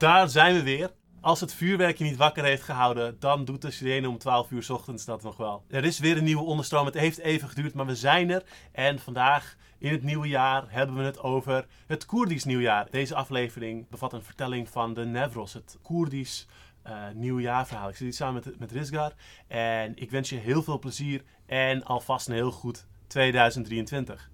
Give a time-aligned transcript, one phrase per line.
[0.00, 0.90] Daar zijn we weer.
[1.20, 4.72] Als het vuurwerk je niet wakker heeft gehouden, dan doet de sirene om 12 uur
[4.72, 5.64] ochtends dat nog wel.
[5.68, 6.86] Er is weer een nieuwe onderstroom.
[6.86, 8.42] Het heeft even geduurd, maar we zijn er.
[8.72, 12.86] En vandaag, in het nieuwe jaar, hebben we het over het Koerdisch nieuwjaar.
[12.90, 16.46] Deze aflevering bevat een vertelling van de Nevros, het Koerdisch
[16.86, 17.88] uh, nieuwjaarverhaal.
[17.88, 19.12] Ik zit hier samen met, met Rizgar.
[19.46, 24.30] En ik wens je heel veel plezier en alvast een heel goed 2023.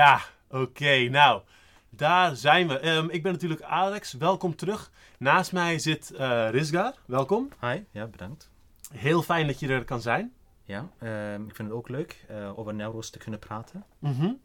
[0.00, 1.08] Ja, oké.
[1.08, 1.42] nou,
[1.90, 2.78] daar zijn we.
[2.78, 4.12] Ehm, ik ben natuurlijk Alex.
[4.12, 4.90] Welkom terug.
[5.18, 6.94] Naast mij zit uh, Rizgar.
[7.06, 7.48] Welkom.
[7.60, 8.50] Hi, ja, bedankt.
[8.92, 10.32] Heel fijn dat je er kan zijn.
[10.64, 13.84] Ja, ehm, ik vind het ook leuk uh, over Neuros te kunnen praten.
[13.98, 14.40] Mm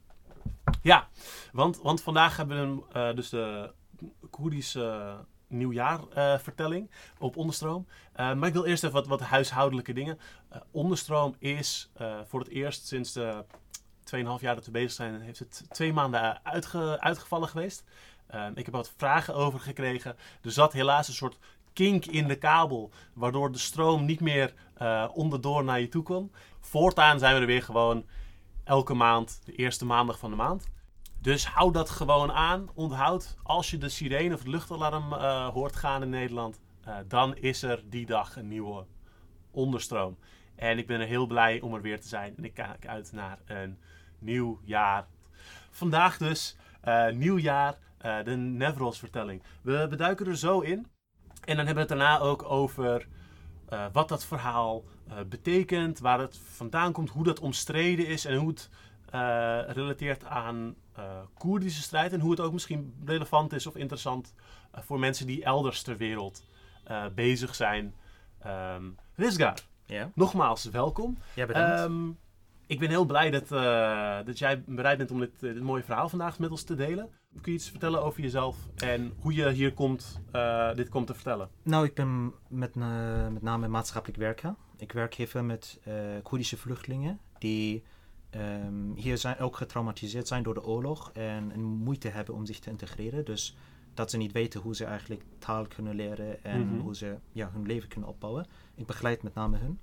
[0.82, 1.08] Ja,
[1.52, 3.72] want, want vandaag hebben we uh, dus de
[4.30, 7.86] Koerdische nieuwjaarvertelling op Onderstroom.
[8.16, 10.18] maar ik wil eerst even wat, wat huishoudelijke dingen.
[10.70, 11.90] Onderstroom is
[12.24, 13.44] voor het eerst sinds de
[14.14, 17.84] 2,5 jaar dat we bezig zijn, heeft het twee maanden uitge, uitgevallen geweest.
[18.26, 20.16] Ehm, ik heb wat vragen over gekregen.
[20.42, 21.38] Er zat helaas een soort
[21.72, 26.32] kink in de kabel, waardoor de stroom niet meer uh, onderdoor naar je toe kon.
[26.60, 28.06] Voortaan zijn we er weer gewoon
[28.64, 30.68] elke maand, de eerste maandag van de maand.
[31.20, 32.68] Dus hou dat gewoon aan.
[32.74, 36.60] Onthoud, als je de sirene of het luchtalarm uh, hoort gaan in Nederland,
[37.08, 38.84] dan is er die dag een nieuwe
[39.50, 40.18] onderstroom.
[40.54, 42.36] En ik ben er heel blij om er weer te zijn.
[42.36, 43.78] En ik kijk uit naar een
[44.26, 45.06] nieuw jaar.
[45.70, 49.42] Vandaag dus uh, nieuw jaar, uh, de Nevros-vertelling.
[49.62, 50.86] We beduiken er zo in.
[51.44, 53.08] En dan hebben we het daarna ook over
[53.72, 54.84] uh, wat dat verhaal
[55.28, 58.70] betekent, waar het vandaan komt, hoe dat omstreden is en hoe het
[59.76, 60.74] relateert aan
[61.34, 62.12] Koerdische strijd.
[62.12, 64.34] En hoe het ook misschien relevant is of interessant
[64.72, 66.44] voor mensen die elders ter wereld
[67.14, 67.94] bezig zijn.
[68.46, 69.58] Um, Rizgar,
[70.14, 71.18] nogmaals welkom.
[71.34, 71.80] Ja, bedankt.
[71.80, 72.18] Um,
[72.66, 76.08] ik ben heel blij dat, uh, dat jij bereid bent om dit, dit, mooie verhaal
[76.08, 77.10] vandaag met ons te delen.
[77.40, 81.14] Kun je iets vertellen over jezelf en hoe je hier komt, uh, dit komt te
[81.14, 81.48] vertellen?
[81.62, 84.54] Nou, ik ben met, uh, met name maatschappelijk werker.
[84.76, 85.80] Ik werk heel veel met
[86.22, 87.82] Koerdische vluchtelingen die
[88.30, 92.58] um, hier zijn, ook getraumatiseerd zijn door de oorlog en, en, moeite hebben om zich
[92.58, 93.24] te integreren.
[93.24, 93.56] Dus
[93.94, 96.80] dat ze niet weten hoe ze eigenlijk taal kunnen leren en mm -hmm.
[96.80, 98.46] hoe ze ja, hun leven kunnen opbouwen.
[98.74, 99.78] Ik begeleid met name hun.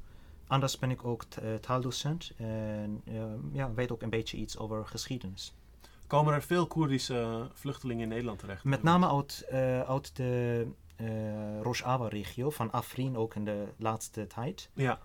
[0.54, 4.86] Anders ben ik ook uh, taaldocent en uh, ja, weet ook een beetje iets over
[4.86, 5.54] geschiedenis.
[6.08, 8.64] Komen er veel Koerdische vluchtelingen in Nederland terecht?
[8.64, 10.68] Met name uit, uh, uit de
[11.62, 14.70] Rojava-regio, van Afrin ook in de laatste tijd.
[14.74, 15.00] Ja.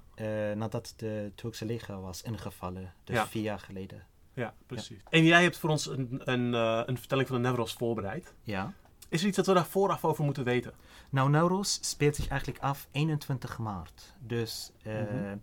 [0.55, 3.27] nadat de Turkse leger was ingevallen, dus ja.
[3.27, 4.07] vier jaar geleden.
[4.35, 5.01] Ja, precies.
[5.03, 5.11] Ja.
[5.11, 6.53] En jij hebt voor ons een, een,
[6.89, 8.35] een vertelling van de Nevros voorbereid.
[8.43, 8.75] Ja.
[9.09, 10.73] Is er iets dat we daar vooraf over moeten weten?
[11.11, 14.15] Nou, Nauros speelt zich eigenlijk af 21 maart.
[14.21, 15.41] Dus uh, mm -hmm.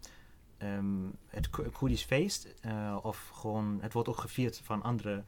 [0.67, 5.23] um, het Koerdisch feest, uh, of gewoon, het wordt ook gevierd van andere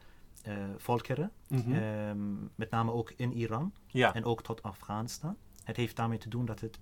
[0.48, 1.32] uh, volkeren.
[1.48, 1.74] Mm -hmm.
[1.74, 4.14] um, met name ook in Iran ja.
[4.14, 5.36] en ook tot Afghanistan.
[5.64, 6.78] Het heeft daarmee te doen dat het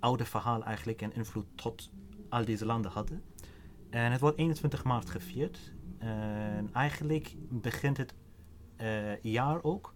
[0.00, 1.90] oude verhaal eigenlijk een invloed tot
[2.28, 3.22] al deze landen hadden.
[3.90, 5.72] En het wordt 21 maart gevierd.
[5.98, 8.14] En eigenlijk begint het
[9.22, 9.94] jaar ook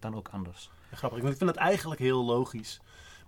[0.00, 0.70] dan ook anders.
[0.90, 2.80] Ja, grappig, want ik vind het eigenlijk heel logisch.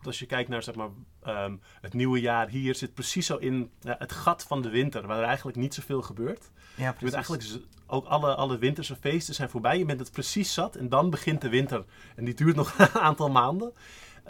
[0.02, 0.88] Want als je kijkt naar zeg maar,
[1.26, 5.18] um, het nieuwe jaar hier, zit precies zo in het gat van de winter, waar
[5.18, 6.50] er eigenlijk niet zoveel gebeurt.
[6.74, 6.98] Ja, precies.
[6.98, 9.78] Je bent eigenlijk ook alle, alle winterse feesten zijn voorbij.
[9.78, 11.84] Je bent het precies zat en dan begint de winter.
[12.16, 13.72] En die duurt nog een aantal maanden.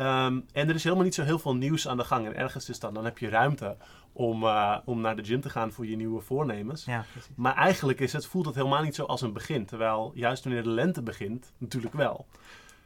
[0.00, 2.26] Um, en er is helemaal niet zo heel veel nieuws aan de gang.
[2.26, 3.76] En ergens is dan, dan heb je ruimte
[4.12, 6.84] om, uh, om naar de gym te gaan voor je nieuwe voornemens.
[6.84, 7.04] Ja,
[7.34, 9.66] maar eigenlijk is het, voelt het helemaal niet zo als een begin.
[9.66, 12.26] Terwijl juist wanneer de lente begint, natuurlijk wel.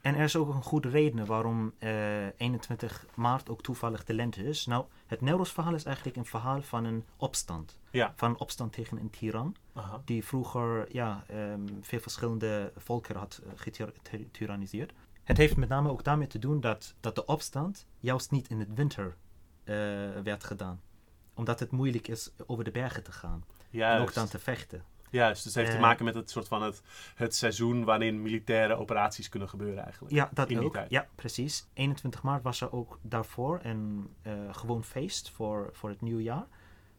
[0.07, 4.45] En er is ook een goede reden waarom uh, 21 maart ook toevallig de lente
[4.45, 4.67] is.
[4.67, 7.79] Nou, het Neuros-verhaal is eigenlijk een verhaal van een opstand.
[7.91, 8.13] Ja.
[8.17, 9.57] Van een opstand tegen een tiran.
[9.73, 10.01] Aha.
[10.05, 13.51] Die vroeger ja, um, veel verschillende volkeren had uh,
[14.03, 14.93] getyranniseerd.
[15.27, 18.59] Het heeft met name ook daarmee te doen dat, dat de opstand juist niet in
[18.59, 19.07] het winter
[19.65, 19.75] uh,
[20.23, 20.81] werd gedaan.
[21.35, 23.45] Omdat het moeilijk is over de bergen te gaan.
[23.71, 23.97] Juist.
[23.97, 24.85] En ook dan te vechten.
[25.11, 26.83] Juist, dus het heeft uh, te maken met het soort van het,
[27.15, 30.15] het seizoen waarin militaire operaties kunnen gebeuren eigenlijk.
[30.15, 30.73] Ja, dat ook.
[30.73, 30.91] Tijd.
[30.91, 31.67] Ja, precies.
[31.73, 36.47] 21 maart was er ook daarvoor een uh, gewoon feest voor, voor het nieuwjaar.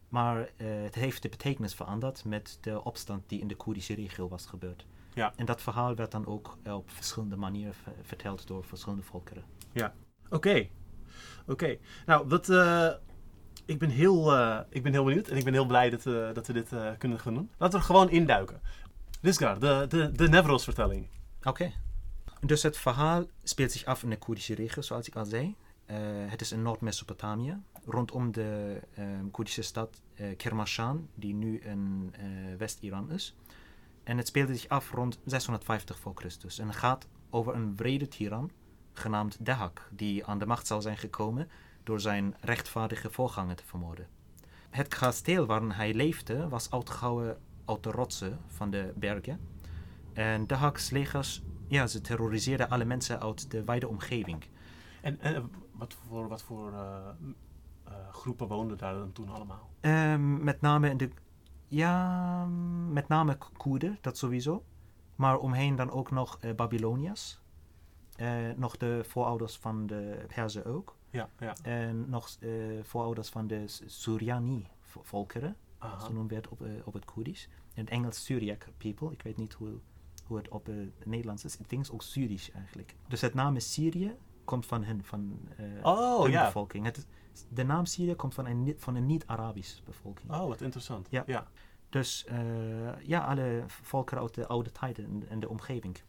[0.09, 4.45] Maar het heeft de betekenis veranderd met de opstand die in de Koerdische regio was
[4.45, 4.85] gebeurd.
[5.17, 5.33] Ja.
[5.35, 9.43] En dat verhaal werd dan ook eh, op verschillende manieren ver- verteld door verschillende volkeren.
[10.29, 10.67] Oké.
[11.47, 11.77] Oké.
[12.05, 12.89] Nou, dat, eh,
[13.65, 16.31] ik, ben heel, eh, ik ben heel benieuwd en ik ben heel blij dat, we
[16.33, 17.49] dat we dit kunnen gaan doen.
[17.57, 18.61] Laten we er gewoon induiken.
[19.21, 21.07] Disgar, de, de, de Nevros-vertelling.
[21.43, 21.71] Oké.
[22.41, 25.55] Dus het verhaal speelt zich af in de Koerdische regio, zoals ik al zei.
[26.27, 30.01] Het is in Noord-Mesopotamië, rondom de ehm, Koerdische stad
[30.37, 32.13] Kermashan, die nu in
[32.57, 33.35] West-Iran is.
[34.07, 36.59] En het speelde zich af rond 650 voor Christus.
[36.59, 38.51] En het gaat over een wrede tiran,
[38.93, 41.49] genaamd Dahak, die aan de macht zou zijn gekomen
[41.83, 44.07] door zijn rechtvaardige voorganger te vermoorden.
[44.69, 49.39] Het kasteel waarin hij leefde was uitgehouwen uit de rotsen van de bergen.
[50.13, 54.43] En Dahaks legers, ja, ze terroriseerden alle mensen uit de wijde omgeving.
[55.01, 55.19] En
[55.71, 57.09] wat voor, wat voor eh,
[57.83, 59.69] eh, groepen woonden daar dan toen allemaal?
[59.79, 61.09] Ehm, met name in de,
[61.67, 62.45] ja,
[62.91, 64.63] met name Koerden, dat sowieso.
[65.15, 67.39] Maar omheen dan ook nog eh, Babyloniërs.
[68.15, 70.95] Eh, nog de voorouders van de Perzen ook.
[71.09, 71.55] Ja, ja.
[71.63, 72.49] En nog eh,
[72.81, 75.55] voorouders van de Suryani-volkeren.
[75.99, 77.49] Zo noemen we het op, op het Koerdisch.
[77.73, 79.11] In het Engels Syriac people.
[79.11, 79.79] Ik weet niet hoe,
[80.25, 81.57] hoe het op het Nederlands is.
[81.57, 82.95] Ik denk ook Syrisch eigenlijk.
[83.07, 85.39] Dus het naam is Syrië komt van hen, van
[85.83, 86.45] Oh, hun ja.
[86.45, 86.85] bevolking.
[86.85, 87.07] Het,
[87.49, 90.31] de naam Syrië komt van een, van een niet-Arabisch bevolking.
[90.31, 91.07] Oh, wat interessant.
[91.09, 91.23] Ja.
[91.25, 91.47] ja.
[91.89, 96.01] Dus eh, ja, alle volkeren uit de oude tijden en, de omgeving.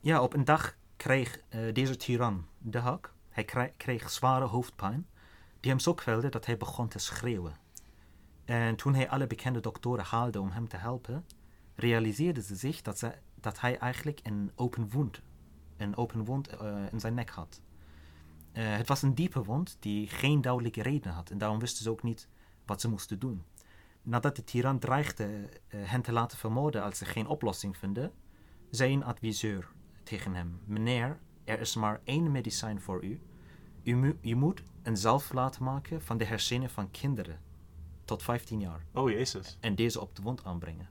[0.00, 5.06] Ja, op een dag kreeg eh, deze tiran, de hak, hij kreeg zware hoofdpijn,
[5.60, 7.56] die hem zo kwelde dat hij begon te schreeuwen.
[8.44, 11.26] En toen hij alle bekende doktoren haalde om hem te helpen,
[11.74, 15.22] realiseerde ze zich dat, ze, dat hij eigenlijk een open wond,
[15.76, 17.60] een open wond eh, in zijn nek had.
[18.52, 21.90] Eh, het was een diepe wond die geen duidelijke reden had en daarom wisten ze
[21.90, 22.28] ook niet
[22.66, 23.42] wat ze moesten doen.
[24.02, 28.12] Nadat de tiran dreigde eh, hen te laten vermoorden als ze geen oplossing vinden,
[28.70, 29.68] zei een adviseur
[30.02, 33.20] tegen hem: Meneer, er is maar één medicijn voor u.
[33.82, 37.40] U, mu- u moet een zalf laten maken van de hersenen van kinderen
[38.04, 39.56] tot 15 jaar Oh, jezus.
[39.60, 40.88] en deze op de wond aanbrengen.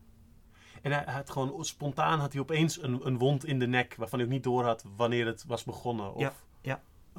[0.81, 4.19] En hij had gewoon spontaan had hij opeens een, een wond in de nek waarvan
[4.19, 6.13] hij ook niet door had wanneer het was begonnen.
[6.13, 6.21] Of...
[6.21, 6.33] Ja,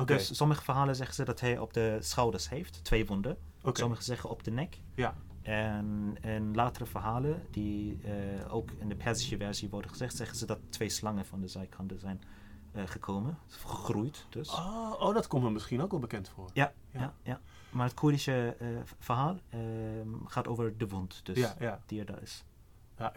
[0.06, 3.36] Dus sommige verhalen zeggen ze dat hij op de schouders heeft, twee wonden.
[3.78, 4.80] Sommigen zeggen op de nek.
[4.94, 5.14] Ja.
[5.42, 10.46] En in latere verhalen, die eh, ook in de Perzische versie worden gezegd, zeggen ze
[10.46, 12.22] dat twee slangen van de zijkanten zijn
[12.72, 13.38] eh, gekomen.
[13.48, 14.50] Gegroeid dus.
[14.50, 16.50] Oh, oh, dat komt me misschien ook wel bekend voor.
[16.52, 17.00] Ja, Ja.
[17.00, 17.14] ja.
[17.22, 17.40] Ja,
[17.70, 18.68] Maar het Koerdische eh,
[18.98, 22.44] verhaal ehm, gaat over de wond dus, Ja, die er daar is.
[22.98, 23.12] ja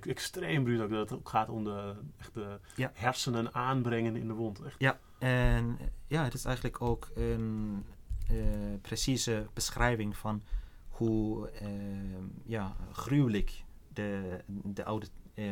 [0.00, 2.90] extreem bruut dat het ook gaat om de, echt de Ja.
[2.94, 4.60] hersenen aanbrengen in de wond.
[4.62, 4.74] Echt.
[4.78, 7.84] Ja, en eh, ja, het is eigenlijk ook een
[8.28, 8.36] eh,
[8.80, 10.42] precieze beschrijving van
[10.88, 15.50] hoe ehm, ja, gruwelijk de, de oude eh,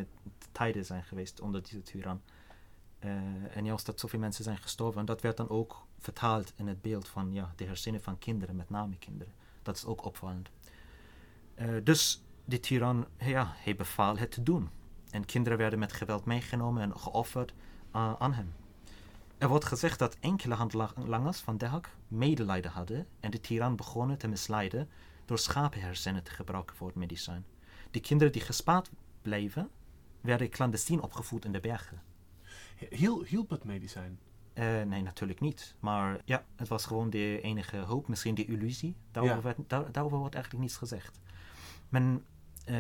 [0.53, 2.21] tijden zijn geweest onder deze tiran.
[2.99, 5.01] Eh, en juist dat zoveel mensen zijn gestorven.
[5.01, 8.57] En dat werd dan ook vertaald in het beeld van ja, de hersenen van kinderen,
[8.57, 9.33] met name kinderen.
[9.63, 10.49] Dat is ook opvallend.
[11.55, 14.71] Eh, dus de tiran, ja, hij beval het te doen.
[15.11, 17.55] En kinderen werden met geweld meegenomen en geofferd
[17.93, 18.53] eh, aan hem.
[19.39, 24.29] Er wordt gezegd dat enkele handlangers van Dehak medelijden hadden en de tiran begonnen te
[24.29, 24.89] misleiden
[25.25, 27.45] door schapenhersenen te gebruiken voor het medicijn.
[27.91, 28.91] De kinderen die gespaard
[29.23, 29.71] bleven,
[30.21, 32.03] werden clandestien opgevoed in de bergen.
[32.91, 34.19] Hiel, hielp het medicijn?
[34.53, 35.75] Eh, nee, natuurlijk niet.
[35.81, 38.97] Maar ja, het was gewoon de enige hoop, misschien de illusie.
[39.11, 39.43] Daarover, Ja.
[39.43, 41.21] werd, daar- daarover wordt eigenlijk niets gezegd.
[41.91, 42.25] Men
[42.65, 42.77] eh,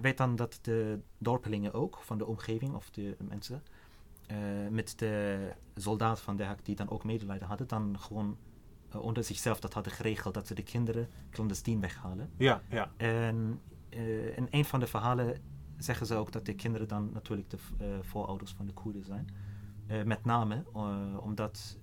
[0.00, 3.62] weet dan dat de dorpelingen ook, van de omgeving of de mensen,
[4.26, 4.36] eh,
[4.70, 5.38] met de
[5.74, 8.36] soldaat van de hak die dan ook medelijden hadden, dan gewoon
[8.90, 12.30] eh, onder zichzelf dat hadden geregeld dat ze de kinderen clandestien weghalen.
[12.36, 12.90] Ja, ja.
[12.96, 13.60] En
[14.36, 15.36] in een van de verhalen
[15.78, 17.58] zeggen ze ook dat de kinderen dan natuurlijk de
[18.00, 19.28] voorouders van de Koerden zijn.
[20.06, 20.64] Met name
[21.20, 21.78] omdat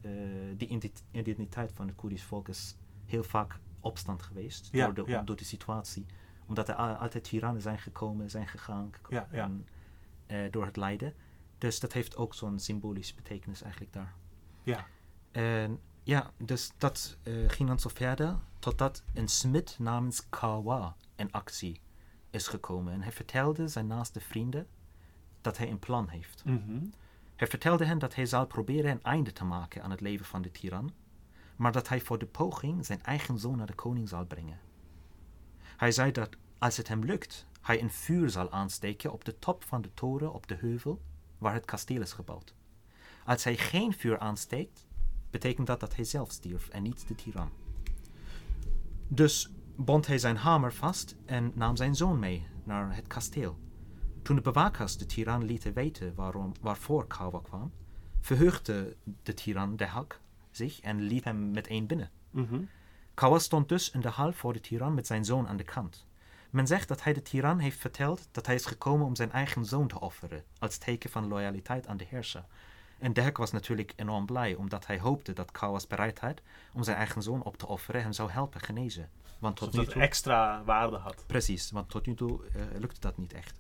[0.58, 5.12] de identi- identiteit van het Koerdisch volk is heel vaak opstand geweest Ja, door, de,
[5.12, 5.22] ja.
[5.22, 6.06] door de situatie.
[6.46, 9.44] Omdat er altijd tirannen zijn gekomen, zijn gegaan Ja, ja.
[9.44, 9.68] en,
[10.26, 11.14] eh, door het lijden.
[11.58, 14.14] Dus dat heeft ook zo'n symbolische betekenis eigenlijk daar.
[14.64, 14.86] Ja.
[15.32, 21.32] En ja, dus dat eh, ging dan zo verder totdat een smid namens Kawa in
[21.32, 21.82] actie
[22.30, 22.94] is gekomen.
[22.94, 24.68] En hij vertelde zijn naaste vrienden
[25.42, 26.46] dat hij een plan heeft.
[26.46, 26.86] Mhm.
[27.36, 30.42] Hij vertelde hen dat hij zal proberen een einde te maken aan het leven van
[30.42, 30.92] de tiran,
[31.56, 34.60] maar dat hij voor de poging zijn eigen zoon naar de koning zal brengen.
[35.82, 39.64] Hij zei dat als het hem lukt, hij een vuur zal aansteken op de top
[39.64, 41.02] van de toren op de heuvel
[41.38, 42.56] waar het kasteel is gebouwd.
[43.26, 44.88] Als hij geen vuur aansteekt,
[45.30, 47.50] betekent dat dat hij zelf stierf en niet de tiran.
[49.08, 53.60] Dus bond hij zijn hamer vast en nam zijn zoon mee naar het kasteel.
[54.22, 57.72] Toen de bewakers de tiran lieten weten waarom, waarvoor Kawa kwam,
[58.20, 60.22] verheugde de tiran Dehak
[60.52, 62.12] zich en liet hem meteen binnen.
[62.32, 62.62] Mhm.
[63.22, 66.06] Kawa stond dus in de hal voor de tiran met zijn zoon aan de kant.
[66.50, 69.66] Men zegt dat hij de tiran heeft verteld dat hij is gekomen om zijn eigen
[69.66, 72.46] zoon te offeren, als teken van loyaliteit aan de heerser.
[73.00, 76.42] En Dehak was natuurlijk enorm blij, omdat hij hoopte dat Kawa's bereidheid
[76.74, 79.10] om zijn eigen zoon op te offeren hem zou helpen genezen.
[79.40, 80.02] Want tot nu dat toe...
[80.02, 81.24] extra waarde had.
[81.28, 83.60] Precies, want tot nu toe eh, lukte dat niet echt.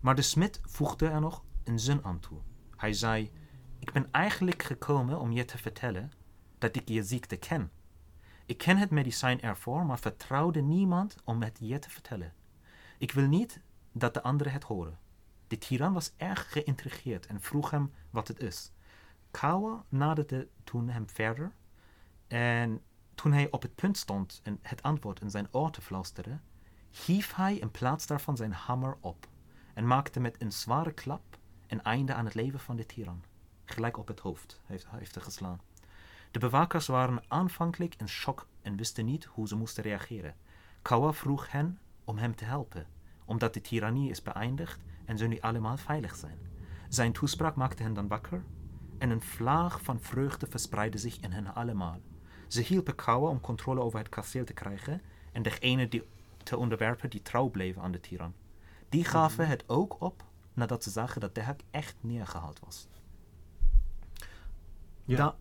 [0.00, 2.38] Maar de smid voegde er nog een zin aan toe.
[2.76, 3.30] Hij zei:
[3.78, 6.12] Ik ben eigenlijk gekomen om je te vertellen
[6.58, 7.70] dat ik je ziekte ken.
[8.46, 12.32] Ik ken het medicijn ervoor, maar vertrouwde niemand om het je te vertellen.
[12.98, 13.60] Ik wil niet
[13.92, 14.98] dat de anderen het horen.
[15.46, 18.72] De tiran was erg geïntrigeerd en vroeg hem wat het is.
[19.30, 21.52] Kawa naderde toen hem verder
[22.26, 22.82] en
[23.14, 26.42] toen hij op het punt stond en het antwoord in zijn oor te fluisteren,
[27.04, 29.28] hief hij in plaats daarvan zijn hamer op
[29.74, 33.24] en maakte met een zware klap een einde aan het leven van de tiran.
[33.64, 35.60] Gelijk op het hoofd heeft, hij geslaan.
[36.34, 40.34] De bewakers waren aanvankelijk in shock en wisten niet hoe ze moesten reageren.
[40.82, 42.86] Kawa vroeg hen om hem te helpen,
[43.24, 46.38] omdat de tirannie is beëindigd en ze nu allemaal veilig zijn.
[46.88, 48.44] Zijn toespraak maakte hen dan wakker
[48.98, 52.00] en een vlaag van vreugde verspreidde zich in hen allemaal.
[52.48, 56.04] Ze hielpen Kawa om controle over het kasteel te krijgen en degene die
[56.42, 58.34] te onderwerpen die trouw bleven aan de tiran.
[58.88, 60.24] Die gaven het ook op
[60.54, 62.88] nadat ze zagen dat Dehak echt neergehaald was.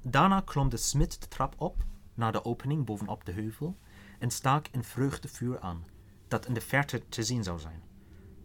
[0.01, 3.77] Daarna klom de smid de trap op naar de opening bovenop de heuvel
[4.19, 5.85] en staak een vreugdevuur aan,
[6.27, 7.81] dat in de verte te zien zou zijn.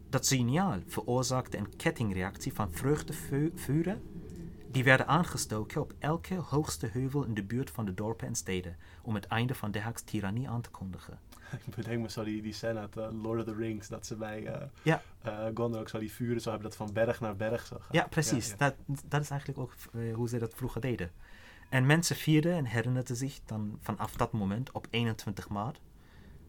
[0.09, 4.01] Dat signaal veroorzaakte een kettingreactie van vreugdevuren
[4.71, 8.75] die werden aangestoken op elke hoogste heuvel in de buurt van de dorpen en steden
[9.01, 11.19] om het einde van Dehaks tirannie aan te kondigen.
[11.67, 13.87] Ik bedenk me zo die, die scène uit eh, Lord of the Rings.
[13.87, 15.01] Dat ze bij eh Ja.
[15.21, 16.69] eh, Gondor ook zo die vuren zo hebben.
[16.69, 17.93] Dat van berg naar berg zo gaat.
[17.93, 18.49] Ja, precies.
[18.49, 19.73] Ja, Dat, dat is eigenlijk ook
[20.13, 21.11] hoe ze dat vroeger deden.
[21.69, 25.79] En mensen vierden en herinnerden zich dan vanaf dat moment op 21 maart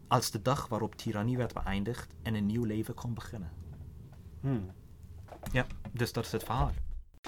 [0.09, 3.51] als de dag waarop tirannie werd beëindigd en een nieuw leven kon beginnen.
[4.41, 4.71] Hmm.
[5.53, 6.71] Ja, dus dat is het verhaal.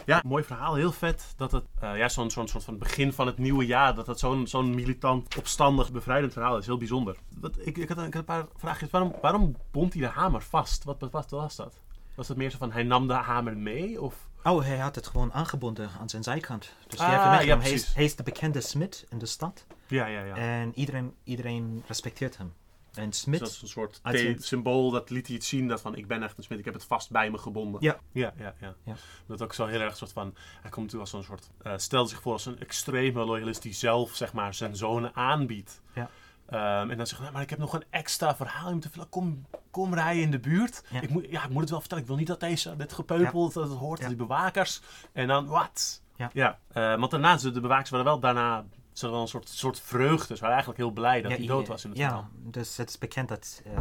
[0.07, 0.75] Ja, mooi verhaal.
[0.75, 3.95] Heel vet dat het eh, ja, zo'n zo'n soort van begin van het nieuwe jaar,
[3.95, 6.67] dat het zo'n zo'n militant, opstandig, bevrijdend verhaal is.
[6.67, 7.17] Heel bijzonder.
[7.41, 8.91] Wat, ik, ik, had, ik had een paar vraagjes.
[8.91, 10.85] Waarom, waarom bond hij de hamer vast?
[10.85, 11.81] Wat, wat, wat was dat?
[12.15, 14.01] Was het meer zo van hij nam de hamer mee?
[14.01, 14.15] Of?
[14.45, 16.73] Oh, hij had het gewoon aangebonden aan zijn zijkant.
[16.89, 19.67] Dus Ah, heeft hem ja, hij, is, hij is de bekende smid in de stad.
[19.87, 20.35] Ja, ja, ja.
[20.35, 22.53] En iedereen, iedereen respecteert hem.
[22.95, 23.41] En Dus smid...
[23.41, 24.01] dat is een soort
[24.39, 26.75] symbool, dat liet hij het zien, dat van ik ben echt een smid, ik heb
[26.75, 27.81] het vast bij me gebonden.
[27.83, 27.97] Ja.
[28.13, 28.75] Ja, ja, ja.
[28.85, 28.95] Ja.
[29.27, 32.09] Dat ook zo heel erg soort van, hij komt natuurlijk als zo'n soort, eh stelde
[32.09, 35.81] zich voor als een extreme loyalist die zelf, zeg maar, zijn zonen aanbiedt.
[35.95, 36.11] Ja.
[36.47, 38.89] Ehm, en dan zegt hij, nou, maar ik heb nog een extra verhaal om te
[38.89, 39.09] vertellen.
[39.11, 40.83] Kom, kom rijden in de buurt.
[40.91, 41.01] Ja.
[41.01, 42.03] Ik, moet, ja, ik moet het wel vertellen.
[42.03, 44.07] Ik wil niet dat deze, dit gepeupel, dat het hoort, Ja.
[44.09, 44.81] die bewakers.
[45.13, 46.03] En dan, wat?
[46.17, 46.31] Ja.
[46.33, 46.59] ja.
[46.73, 50.35] eh, want daarna, de bewakers waren wel daarna, ze hadden wel een soort, soort vreugde.
[50.35, 52.29] Ze waren eigenlijk heel blij dat hij dood was in het Ja, verhaal.
[52.35, 53.79] dus het is bekend dat eh,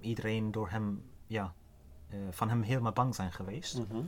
[0.00, 1.54] iedereen door hem, ja,
[2.08, 3.78] eh, van hem helemaal bang zijn geweest.
[3.78, 4.00] Mhm.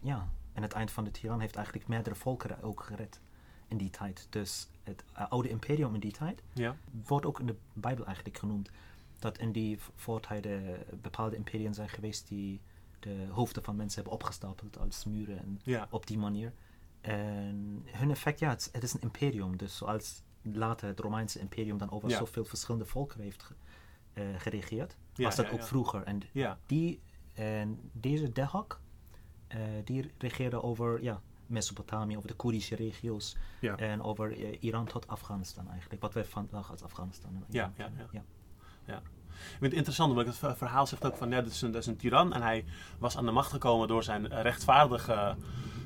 [0.00, 3.20] Ja, en het eind van de tiran heeft eigenlijk meerdere volkeren ook gered
[3.68, 4.26] in die tijd.
[4.30, 6.76] Dus het eh, oude imperium in die tijd Ja.
[7.06, 8.70] wordt ook in de Bijbel eigenlijk genoemd.
[9.18, 12.60] Dat in die voortijden bepaalde imperiën zijn geweest die
[13.00, 16.52] de hoofden van mensen hebben opgestapeld als muren en op die manier.
[17.00, 19.56] En hun effect, ja, het, is- het is een imperium.
[19.56, 22.16] Dus zoals later het Romeinse imperium dan over Ja.
[22.18, 23.54] zoveel verschillende volkeren heeft ge-
[24.12, 26.02] eh, geregeerd, Ja, was dat ja, ook vroeger.
[26.02, 26.20] En
[26.66, 27.00] die,
[27.34, 28.80] en deze Dehak,
[29.46, 33.36] eh, die regeerde over ja, Mesopotamië, over de Koerdische regio's
[33.76, 36.02] en over eh, Iran tot Afghanistan eigenlijk.
[36.02, 38.22] Wat wij vandaag als Afghanistan en Ja, Iran ja,
[38.86, 38.96] ja.
[39.40, 41.70] Ik vind het interessant, omdat het ver- verhaal zegt ook van, ja, dit is, een,
[41.70, 42.64] dit is een tiran en hij
[42.98, 45.36] was aan de macht gekomen door zijn rechtvaardige,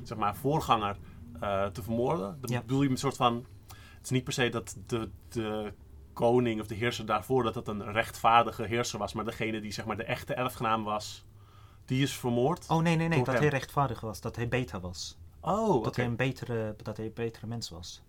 [0.07, 0.97] zeg maar, voorganger
[1.39, 2.37] eh, te vermoorden.
[2.41, 2.61] Dat Ja.
[2.61, 5.73] bedoel je een soort van, het is niet per se dat de, de
[6.13, 9.85] koning of de heerser daarvoor, dat het een rechtvaardige heerser was, maar degene die, zeg
[9.85, 11.25] maar, de echte erfgenaam was,
[11.85, 12.65] die is vermoord.
[12.69, 13.37] Oh nee, nee, nee, dat hem.
[13.41, 15.17] hij rechtvaardig was, dat hij beter was.
[15.39, 18.03] Oh, Dat hij een betere, dat hij een betere mens was.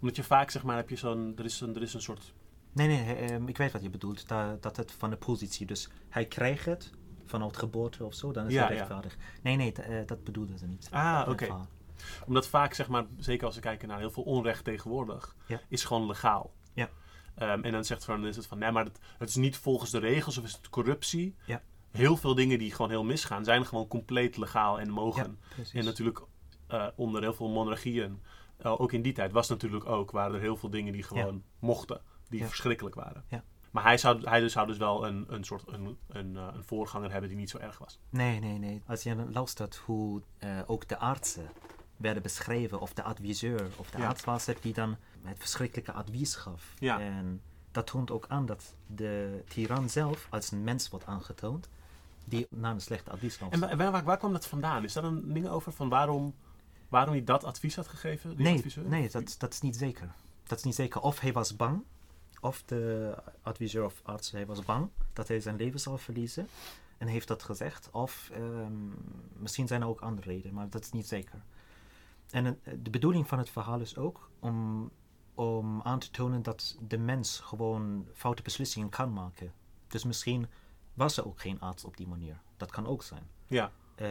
[0.00, 2.34] Omdat je vaak, zeg maar, heb je zo'n, er is een, er is een soort,
[2.72, 4.28] Nee, nee, ehm, ik weet wat je bedoelt.
[4.28, 5.66] Dat, dat het van de positie.
[5.66, 6.90] Dus hij krijgt het
[7.30, 8.68] vanuit geboorte of zo, dan is Ja, ja.
[8.68, 9.16] rechtvaardig.
[9.42, 10.88] Nee, nee, eh, dat bedoelden ze niet.
[10.90, 11.48] Ah, oké.
[12.26, 15.60] Omdat vaak, zeg maar, zeker als we kijken naar heel veel onrecht tegenwoordig, Ja.
[15.68, 16.52] is gewoon legaal.
[16.72, 16.88] Ja.
[17.34, 19.56] Ehm, en dan zegt van, dan is het van, nee, maar het, het is niet
[19.56, 21.36] volgens de regels of is het corruptie.
[21.44, 21.62] Ja.
[21.90, 25.38] Heel veel dingen die gewoon heel misgaan, zijn gewoon compleet legaal en mogen.
[25.72, 26.20] En natuurlijk
[26.66, 28.20] eh, onder heel veel monarchieën,
[28.56, 31.42] eh, ook in die tijd was natuurlijk ook, waren er heel veel dingen die gewoon
[31.58, 33.24] mochten, die verschrikkelijk waren.
[33.28, 33.44] Ja.
[33.70, 36.64] Maar hij zou, hij dus zou dus wel een, een soort een, een, eh, een
[36.64, 37.98] voorganger hebben die niet zo erg was.
[38.10, 38.82] Nee, nee, nee.
[38.86, 41.48] Als je luistert hoe eh, ook de artsen
[41.96, 44.06] werden beschreven, of de adviseur of de Ja.
[44.08, 46.74] arts was het die dan het verschrikkelijke advies gaf.
[46.78, 47.00] Ja.
[47.00, 51.68] En dat toont ook aan dat de tiran zelf als een mens wordt aangetoond
[52.24, 53.76] die naar een slechte advies En luistert.
[53.80, 54.84] waar, waar, waar kwam dat vandaan?
[54.84, 56.34] Is daar een ding over van waarom,
[56.88, 58.36] waarom hij dat advies had gegeven?
[58.36, 58.84] Die Nee, adviseur?
[58.88, 60.12] nee dat, dat is niet zeker.
[60.46, 61.00] Dat is niet zeker.
[61.00, 61.82] Of hij was bang,
[62.40, 66.48] of de adviseur of arts hij was bang dat hij zijn leven zal verliezen
[66.98, 67.88] en heeft dat gezegd.
[67.90, 68.72] Of ehm,
[69.32, 71.42] misschien zijn er ook andere redenen, maar dat is niet zeker.
[72.30, 74.90] En eh, de bedoeling van het verhaal is ook om,
[75.34, 79.52] om aan te tonen dat de mens gewoon foute beslissingen kan maken.
[79.88, 80.46] Dus misschien
[80.94, 82.40] was er ook geen arts op die manier.
[82.56, 83.22] Dat kan ook zijn.
[83.46, 84.08] Ja, Eh,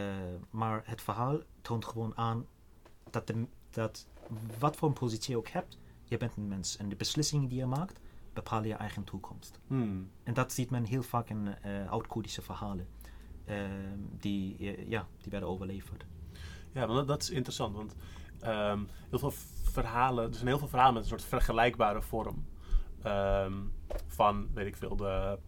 [0.49, 2.45] maar het verhaal toont gewoon aan
[3.09, 4.07] dat, de, dat
[4.59, 6.77] wat voor een positie je ook hebt, je bent een mens.
[6.77, 7.99] En de beslissingen die je maakt,
[8.33, 9.59] bepalen je eigen toekomst.
[9.67, 10.11] Hmm.
[10.23, 12.87] En dat ziet men heel vaak in eh oud-Koerdische verhalen.
[13.45, 13.57] eh,
[14.19, 16.05] die, eh, ja, die werden overleverd.
[16.71, 17.75] ja want dat, dat is interessant.
[17.75, 17.95] Want
[18.39, 19.33] ehm, heel veel
[19.63, 22.45] verhalen, er zijn heel veel verhalen met een soort vergelijkbare vorm.
[23.03, 23.53] Ehm,
[24.07, 25.39] van, weet ik veel, de,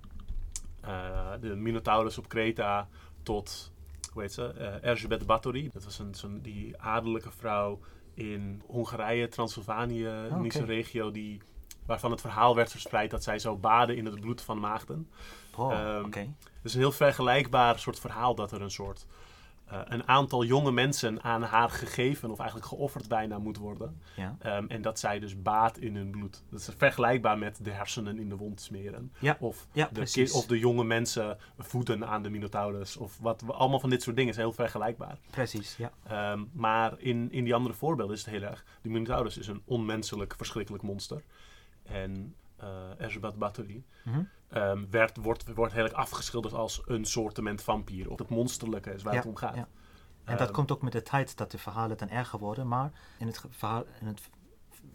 [0.81, 2.89] eh, de Minotaurus op Kreta
[3.23, 3.71] tot,
[4.13, 4.43] hoe heet ze,
[4.81, 5.69] Erzsébet Báthory.
[5.73, 7.79] Dat was een, zo'n, die adellijke vrouw
[8.13, 10.39] in Hongarije, Transylvanië, oké.
[10.39, 11.41] niet zo'n regio, die,
[11.85, 15.09] waarvan het verhaal werd verspreid dat zij zou baden in het bloed van maagden.
[15.55, 16.19] Oh, oké.
[16.19, 19.05] Het is een heel vergelijkbaar soort verhaal dat er een soort
[19.71, 24.01] eh, een aantal jonge mensen aan haar gegeven of eigenlijk geofferd bijna moet worden.
[24.15, 24.35] Ja.
[24.39, 26.43] Ehm, en dat zij dus baat in hun bloed.
[26.49, 29.13] Dat is vergelijkbaar met de hersenen in de wond smeren.
[29.19, 32.97] Ja, Of, ja, de, of de jonge mensen voeden aan de Minotaurus.
[32.97, 35.17] Of wat, allemaal van dit soort dingen is heel vergelijkbaar.
[35.29, 35.91] Precies, ja.
[36.07, 38.65] Ehm, maar in, in die andere voorbeelden is het heel erg.
[38.81, 41.23] De Minotaurus is een onmenselijk, verschrikkelijk monster.
[41.91, 44.21] En eh Erzsébet Báthory Mhm.
[44.49, 48.09] ehm, werd, wordt, wordt heel erg afgeschilderd als een soortement vampier.
[48.11, 49.55] Of het monsterlijke is waar Ja, het om gaat.
[49.55, 49.67] ja.
[50.23, 52.67] En dat Ehm, komt ook met de tijd dat de verhalen dan erger worden.
[52.67, 54.21] Maar in het, verhaal, in het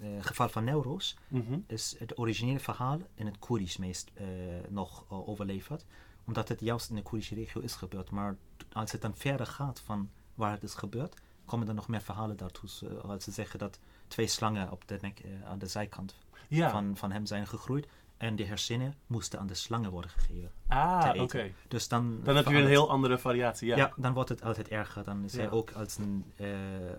[0.00, 1.58] eh, geval van Neuros mhm.
[1.66, 4.26] is het originele verhaal in het Koerdisch meest eh,
[4.68, 5.84] nog eh, overleverd.
[6.26, 8.10] Omdat het juist in de Koerdische regio is gebeurd.
[8.10, 8.36] Maar
[8.72, 12.36] als het dan verder gaat van waar het is gebeurd, komen er nog meer verhalen
[12.36, 12.68] daartoe.
[13.02, 13.78] Als ze zeggen dat
[14.08, 16.14] twee slangen op de nek, eh, aan de zijkant
[16.48, 16.70] Ja.
[16.70, 17.86] van, van hem zijn gegroeid.
[18.16, 20.50] En de hersenen moesten aan de slangen worden gegeven.
[20.68, 21.52] ah, oké.
[21.68, 23.68] Dus dan, Dan heb je weer een heel andere variatie.
[23.68, 23.76] Ja.
[23.76, 23.92] ja.
[23.96, 25.04] dan wordt het altijd erger.
[25.04, 25.38] Dan is Ja.
[25.38, 26.48] hij ook als een eh,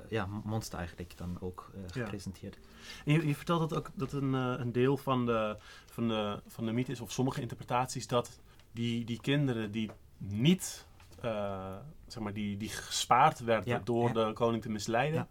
[0.10, 2.58] ja, monster eigenlijk dan ook eh, gepresenteerd.
[3.06, 6.42] En je, je vertelt dat ook dat een, eh, een deel van de, van, de,
[6.48, 8.40] van de mythe is, of sommige interpretaties, dat
[8.72, 10.86] die, die kinderen die niet,
[12.08, 15.28] zeg maar, die, die gespaard werden door de koning te misleiden,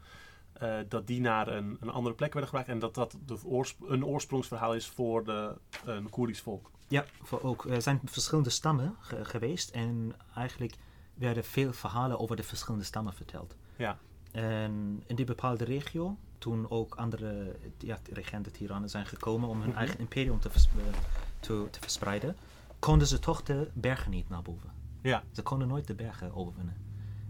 [0.59, 3.39] eh, dat die naar een, een andere plek werden gebracht en dat dat de
[3.87, 6.71] een oorsprongsverhaal is voor de, een Koerdisch volk.
[6.89, 7.65] Ja, voor ook.
[7.65, 10.75] Er zijn verschillende stammen ge- geweest en eigenlijk
[11.15, 13.57] werden veel verhalen over de verschillende stammen verteld.
[13.77, 13.99] Ja.
[14.33, 19.69] En in die bepaalde regio, toen ook andere ja, regenten, tirannen zijn gekomen om hun
[19.69, 19.79] Mhm.
[19.79, 20.99] eigen imperium te, vers- eh,
[21.41, 22.37] te, te verspreiden,
[22.79, 24.71] konden ze toch de bergen niet naar boven.
[25.03, 25.23] Ja.
[25.33, 26.77] Ze konden nooit de bergen overwinnen.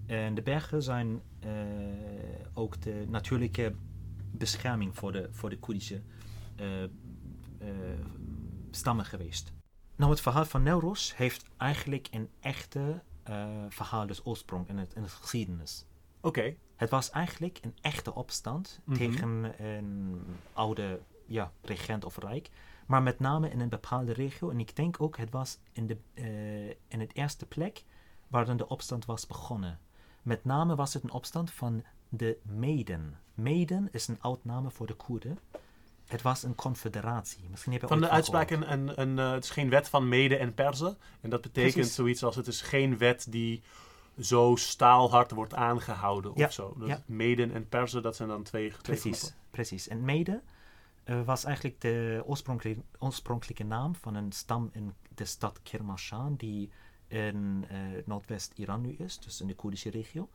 [0.06, 1.50] En de bergen zijn eh,
[2.54, 3.74] ook de natuurlijke
[4.30, 6.02] bescherming voor de, voor de Koerdische
[6.56, 6.88] eh, eh,
[8.70, 9.52] stammen geweest.
[9.96, 14.94] Nou, het verhaal van Neuros heeft eigenlijk een echte eh, verhaal, dus oorsprong in het,
[14.94, 15.84] in het geschiedenis.
[16.20, 16.54] Oké.
[16.76, 18.98] Het was eigenlijk een echte opstand Mhm.
[18.98, 20.20] tegen een
[20.52, 22.50] oude ja, regent of rijk.
[22.86, 24.50] Maar met name in een bepaalde regio.
[24.50, 27.84] En ik denk ook, het was in, de, eh, in het eerste plek
[28.28, 29.78] waar dan de opstand was begonnen.
[30.26, 33.18] Met name was het een opstand van de Meden.
[33.34, 35.38] Meden is een oud voor de Koerden.
[36.06, 37.46] Het was een confederatie.
[37.50, 40.08] Misschien heb je Van de uitspraak, een, een, een, eh, het is geen wet van
[40.08, 40.96] Mede en Perzen.
[41.20, 41.94] En dat betekent Precies.
[41.94, 43.62] zoiets als het is geen wet die
[44.20, 46.74] zo staalhard wordt aangehouden Ja, of zo.
[46.78, 47.02] Dat ja.
[47.06, 49.38] Meden en Perzen, dat zijn dan twee, twee Precies, groepen.
[49.50, 49.88] precies.
[49.88, 50.42] En Mede
[51.04, 56.70] eh, was eigenlijk de oorspronkelijke, oorspronkelijke naam van een stam in de stad Kermashan, die
[57.08, 60.28] in eh, Noordwest-Iran nu is, dus in de Koerdische regio.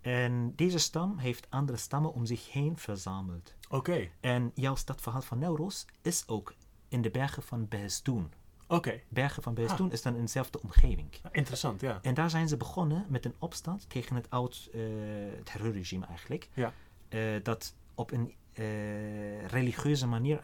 [0.00, 3.54] En deze stam heeft andere stammen om zich heen verzameld.
[3.70, 6.54] Oké, En juist dat verhaal van Neuros is ook
[6.88, 8.32] in de bergen van Behesdoen.
[8.66, 9.00] oké.
[9.08, 9.58] Bergen van Ah.
[9.58, 11.08] Behesdoen is dan in dezelfde omgeving.
[11.32, 11.98] Interessant, ja.
[12.02, 14.80] En daar zijn ze begonnen met een opstand tegen het oud eh,
[15.44, 16.48] terreurregime eigenlijk.
[16.54, 16.72] Ja.
[17.08, 18.34] Eh, dat op een
[19.46, 20.40] religieuze manier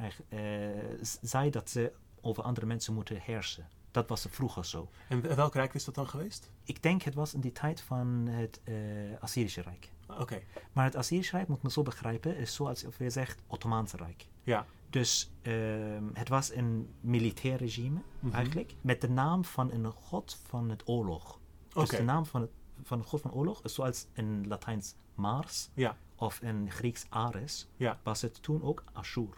[1.21, 3.69] zei dat ze over andere mensen moeten heersen.
[3.95, 4.89] Dat was vroeger zo.
[5.09, 6.51] En wel- welk rijk is dat dan geweest?
[6.65, 8.75] Ik denk het was in die tijd van het eh,
[9.21, 9.91] Assyrische Rijk.
[10.09, 14.27] Oké, Maar het Assyrische Rijk, moet men zo begrijpen, is zoals je zegt Ottomaanse Rijk.
[14.43, 14.67] ja.
[14.91, 18.35] Dus ehm, het was een militair regime Mhm.
[18.35, 21.39] eigenlijk, met de naam van een god van het oorlog.
[21.69, 21.97] Dus Oké.
[21.97, 22.51] de naam van, het,
[22.83, 27.69] van de god van oorlog is zoals in Latijns Mars Ja, of in Grieks Ares,
[27.77, 29.29] ja, was het toen ook Ashur.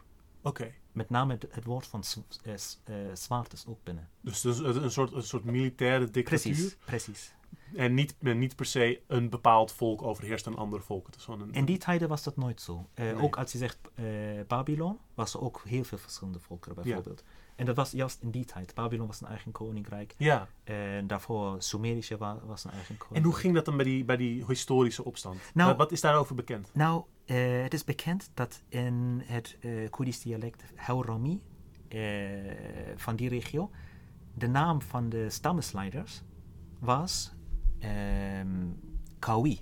[0.43, 0.73] oké.
[0.97, 2.03] Met name het, het woord van
[2.45, 2.53] eh,
[2.85, 4.09] eh, zwaard is ook binnen.
[4.21, 6.53] Dus een, soort, een soort militaire dictatuur.
[6.53, 7.35] Precies, precies.
[7.75, 11.07] En niet, en niet per se een bepaald volk overheerst een ander volk.
[11.07, 12.87] Het is gewoon een, In die tijden was dat nooit zo.
[12.95, 13.17] Eh, Nee.
[13.23, 14.05] Ook als je zegt eh,
[14.47, 17.25] Babylon, was er ook heel veel verschillende volkeren bijvoorbeeld.
[17.57, 18.75] En dat was juist in die tijd.
[18.75, 20.15] Babylon was een eigen koninkrijk.
[20.19, 23.25] Ja, En daarvoor Sumerische wa- was een eigen koninkrijk.
[23.25, 25.41] en hoe ging dat dan bij die, bij die historische opstand?
[25.55, 26.71] Nou- wat, wat is daarover bekend?
[26.73, 31.43] Nou, eh, het is bekend dat in het eh Koerdisch dialect Haurami
[31.89, 32.01] eh,
[32.97, 33.71] van die regio,
[34.35, 36.23] de naam van de stammesleiders
[36.79, 37.33] was
[37.79, 38.67] ehm
[39.19, 39.59] Kawi.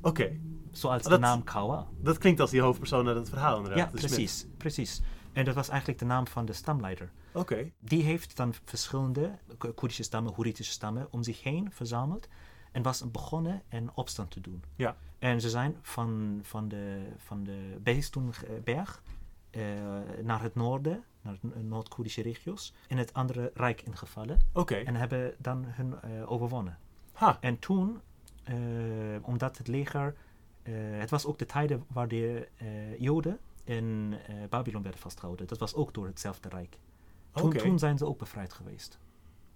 [0.00, 0.38] Oké,
[0.70, 1.86] Zoals Dat- de naam Kawa.
[2.00, 3.78] dat klinkt als die hoofdpersoon uit het verhaal inderdaad.
[3.92, 5.00] Ja, precies, precies.
[5.32, 7.12] En dat was eigenlijk de naam van de stamleider.
[7.32, 12.28] Oké, Die heeft dan verschillende Ko- Koerdische stammen, Hoeritische stammen om zich heen verzameld
[12.72, 14.62] en was begonnen een opstand te doen.
[14.76, 14.96] ja.
[15.22, 19.02] En ze zijn van, van de, van de Behistun-berg
[19.50, 19.62] eh,
[20.22, 25.34] naar het noorden, naar de Noord-Koerdische regio's, in het andere rijk ingevallen Oké, en hebben
[25.38, 26.78] dan hun eh, overwonnen.
[27.12, 28.00] ha, En toen,
[28.44, 28.54] eh,
[29.22, 30.16] omdat het leger,
[30.92, 32.48] het was ook de tijden waar de
[32.98, 34.14] Joden in
[34.48, 35.46] Babylon werden vastgehouden.
[35.46, 36.78] Dat was ook door hetzelfde rijk.
[37.32, 38.98] Toen, toen zijn ze ook bevrijd geweest.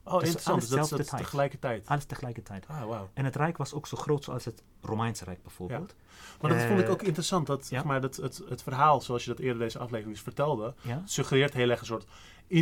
[0.09, 0.57] Oh, Dus interessant.
[0.57, 1.87] alles Dus dat, is- tegelijkertijd.
[1.89, 2.65] Alles tegelijkertijd.
[2.69, 3.09] Ah, wauw.
[3.15, 5.95] En het rijk was ook zo groot zoals het Romeinse Rijk bijvoorbeeld.
[6.41, 7.47] Maar dat vond ik Eh, ook interessant.
[7.47, 10.75] Dat, zeg maar, dat het, het verhaal, zoals je dat eerder deze aflevering dus vertelde,
[10.83, 11.03] Ja?
[11.05, 12.07] suggereert heel erg een soort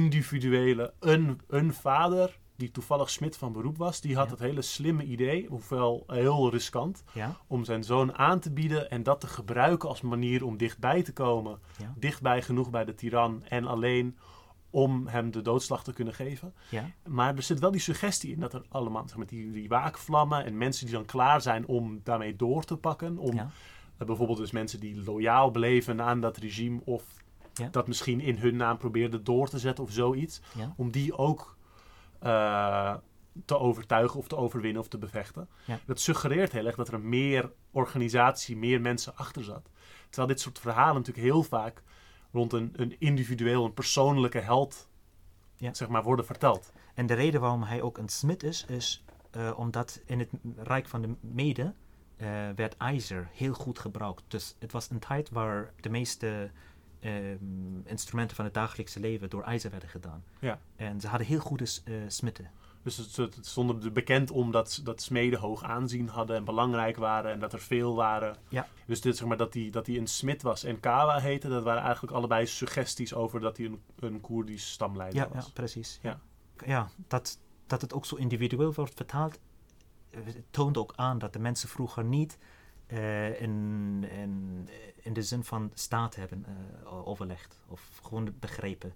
[0.05, 5.05] individuele, een, een vader die toevallig smid van beroep was, die had het hele slimme
[5.05, 7.05] idee, hoewel heel riskant,
[7.47, 11.13] om zijn zoon aan te bieden en dat te gebruiken als manier om dichtbij te
[11.13, 11.59] komen.
[11.97, 14.19] Dichtbij genoeg bij de tiran en alleen
[14.75, 16.55] om hem de doodslag te kunnen geven.
[16.69, 16.91] Ja?
[17.09, 20.45] Maar er zit wel die suggestie in dat er allemaal, zeg maar, die, die waakvlammen
[20.45, 23.19] en mensen die dan klaar zijn om daarmee door te pakken.
[23.19, 23.51] Om Ja?
[23.99, 27.05] eh, bijvoorbeeld dus mensen die loyaal bleven aan dat regime of
[27.55, 27.69] Ja.
[27.71, 30.41] dat misschien in hun naam probeerden door te zetten of zoiets.
[30.77, 31.57] Om die ook
[32.21, 32.95] eh,
[33.45, 35.49] te overtuigen of te overwinnen of te bevechten.
[35.87, 39.71] Dat suggereert heel erg dat er meer organisatie, meer mensen achter zat.
[40.09, 41.83] Terwijl dit soort verhalen natuurlijk heel vaak
[42.35, 44.88] rond een, een individueel, een persoonlijke held
[45.57, 45.75] Ja.
[45.75, 46.73] zeg maar, worden verteld.
[46.94, 50.88] En de reden waarom hij ook een smid is, is eh, omdat in het Rijk
[50.88, 51.75] van de Mede
[52.16, 54.23] eh, werd ijzer heel goed gebruikt.
[54.29, 56.51] Dus het was een tijd waar de meeste
[57.01, 57.37] ehm,
[57.85, 60.25] instrumenten van het dagelijkse leven door ijzer werden gedaan.
[60.38, 60.59] Ja.
[60.77, 62.51] En ze hadden heel goede eh smitten.
[62.85, 66.44] Dus het, het het stond er bekend om dat, dat smeden hoog aanzien hadden en
[66.44, 68.37] belangrijk waren en dat er veel waren.
[68.49, 68.66] Ja.
[68.87, 71.62] Dus dit, zeg maar, dat hij dat die een smid was en Kawa heette, dat
[71.62, 75.51] waren eigenlijk allebei suggesties over dat hij een, een Koerdisch stamleider Ja, ja was.
[75.51, 75.99] precies.
[76.03, 76.20] Ja.
[76.64, 79.38] ja dat, dat het ook zo individueel wordt vertaald,
[80.11, 80.20] eh,
[80.51, 82.38] toont ook aan dat de mensen vroeger niet
[82.87, 84.68] eh, in, in,
[85.03, 88.94] in de zin van staat hebben eh, overlegd of gewoon begrepen.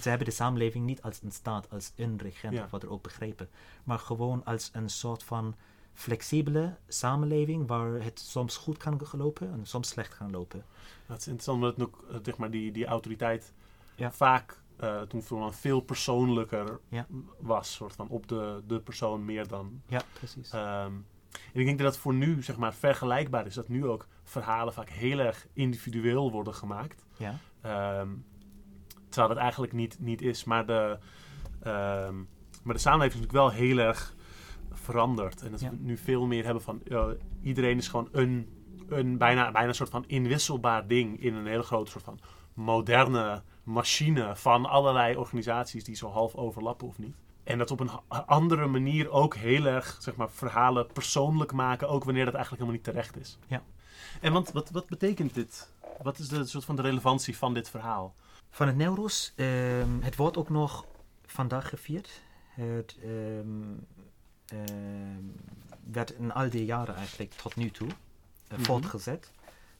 [0.00, 2.64] Ze hebben de samenleving niet als een staat, als een regent Ja.
[2.64, 3.48] of wat er ook begrepen,
[3.84, 5.54] maar gewoon als een soort van
[5.94, 10.64] flexibele samenleving waar het soms goed kan lopen en soms slecht kan lopen.
[11.06, 13.52] Dat is interessant, omdat ook, eh, zeg maar, die, die autoriteit
[13.94, 14.12] Ja.
[14.12, 17.06] vaak eh, toen veel, veel persoonlijker Ja.
[17.38, 19.82] was, soort van op de, de persoon meer dan.
[19.86, 20.50] Ja, precies.
[20.50, 20.92] ehm,
[21.32, 24.72] en ik denk dat dat voor nu zeg maar, vergelijkbaar is, dat nu ook verhalen
[24.72, 27.04] vaak heel erg individueel worden gemaakt.
[27.16, 27.34] ja.
[27.60, 28.08] Ehm,
[29.16, 30.44] terwijl dat eigenlijk niet, niet is.
[30.44, 30.98] Maar de,
[31.62, 32.14] ehm,
[32.62, 34.14] maar de samenleving is natuurlijk wel heel erg
[34.72, 35.42] veranderd.
[35.42, 35.70] En dat Ja.
[35.70, 37.04] we nu veel meer hebben van eh,
[37.42, 38.48] iedereen is gewoon een,
[38.88, 42.18] een bijna, bijna een soort van inwisselbaar ding in een hele grote soort van
[42.54, 47.14] moderne machine van allerlei organisaties die zo half overlappen of niet.
[47.44, 47.90] En dat op een
[48.26, 52.82] andere manier ook heel erg zeg maar, verhalen persoonlijk maken, ook wanneer dat eigenlijk helemaal
[52.84, 53.38] niet terecht is.
[53.46, 53.62] Ja.
[54.20, 55.72] En want, wat, wat betekent dit?
[56.02, 58.14] Wat is de soort van de relevantie van dit verhaal?
[58.50, 60.86] Van het Nowruz, ehm, het wordt ook nog
[61.26, 62.20] vandaag gevierd.
[62.48, 63.72] Het ehm,
[64.46, 65.24] ehm,
[65.84, 67.88] werd in al die jaren eigenlijk tot nu toe
[68.48, 68.62] eh, Mhm.
[68.66, 69.30] voortgezet.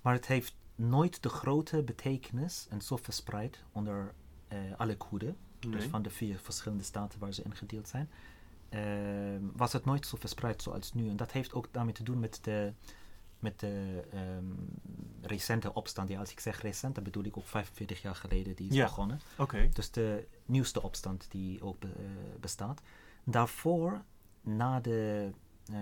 [0.01, 4.13] Maar het heeft nooit de grote betekenis en zo verspreid onder
[4.49, 5.37] eh, alle Koerden.
[5.59, 8.11] Dus van de vier verschillende staten waar ze ingedeeld zijn.
[9.57, 11.09] was het nooit zo verspreid zoals nu.
[11.09, 12.73] En dat heeft ook daarmee te doen met de,
[13.39, 14.45] met de ehm,
[15.23, 16.09] recente opstand.
[16.09, 18.85] Ja, als ik zeg recent, dan bedoel ik ook 45 jaar geleden die is Ja.
[18.85, 19.21] begonnen.
[19.39, 19.69] Oké.
[19.73, 21.91] Dus de nieuwste opstand die ook eh,
[22.41, 22.81] bestaat.
[23.25, 24.03] Daarvoor,
[24.41, 25.31] na, de,
[25.73, 25.77] eh,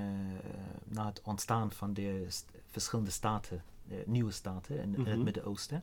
[0.84, 5.10] na het ontstaan van de st- verschillende staten, eh, nieuwe staten in, in Mhm.
[5.10, 5.82] het Midden-Oosten,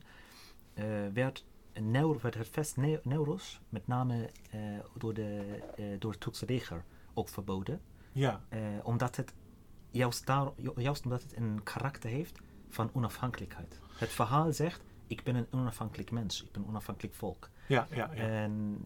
[1.12, 1.44] werd,
[2.20, 4.30] werd het vest Neu- Neuros met name
[4.98, 5.58] door, de,
[5.98, 7.80] door het Turkse leger ook verboden.
[8.12, 8.40] Ja,
[8.82, 9.32] omdat het
[9.92, 13.80] juist, daar, ju- juist omdat het een karakter heeft van onafhankelijkheid.
[13.96, 17.50] Het verhaal zegt, ik ben een onafhankelijk mens, ik ben een onafhankelijk volk.
[17.68, 17.96] ja, ja.
[17.96, 18.10] ja.
[18.22, 18.84] En,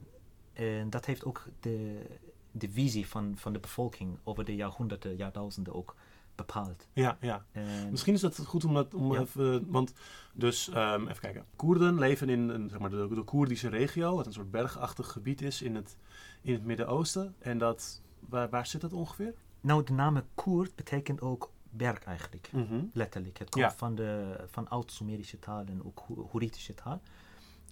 [0.52, 2.02] en dat heeft ook de,
[2.50, 5.94] de visie van, van de bevolking over de jaarhonderden, jaarduizenden ook
[6.34, 6.88] bepaald.
[6.92, 7.44] ja, ja.
[7.52, 9.20] En, Misschien is dat goed om dat om Ja.
[9.20, 9.70] even.
[9.70, 9.92] Want,
[10.32, 11.44] dus ehm, even kijken.
[11.56, 15.42] Koerden leven in een, zeg maar, de, de Koerdische regio, wat een soort bergachtig gebied
[15.42, 15.96] is in het,
[16.42, 17.34] in het Midden-Oosten.
[17.38, 19.34] En dat, waar, waar zit dat ongeveer?
[19.66, 22.48] Nou, de naam Koerd betekent ook berg eigenlijk.
[22.52, 22.80] Mhm.
[22.92, 23.38] Letterlijk.
[23.38, 23.72] Het komt Ja.
[23.72, 27.00] van, de, van oud-Sumerische taal en ook Ho- Hurritische taal.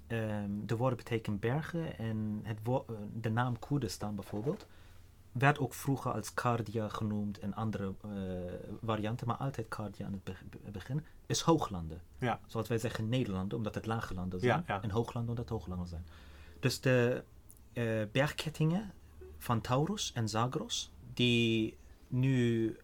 [0.07, 2.79] Ehm, de woorden betekenen bergen en het eh,
[3.13, 4.67] de naam Koerdistan bijvoorbeeld
[5.33, 8.11] werd ook vroeger als Kardia genoemd en andere eh,
[8.85, 12.01] varianten, maar altijd Kardia aan het be- be- begin, is hooglanden.
[12.19, 12.41] Ja.
[12.47, 14.83] Zoals wij zeggen Nederlanden, omdat het lage landen zijn, ja.
[14.83, 16.07] en hooglanden omdat het hooglanden zijn.
[16.61, 17.25] Dus de
[17.73, 18.93] eh, bergkettingen
[19.39, 21.77] van Taurus en Zagros, die
[22.19, 22.77] nu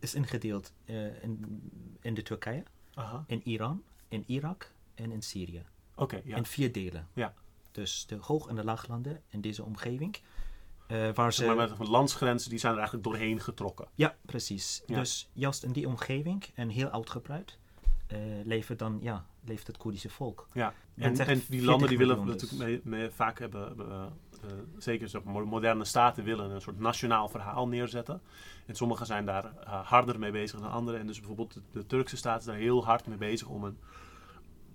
[0.00, 1.60] is ingedeeld eh, in,
[2.00, 2.62] in de Turkije,
[2.94, 3.24] Aha.
[3.26, 5.64] in Iran, in Irak en in Syrië.
[5.94, 6.36] Oké, ja.
[6.36, 7.08] In vier delen.
[7.14, 7.34] Ja.
[7.72, 10.16] Dus de hoog- en de laaglanden in deze omgeving.
[10.86, 11.46] eh, waar ze...
[11.46, 13.88] Maar met landsgrenzen, die zijn er eigenlijk doorheen getrokken.
[13.94, 14.82] Ja, precies.
[14.86, 14.98] Ja.
[14.98, 17.58] Dus juist in die omgeving en heel uitgebreid
[18.06, 20.48] eh leeft dan, ja, leeft het Koerdische volk.
[20.52, 20.74] Ja.
[20.94, 22.42] En, die 40 landen die willen dus.
[22.42, 24.12] natuurlijk mee, mee- vaak hebben, hebben,
[24.78, 28.20] zeker zo mo- moderne staten willen een soort nationaal verhaal neerzetten.
[28.66, 30.98] En sommige zijn daar eh, harder mee bezig dan andere.
[30.98, 33.78] En dus bijvoorbeeld de, de Turkse staat is daar heel hard mee bezig om een,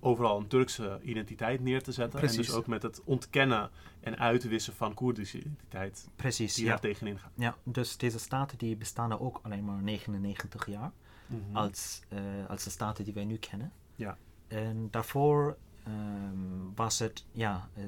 [0.00, 2.20] overal een Turkse identiteit neer te zetten.
[2.20, 6.70] En dus ook met het ontkennen en uitwissen van Koerdische identiteit Precies, die ja.
[6.70, 7.32] daar tegenin gaat.
[7.34, 7.56] ja.
[7.62, 10.92] Dus deze staten die bestaan er ook alleen maar 99 jaar.
[11.26, 11.56] Mhm.
[11.56, 13.72] als, eh, als de staten die wij nu kennen.
[13.94, 14.16] Ja.
[14.48, 17.84] En daarvoor ehm, was het, ja, eh,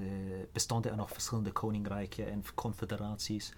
[0.53, 3.53] bestonden er nog verschillende koninkrijken en confederaties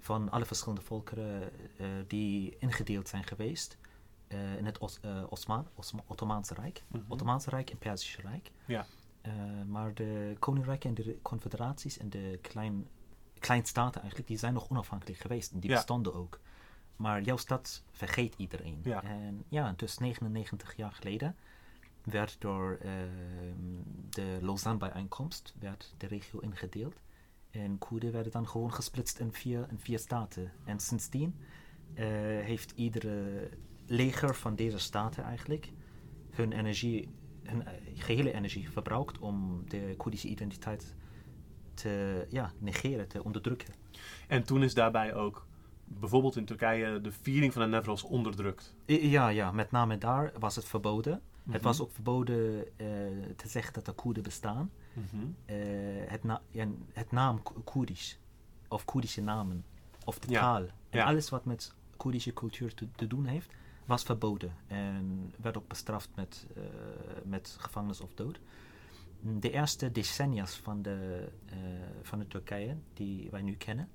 [0.00, 1.42] van alle verschillende volkeren
[1.78, 3.78] eh, die ingedeeld zijn geweest
[4.26, 6.82] eh, in het Os, Osman, Osma- Ottomaanse Rijk.
[6.88, 7.02] Mhm.
[7.08, 8.50] Ottomaanse Rijk en Perzische Rijk.
[8.64, 8.86] Ja.
[9.66, 12.86] Maar de koninkrijken en de confederaties en de klein,
[13.38, 15.52] kleinstaten eigenlijk, die zijn nog onafhankelijk geweest.
[15.52, 15.76] En die Ja.
[15.76, 16.40] bestonden ook.
[16.96, 18.80] Maar juist dat vergeet iedereen.
[18.82, 19.02] Ja.
[19.02, 21.36] En ja, dus 99 jaar geleden
[22.04, 22.96] werd door ehm,
[24.10, 27.02] de Lausanne-bijeenkomst werd de regio ingedeeld.
[27.50, 30.52] En Koerden werden dan gewoon gesplitst in vier, in vier staten.
[30.64, 31.34] En sindsdien
[31.94, 32.06] eh,
[32.40, 33.48] heeft iedere
[33.86, 35.72] leger van deze staten eigenlijk
[36.30, 37.08] hun energie,
[37.42, 40.94] hun eh, gehele energie verbruikt om de Koerdische identiteit
[41.74, 43.74] te ja, negeren, te onderdrukken.
[44.28, 45.46] En toen is daarbij ook
[45.84, 48.74] bijvoorbeeld in Turkije de viering van de Nevros onderdrukt.
[48.86, 51.22] Ja, ja, met name daar was het verboden.
[51.44, 51.62] Het Mhm.
[51.62, 52.86] was ook verboden eh,
[53.36, 54.70] te zeggen dat er Koerden bestaan.
[54.92, 55.24] Mhm.
[55.44, 55.56] Eh,
[56.10, 56.40] het, na
[56.92, 58.18] het naam Ko- Koerdisch,
[58.68, 59.64] of Koerdische namen,
[60.04, 60.62] of de Ja, taal.
[60.62, 61.04] En ja.
[61.04, 63.50] alles wat met Koerdische cultuur te, te doen heeft,
[63.84, 64.52] was verboden.
[64.66, 66.62] En werd ook bestraft met, eh,
[67.24, 68.40] met gevangenis of dood.
[69.20, 71.28] De eerste decennia's van de,
[72.02, 73.88] van de Turkije, die wij nu kennen,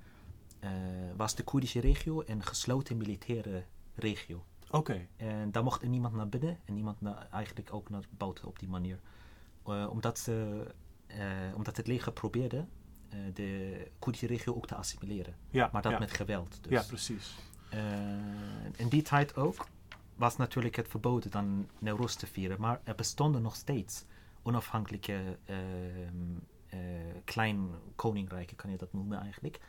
[1.16, 3.64] was de Koerdische regio een gesloten militaire
[3.96, 4.46] regio.
[4.72, 8.48] Oké, En daar mocht er niemand naar binnen en niemand naar, eigenlijk ook naar buiten
[8.48, 9.00] op die manier.
[9.66, 10.66] Eh, omdat, ze,
[11.08, 11.20] eh,
[11.56, 12.66] omdat het leger probeerde
[13.10, 15.36] eh, de Koerdische regio ook te assimileren.
[15.50, 15.70] ja.
[15.72, 16.00] Maar dat ja.
[16.00, 16.60] met geweld.
[16.62, 16.72] Dus.
[16.72, 17.38] Ja, precies.
[18.76, 19.68] In die tijd ook
[20.16, 22.60] was natuurlijk het verboden dan Nowruz te vieren.
[22.60, 24.06] Maar er bestonden nog steeds
[24.42, 25.38] onafhankelijke
[27.24, 29.60] klein koninkrijken, kan je dat noemen eigenlijk.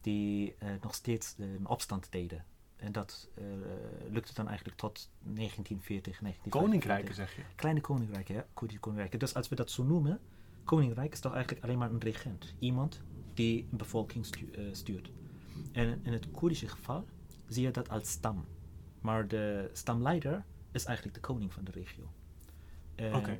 [0.00, 2.44] Die nog steeds een opstand deden.
[2.84, 3.44] En dat eh,
[4.10, 6.52] lukte dan eigenlijk tot 1940, 1945.
[6.52, 7.42] Koninkrijken zeg je.
[7.54, 8.46] Kleine koninkrijken, ja.
[8.54, 9.18] Koerdische koninkrijken.
[9.18, 10.20] Dus als we dat zo noemen,
[10.64, 12.54] koninkrijk is toch eigenlijk alleen maar een regent.
[12.58, 13.00] Iemand
[13.34, 15.10] die een bevolking stu- eh, stuurt.
[15.72, 17.04] En in het Koerdische geval
[17.48, 18.44] zie je dat als stam.
[19.00, 22.12] Maar de stamleider is eigenlijk de koning van de regio.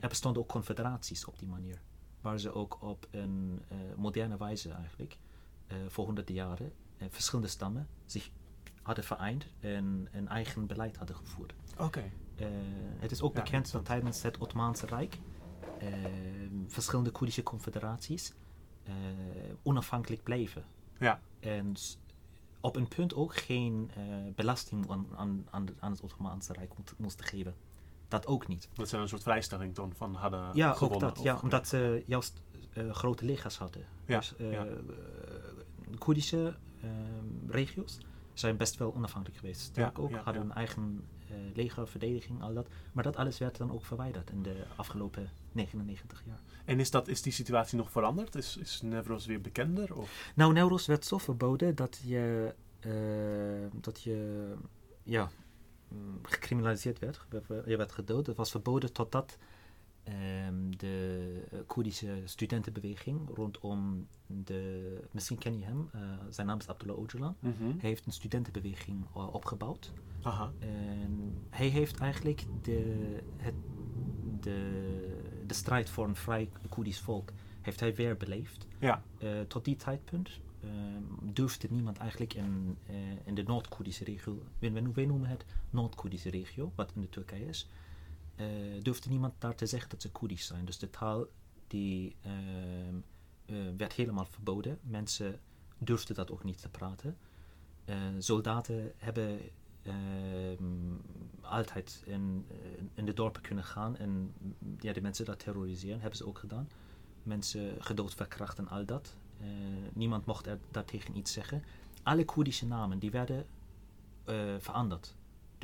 [0.01, 1.81] Er bestonden ook confederaties op die manier.
[2.21, 5.17] Waar ze ook op een eh, moderne wijze eigenlijk,
[5.89, 6.73] voor honderden jaren,
[7.09, 8.31] verschillende stammen zich
[8.85, 11.55] hadden vereend en een eigen beleid hadden gevoerd.
[11.79, 12.11] Oké.
[12.37, 12.47] Eh,
[12.99, 15.19] het is ook Ja, bekend dat tijdens het Ottomaanse Rijk
[15.79, 15.93] eh,
[16.67, 18.35] verschillende Koerdische confederaties
[18.83, 18.95] eh,
[19.63, 20.65] onafhankelijk bleven.
[20.99, 21.21] Ja.
[21.41, 21.75] En
[22.61, 25.07] op een punt ook geen eh, belasting aan,
[25.51, 27.55] aan, aan, het Ottomaanse Rijk moesten geven.
[28.09, 28.69] Dat ook niet.
[28.75, 31.23] Dat ze een soort vrijstelling toen van hadden ja, ook dat.
[31.23, 32.43] Ja, omdat ze juist
[32.91, 33.87] grote legers hadden.
[34.07, 34.67] Ja, Dus ja.
[35.99, 37.99] Koerdische ehm, regio's
[38.35, 39.61] zijn best wel onafhankelijk geweest.
[39.61, 40.49] Sterk Ja, ook, ja, hadden ja.
[40.49, 42.69] een eigen eh, legerverdediging, al dat.
[42.93, 46.41] Maar dat alles werd dan ook verwijderd in de afgelopen 99 jaar.
[46.65, 48.35] En is, dat, is die situatie nog veranderd?
[48.35, 49.97] Is, is Nevros weer bekender?
[49.97, 50.33] Of?
[50.35, 52.55] Nou, Nevros werd zo verboden dat je,
[53.81, 54.49] dat je
[55.03, 55.31] ja,
[55.89, 57.27] mm, gecriminaliseerd werd.
[57.67, 58.27] Je werd gedood.
[58.27, 59.39] Het was verboden totdat
[60.09, 65.01] um, de Koerdische studentenbeweging rondom de.
[65.11, 67.35] Misschien ken je hem, uh, zijn naam is Abdullah Öcalan.
[67.39, 67.65] Mhm.
[67.65, 69.93] Hij heeft een studentenbeweging uh, opgebouwd.
[70.23, 70.53] Aha.
[70.59, 73.55] En hij heeft eigenlijk de, het,
[74.41, 74.59] de,
[75.47, 78.67] de strijd voor een vrij Koerdisch volk heeft hij weer beleefd.
[78.81, 79.03] Ja.
[79.19, 80.41] Uh, tot die tijdpunt
[81.23, 82.79] durfde niemand eigenlijk in,
[83.25, 87.69] in de Noord-Koerdische regio, wij noemen het Noord-Koerdische regio, wat in de Turkije is,
[88.37, 90.65] uh, durfde niemand daar te zeggen dat ze Koerdisch zijn.
[90.65, 91.27] Dus de taal
[91.67, 92.33] die uh,
[93.47, 94.79] uh, werd helemaal verboden.
[94.83, 95.41] Mensen
[95.79, 97.17] durfden dat ook niet te praten.
[98.19, 99.41] soldaten hebben
[99.83, 100.95] ehm,
[101.41, 102.47] altijd in,
[102.95, 104.33] in de dorpen kunnen gaan en
[104.81, 106.69] ja, de mensen dat terroriseren, hebben ze ook gedaan.
[107.23, 109.17] Mensen gedood, verkracht en al dat.
[109.93, 111.63] niemand mocht er daartegen iets zeggen.
[112.03, 113.47] Alle Koerdische namen die werden
[114.59, 115.15] veranderd.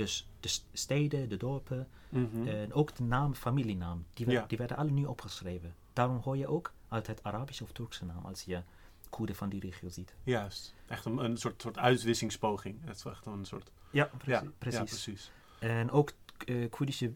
[0.01, 2.47] Dus de steden, de dorpen Mhm.
[2.49, 4.47] en ook de naam, familienaam, die, werd, Ja.
[4.47, 5.75] die werden alle nu opgeschreven.
[5.93, 8.63] Daarom hoor je ook altijd Arabische of Turkse naam als je
[9.11, 10.15] Koerden van die regio ziet.
[10.23, 10.75] Juist.
[10.87, 12.79] Echt een, een soort, soort uitwissingspoging.
[12.85, 13.71] Het is echt een soort...
[13.91, 14.43] Ja, Ja, precies.
[14.43, 14.81] ja, precies.
[15.05, 15.31] precies.
[15.59, 16.13] En ook
[16.47, 17.13] uh, Koerdische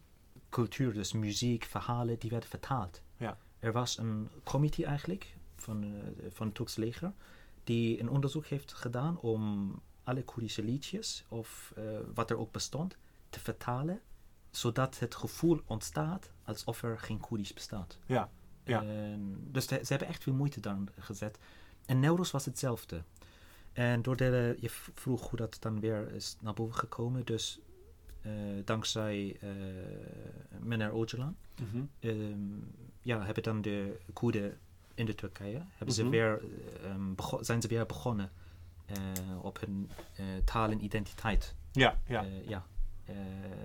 [0.48, 3.02] cultuur, dus muziek, verhalen, die werden vertaald.
[3.16, 3.38] Ja.
[3.58, 5.90] Er was een committee eigenlijk van, uh,
[6.30, 7.12] van het Turkse leger
[7.64, 9.72] die een onderzoek heeft gedaan om
[10.04, 12.96] alle Koerdische liedjes of uh, wat er ook bestond
[13.28, 14.00] te vertalen,
[14.50, 17.98] zodat het gevoel ontstaat alsof er geen Koerdisch bestaat.
[18.06, 18.30] Ja.
[18.64, 18.82] ja.
[18.82, 21.38] En, dus de, ze hebben echt veel moeite daar gezet.
[21.86, 23.02] En Neuros was hetzelfde.
[23.72, 27.24] En door de, je vroeg hoe dat dan weer is naar boven gekomen.
[27.24, 27.60] Dus
[28.26, 28.32] uh,
[28.64, 29.50] dankzij uh,
[30.60, 31.82] meneer Öcalan Mhm.
[32.00, 34.58] um, ja, hebben dan de Koerden
[34.94, 36.10] in de Turkije, hebben ze Mhm.
[36.10, 36.42] weer,
[36.84, 38.30] um, zijn ze weer begonnen
[39.40, 39.90] op hun
[40.44, 41.54] taal en identiteit.
[41.72, 42.24] Ja, ja.
[42.46, 42.66] ja.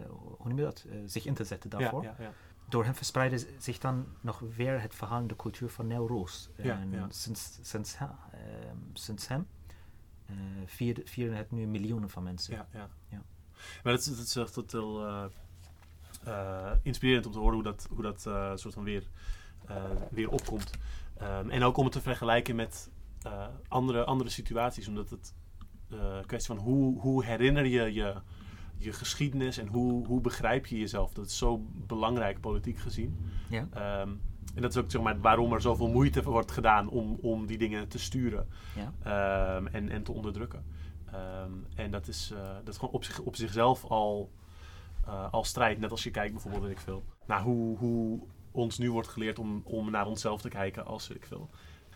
[0.08, 0.86] hoe noem je dat?
[1.06, 2.04] zich in te zetten daarvoor.
[2.04, 2.34] Ja, ja, ja.
[2.70, 5.88] Door hem verspreidde zich dan nog weer het verhaal en de cultuur van
[6.92, 7.08] ja.
[7.10, 7.98] Sinds, sinds,
[8.94, 9.48] sinds hem
[10.66, 12.56] vieren, vieren het nu miljoenen van mensen.
[12.56, 12.90] Ja, ja.
[13.10, 13.22] Ja.
[13.84, 15.08] Maar dat is, dat is echt heel
[16.28, 19.04] uh, inspirerend om te horen hoe dat, hoe dat uh, soort van weer,
[20.10, 20.72] weer opkomt.
[21.22, 22.90] Um, en ook om het te vergelijken met
[23.68, 25.34] andere, andere situaties, omdat het
[25.89, 28.15] een kwestie van hoe, hoe herinner je je,
[28.78, 31.13] je geschiedenis en hoe, hoe begrijp je jezelf.
[31.13, 33.18] Dat is zo belangrijk politiek gezien.
[33.50, 34.02] Ja.
[34.02, 34.22] Um,
[34.56, 37.58] en dat is ook zeg maar, waarom er zoveel moeite wordt gedaan om, om die
[37.58, 39.56] dingen te sturen ja.
[39.58, 40.65] um, en, en te onderdrukken.
[41.44, 44.32] Um, en dat is, uh, dat is gewoon op, zich, op zichzelf al,
[45.08, 45.80] uh, al strijd.
[45.80, 48.20] Net als je kijkt bijvoorbeeld, weet ik veel, naar hoe, hoe
[48.52, 51.50] ons nu wordt geleerd om, om naar onszelf te kijken als, ik veel.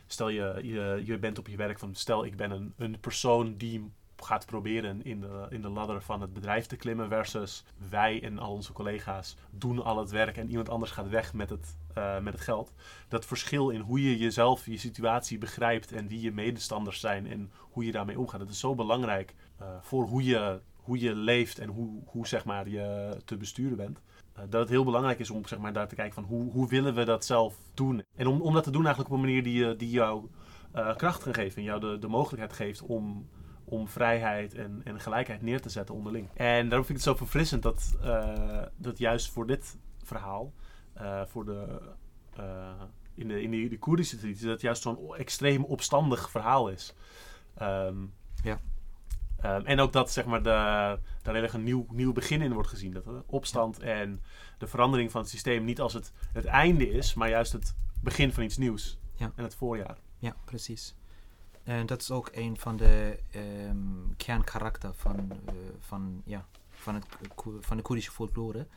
[0.08, 3.56] Stel je, je, je bent op je werk van, stel ik ben een, een persoon
[3.58, 3.92] die
[4.24, 8.39] gaat proberen in de, in de ladder van het bedrijf te klimmen versus wij en
[8.39, 12.20] al onze collega's doen al het werk en iemand anders gaat weg met het, uh,
[12.20, 12.74] met het geld.
[13.08, 17.52] Dat verschil in hoe je jezelf, je situatie begrijpt en wie je medestanders zijn en
[17.60, 21.60] hoe je daarmee omgaat, dat is zo belangrijk uh, voor hoe je, hoe je leeft
[21.60, 24.02] en hoe, hoe zeg maar, je te besturen bent.
[24.38, 26.69] Uh, dat het heel belangrijk is om zeg maar, daar te kijken van hoe, hoe
[26.69, 28.04] willen we dat zelf doen.
[28.15, 30.30] En om, om dat te doen eigenlijk op een manier die, die jou
[30.96, 33.28] kracht kan geven en jou de, de mogelijkheid geeft om
[33.65, 36.30] om vrijheid en, en gelijkheid neer te zetten onderling.
[36.34, 37.98] En daarom vind ik het zo verfrissend dat,
[38.78, 40.54] dat juist voor dit verhaal,
[41.26, 41.82] voor de,
[43.15, 46.96] in, de, in de, de Koerdische traditie, dat juist zo'n extreem opstandig verhaal is.
[47.58, 47.93] Ja.
[49.45, 50.49] Um, en ook dat zeg maar, de,
[51.21, 52.91] daar heel erg een nieuw, nieuw begin in wordt gezien.
[52.91, 54.21] Dat de opstand en
[54.58, 58.34] de verandering van het systeem niet als het, het einde is, maar juist het begin
[58.34, 58.97] van iets nieuws.
[59.15, 59.32] Ja.
[59.36, 59.97] En het voorjaar.
[60.19, 60.95] Ja, precies.
[61.63, 67.06] En dat is ook een van de um, kernkarakter van, uh, van, ja, van, het,
[67.60, 68.67] van de Koerdische folklore.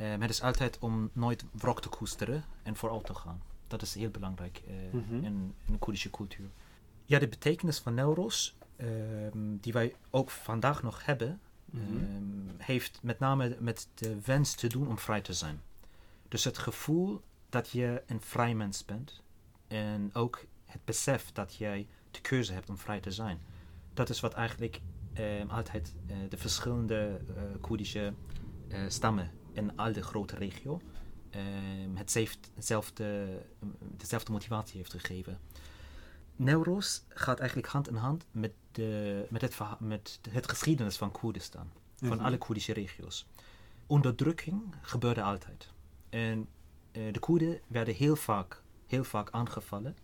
[0.00, 3.42] Um, het is altijd om nooit wrok te koesteren en vooral te gaan.
[3.66, 5.24] Dat is heel belangrijk uh, mm -hmm.
[5.24, 6.48] in, in, de Koerdische cultuur.
[7.04, 12.54] Ja, de betekenis van Neuros, um, die wij ook vandaag nog hebben, mm -hmm.
[12.58, 15.60] heeft met name met de wens te doen om vrij te zijn.
[16.28, 19.22] Dus het gevoel dat je een vrij mens bent
[19.68, 23.40] en ook het besef dat jij de keuze hebt om vrij te zijn.
[23.94, 24.80] Dat is wat eigenlijk
[25.12, 28.12] eh, altijd eh, de verschillende uh, Koerdische
[28.88, 30.80] stammen in al de grote regio
[32.54, 33.26] hetzelfde,
[33.96, 35.38] dezelfde motivatie heeft gegeven.
[36.36, 41.70] Neuros gaat eigenlijk hand in hand met, de, met, het, met het geschiedenis van Koerdistan.
[41.98, 42.24] van Mhm.
[42.26, 43.26] alle Koerdische regio's.
[43.86, 45.68] Onderdrukking gebeurde altijd.
[46.08, 46.48] En
[46.92, 49.96] eh, de Koerden werden heel vaak, heel vaak aangevallen.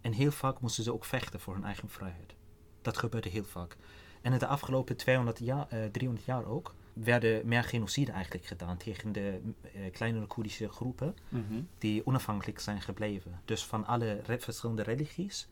[0.00, 2.34] En heel vaak moesten ze ook vechten voor hun eigen vrijheid.
[2.82, 3.76] Dat gebeurde heel vaak.
[4.22, 8.76] En in de afgelopen 200 jaar, eh, 300 jaar ook, werden meer genocide eigenlijk gedaan
[8.76, 11.60] tegen de eh, kleinere Koerdische groepen Mhm.
[11.78, 13.40] die onafhankelijk zijn gebleven.
[13.44, 15.48] Dus van alle re- verschillende religies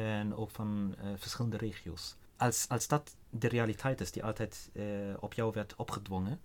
[0.00, 2.16] en ook van eh, verschillende regio's.
[2.36, 4.84] Als, als dat de realiteit is die altijd eh,
[5.20, 6.40] op jou werd opgedwongen,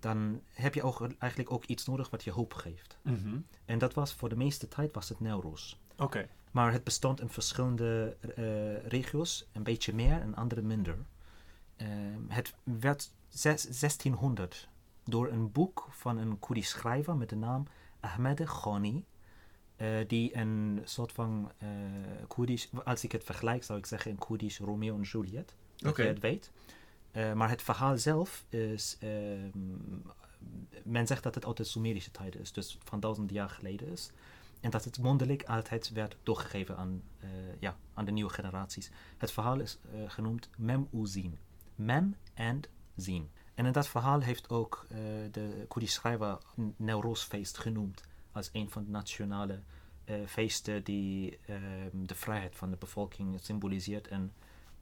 [0.00, 2.98] dan heb je ook eigenlijk ook iets nodig wat je hoop geeft.
[3.02, 3.38] Mhm.
[3.64, 5.76] En dat was voor de meeste tijd was het Newroz.
[5.96, 6.28] Oké.
[6.50, 10.98] Maar het bestond in verschillende eh, regio's, een beetje meer en andere minder.
[11.76, 14.68] Ehm, het werd zes- 1600
[15.04, 17.66] door een boek van een Koerdisch schrijver met de naam
[18.00, 19.04] Ahmed Ghani.
[19.78, 21.68] Eh, die een soort van eh
[22.26, 25.54] Koerdisch, als ik het vergelijk zou ik zeggen een Koerdisch Romeo en Juliet.
[25.76, 26.02] Dat Oké.
[26.02, 26.50] je het weet.
[27.10, 29.48] Eh, maar het verhaal zelf is, ehm,
[30.84, 34.10] men zegt dat het uit de Sumerische tijd is, dus van duizend jaar geleden is.
[34.60, 37.02] En dat het mondeling altijd werd doorgegeven aan,
[37.58, 38.90] ja, aan de nieuwe generaties.
[39.16, 41.38] Het verhaal is genoemd Mem Uzin.
[41.74, 42.62] Mem en
[42.96, 43.30] Zin.
[43.54, 44.86] En in dat verhaal heeft ook
[45.30, 46.38] de Koerdische schrijver
[46.76, 48.07] Newroz-feest genoemd
[48.38, 49.60] als een van de nationale
[50.04, 54.32] eh, feesten die ehm, de vrijheid van de bevolking symboliseert en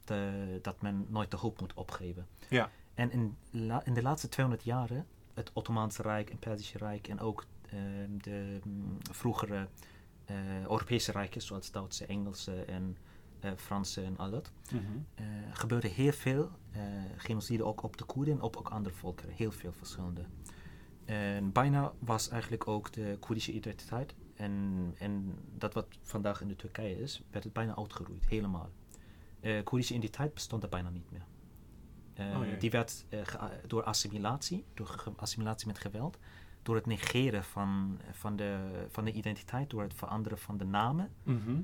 [0.05, 2.27] de- dat men nooit de hoop moet opgeven.
[2.49, 2.69] Ja.
[2.93, 7.19] En in, la- in de laatste 200 jaren, het Ottomaanse Rijk en Perzische Rijk en
[7.19, 9.67] ook ehm, de mm, vroegere
[10.25, 12.97] eh, Europese rijken, zoals Duitse, Engelse en
[13.39, 14.51] eh, Franse en al dat,
[15.15, 16.51] eh, gebeurde heel veel
[17.17, 19.33] genocide ook op de Koerden en op ook andere volkeren.
[19.33, 20.21] Heel veel verschillende.
[21.07, 26.55] En bijna was eigenlijk ook de Koerdische identiteit en, en dat wat vandaag in de
[26.55, 28.69] Turkije is, werd het bijna uitgeroeid, helemaal.
[29.39, 31.25] Eh Koerdische identiteit bestond er bijna niet meer.
[32.13, 33.21] Eh, Oh die werd eh,
[33.67, 36.17] door assimilatie, door assimilatie met geweld,
[36.63, 41.11] door het negeren van, van, de, van de identiteit, door het veranderen van de namen,
[41.23, 41.61] Mhm.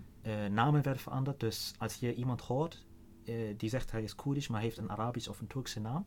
[0.54, 1.40] namen werden veranderd.
[1.40, 2.86] Dus als je iemand hoort
[3.58, 6.06] die zegt hij is Koerdisch, maar heeft een Arabisch of een Turkse naam,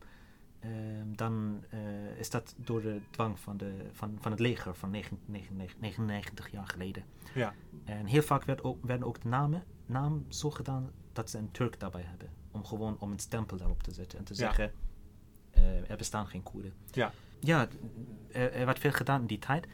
[1.05, 5.19] dan eh, is dat door de dwang van, de, van, van het leger van 9
[5.25, 7.03] 99 99 jaar geleden.
[7.33, 7.53] Ja.
[7.83, 11.51] En heel vaak werd ook, werden ook de namen naam zo gedaan dat ze een
[11.51, 12.29] Turk daarbij hebben.
[12.51, 14.39] Om gewoon om een stempel daarop te zetten en te Ja.
[14.39, 14.71] zeggen,
[15.51, 16.73] eh, er bestaan geen Koerden.
[16.91, 17.11] Ja.
[17.39, 17.67] Ja,
[18.31, 19.67] er, er werd veel gedaan in die tijd.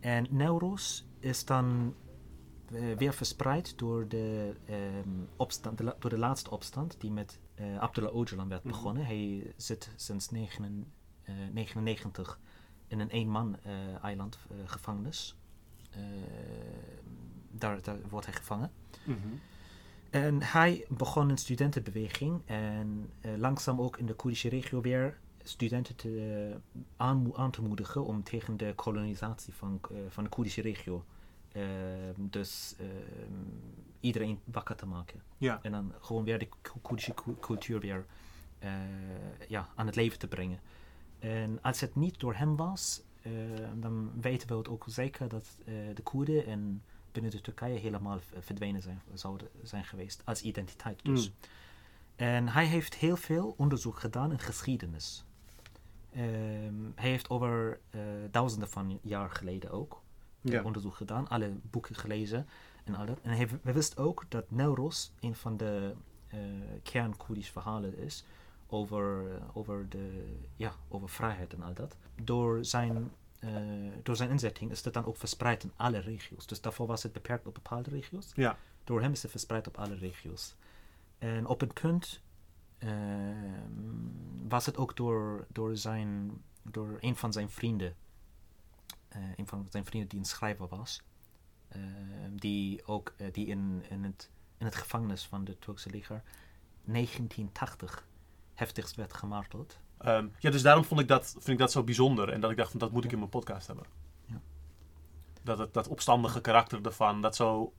[0.00, 1.94] En Newroz is dan
[2.72, 7.78] eh, weer verspreid door de, ehm, opstand, de door de laatste opstand die met eh,
[7.78, 8.72] Abdullah Öcalan werd Mhm.
[8.72, 9.06] begonnen.
[9.06, 12.38] Hij zit sinds 1999
[12.86, 15.36] in een eenman-eiland eh, gevangenis.
[15.90, 16.00] Eh,
[17.50, 18.70] daar, daar wordt hij gevangen.
[19.04, 19.16] Mhm.
[20.10, 25.96] En hij begon een studentenbeweging en eh, langzaam ook in de Koerdische regio weer studenten
[25.96, 26.56] te, eh,
[26.96, 31.04] aan, aan te moedigen om tegen de kolonisatie van, eh, van de Koerdische regio.
[31.58, 31.64] Eh,
[32.16, 32.86] dus eh,
[34.00, 35.22] iedereen wakker te maken.
[35.38, 35.58] Ja.
[35.62, 38.06] En dan gewoon weer de Ko- Koerdische cu- cultuur weer
[38.58, 38.70] eh,
[39.48, 40.60] ja, aan het leven te brengen.
[41.18, 43.32] En als het niet door hem was, eh,
[43.74, 46.82] dan weten we het ook zeker dat eh, de Koerden en
[47.12, 51.28] binnen de Turkije helemaal verdwenen zijn, zouden zijn geweest als identiteit dus.
[51.28, 51.34] Mm.
[52.16, 55.24] En hij heeft heel veel onderzoek gedaan in geschiedenis.
[56.12, 58.00] Ehm, hij heeft over eh,
[58.30, 60.02] duizenden van jaar geleden ook
[60.52, 60.62] Ja.
[60.62, 62.46] onderzoek gedaan, alle boeken gelezen
[62.84, 63.18] en al dat.
[63.22, 65.94] En hij w- wist ook dat Newroz een van de
[66.28, 66.38] eh
[66.82, 68.24] kern Koerdisch verhalen is
[68.66, 71.96] over, eh, over, de, ja, over vrijheid en al dat.
[72.22, 73.50] Door zijn, eh,
[74.02, 76.46] door zijn inzetting is dat dan ook verspreid in alle regio's.
[76.46, 78.30] Dus daarvoor was het beperkt op bepaalde regio's.
[78.34, 78.58] Ja.
[78.84, 80.54] Door hem is het verspreid op alle regio's.
[81.18, 82.20] En op een punt
[84.48, 86.30] was het ook door, door, zijn,
[86.62, 87.94] door een van zijn vrienden,
[89.36, 91.02] een van zijn vrienden die een schrijver was,
[91.68, 96.22] ehm, die ook eh, die in, in, het, in het gevangenis van de Turkse leger
[96.84, 98.06] 1980
[98.54, 99.78] heftigst werd gemarteld.
[99.98, 102.32] Ehm, ja, dus daarom vond ik dat, vind ik dat zo bijzonder.
[102.32, 103.86] En dat ik dacht, van, dat moet ik in mijn podcast hebben.
[104.26, 104.40] Ja.
[105.42, 107.72] Dat het, dat opstandige karakter ervan, dat zo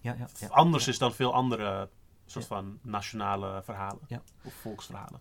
[0.00, 0.48] Ja, ja, ja.
[0.48, 1.88] anders is dan veel andere
[2.26, 4.22] soort van nationale verhalen.
[4.42, 5.18] Of volksverhalen.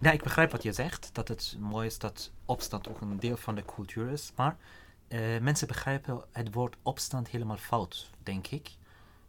[0.00, 3.36] Ja, ik begrijp wat je zegt, dat het mooi is dat opstand ook een deel
[3.36, 4.32] van de cultuur is.
[4.36, 4.56] Maar
[5.08, 8.70] eh, mensen begrijpen het woord opstand helemaal fout, denk ik.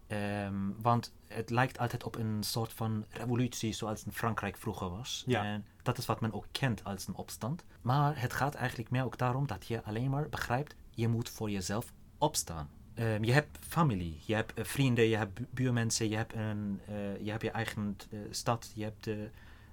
[0.07, 5.23] Ehm, want het lijkt altijd op een soort van revolutie zoals in Frankrijk vroeger was.
[5.25, 5.43] Ja.
[5.43, 7.63] En dat is wat men ook kent als een opstand.
[7.81, 11.49] Maar het gaat eigenlijk meer ook daarom dat je alleen maar begrijpt, je moet voor
[11.49, 12.69] jezelf opstaan.
[12.93, 16.81] Ehm, je hebt familie, je hebt eh, vrienden, je hebt bu- buurmensen, je hebt, een,
[16.87, 17.97] eh, je, hebt je eigen
[18.29, 19.29] stad, je hebt de,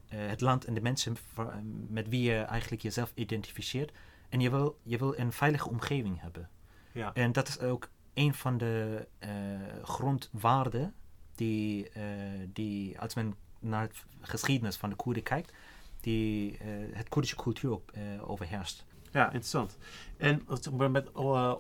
[0.08, 1.16] het land en de mensen
[1.88, 3.92] met wie je eigenlijk jezelf identificeert.
[4.32, 6.48] En je wil, je wil een veilige omgeving hebben.
[6.92, 7.14] Ja.
[7.14, 9.30] En dat is ook een van de eh,
[9.82, 10.94] grondwaarden
[11.34, 12.02] die, eh,
[12.52, 15.52] die, als men naar het geschiedenis van de Koerden kijkt,
[16.00, 18.84] die eh, het Koerdische cultuur eh, overheerst.
[19.12, 19.78] Ja, interessant.
[20.16, 21.12] En wat- met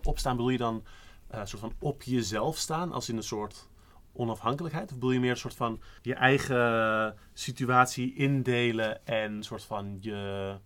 [0.02, 0.84] opstaan bedoel je dan
[1.28, 3.68] een soort van op jezelf staan, als in een soort
[4.12, 4.88] onafhankelijkheid?
[4.88, 9.96] Of bedoel je meer een soort van je eigen situatie indelen en een soort van
[10.00, 10.56] je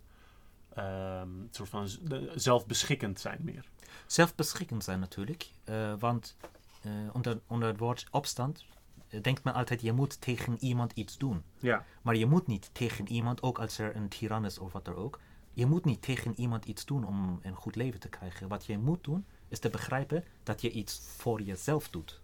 [0.77, 1.89] ehm, soort van
[2.35, 3.65] zelfbeschikkend zijn meer?
[4.07, 6.37] Zelfbeschikkend zijn natuurlijk, eh, want
[6.83, 8.65] eh, onder, onder het woord opstand
[9.09, 11.43] eh, denkt men altijd je moet tegen iemand iets doen.
[11.59, 11.85] Ja.
[12.03, 14.97] Maar je moet niet tegen iemand, ook als er een tiran is of wat er
[14.97, 15.21] ook,
[15.53, 18.49] je moet niet tegen iemand iets doen om een goed leven te krijgen.
[18.49, 22.21] Wat je moet doen, is te begrijpen dat je iets voor jezelf doet.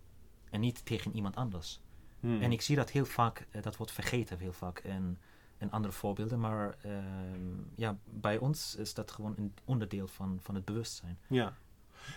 [0.50, 1.80] En niet tegen iemand anders.
[2.20, 2.42] Hmm.
[2.42, 5.18] En ik zie dat heel vaak, dat wordt vergeten heel vaak in,
[5.63, 6.41] in andere voorbeelden.
[6.41, 11.19] Maar ehm, ja, bij ons is dat gewoon een onderdeel van, van het bewustzijn.
[11.29, 11.57] Ja.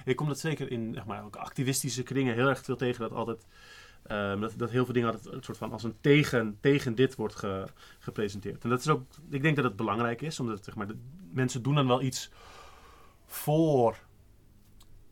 [0.06, 3.12] Ik kom dat zeker in zeg maar, ook activistische kringen heel erg veel tegen dat
[3.12, 3.46] altijd.
[4.04, 7.16] ehm, dat, dat heel veel dingen altijd een soort van als een tegen, tegen dit
[7.16, 7.68] wordt ge-
[8.00, 8.64] gepresenteerd.
[8.64, 10.98] En dat is ook, ik denk dat het belangrijk is, omdat zeg maar, de,
[11.32, 12.30] mensen doen dan wel iets
[13.26, 13.98] voor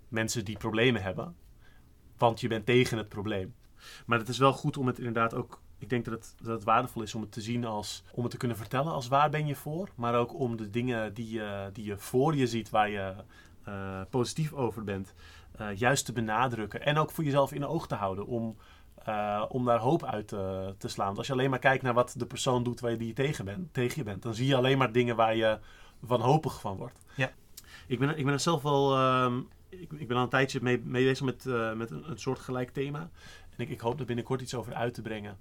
[0.07, 1.35] mensen die problemen hebben,
[2.17, 3.55] want je bent tegen het probleem.
[4.05, 5.61] Maar het is wel goed om het inderdaad ook.
[5.83, 8.03] Ik denk dat het, dat het waardevol is om het te zien als.
[8.11, 9.89] om het te kunnen vertellen als waar ben je voor.
[9.95, 13.13] Maar ook om de dingen die je, die je voor je ziet, waar je
[13.63, 15.13] eh, positief over bent,
[15.57, 16.81] eh, juist te benadrukken.
[16.81, 18.27] En ook voor jezelf in de oog te houden.
[18.27, 18.57] Om,
[19.03, 21.05] eh, om daar hoop uit te, te slaan.
[21.05, 23.13] Want als je alleen maar kijkt naar wat de persoon doet waar je die je
[23.13, 25.59] tegen, bent, tegen je bent, dan zie je alleen maar dingen waar je
[25.99, 26.99] wanhopig van wordt.
[27.15, 27.31] Ja.
[27.87, 28.95] Ik ben, ik ben er zelf wel.
[28.95, 32.39] ehm, ik, ik ben al een tijdje mee, mee bezig met, met een, een soort
[32.39, 33.09] gelijk thema.
[33.57, 35.37] En ik, ik hoop er binnenkort iets over uit te brengen.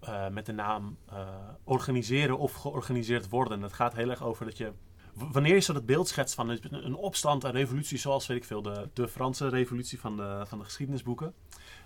[0.00, 1.28] Eh, met de naam eh,
[1.64, 3.62] organiseren of georganiseerd worden.
[3.62, 4.72] Het gaat heel erg over dat je.
[5.12, 8.62] Wanneer je zo dat beeld schetst van een, opstand, een revolutie, zoals weet ik veel,
[8.62, 11.34] de, de Franse revolutie van de, van de geschiedenisboeken.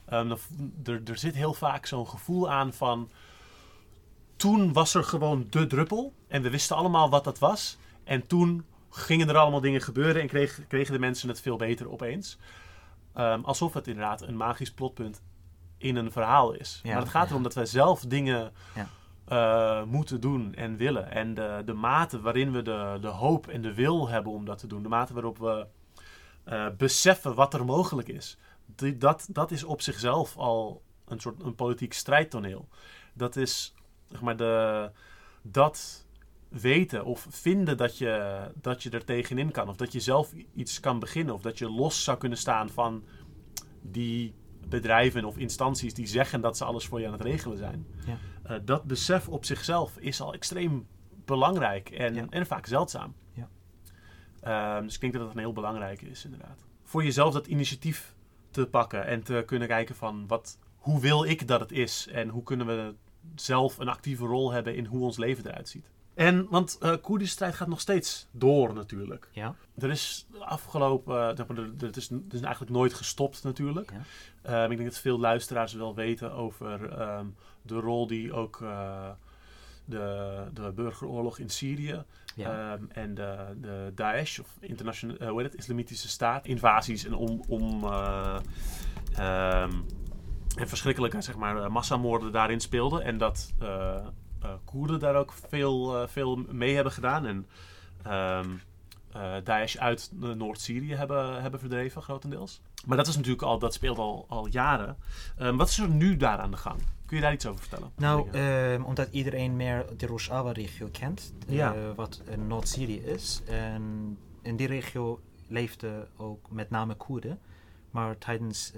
[0.04, 0.30] ehm,
[0.84, 3.10] er, er zit heel vaak zo'n gevoel aan van.
[4.36, 6.12] Toen was er gewoon de druppel.
[6.28, 7.78] En we wisten allemaal wat dat was.
[8.04, 11.90] En toen gingen er allemaal dingen gebeuren en kreeg- kregen de mensen het veel beter
[11.90, 12.38] opeens.
[13.14, 15.22] Ehm, alsof het inderdaad een magisch plotpunt
[15.82, 16.80] in een verhaal is.
[16.82, 18.88] Ja, maar het gaat erom dat wij zelf dingen Ja.
[19.24, 21.10] eh, moeten doen en willen.
[21.10, 24.58] En de, de mate waarin we de, de hoop en de wil hebben om dat
[24.58, 24.82] te doen.
[24.82, 25.66] De mate waarop we
[26.44, 28.38] eh, beseffen wat er mogelijk is.
[28.76, 32.68] Die, dat, dat is op zichzelf al een soort een politiek strijdtoneel.
[33.14, 33.74] Dat is,
[34.10, 34.90] zeg maar, de,
[35.42, 36.06] dat
[36.48, 39.68] weten of vinden dat je, dat je er tegenin kan.
[39.68, 41.34] Of dat je zelf iets kan beginnen.
[41.34, 43.04] Of dat je los zou kunnen staan van
[43.82, 44.34] die
[44.68, 47.86] bedrijven of instanties die zeggen dat ze alles voor je aan het regelen zijn.
[48.06, 48.16] Ja.
[48.42, 50.86] Eh, dat besef op zichzelf is al extreem
[51.24, 52.26] belangrijk en, Ja.
[52.30, 53.14] en vaak zeldzaam.
[53.32, 53.48] Ja.
[54.40, 56.64] Ehm, dus ik denk dat dat een heel belangrijke is, inderdaad.
[56.82, 58.14] Voor jezelf dat initiatief
[58.50, 62.28] te pakken en te kunnen kijken van wat, hoe wil ik dat het is en
[62.28, 62.94] hoe kunnen we
[63.34, 65.90] zelf een actieve rol hebben in hoe ons leven eruit ziet.
[66.14, 69.28] En, want eh Koerdische strijd gaat nog steeds door natuurlijk.
[69.30, 71.46] Ja, Er is afgelopen, er,
[71.78, 73.92] het, is, het is eigenlijk nooit gestopt natuurlijk.
[73.92, 74.02] Ja.
[74.42, 77.26] Ehm, ik denk dat veel luisteraars wel weten over ehm,
[77.62, 79.10] de rol die ook eh,
[79.84, 82.02] de, de burgeroorlog in Syrië
[82.34, 82.72] ja.
[82.72, 87.42] ehm, en de, de Daesh, of internationale, hoe heet het, Islamitische Staat, invasies en om,
[87.48, 87.84] om
[90.56, 93.02] en verschrikkelijke zeg maar, massamoorden daarin speelden.
[93.02, 93.52] En dat
[94.64, 97.26] Koerden daar ook veel, eh, veel mee hebben gedaan.
[97.26, 97.46] En
[98.02, 98.48] ehm
[99.12, 102.60] eh, Daesh uit eh, Noord-Syrië hebben, hebben verdreven, grotendeels.
[102.86, 104.96] Maar dat is natuurlijk al, dat speelt al, al jaren.
[105.38, 106.80] Ehm, wat is er nu daar aan de gang?
[107.06, 107.90] Kun je daar iets over vertellen?
[107.96, 113.42] Nou, ehm, omdat iedereen meer de Rojava-regio kent, eh, wat Noord-Syrië is.
[113.46, 117.38] En in die regio leefden ook met name Koerden.
[117.90, 118.72] Maar tijdens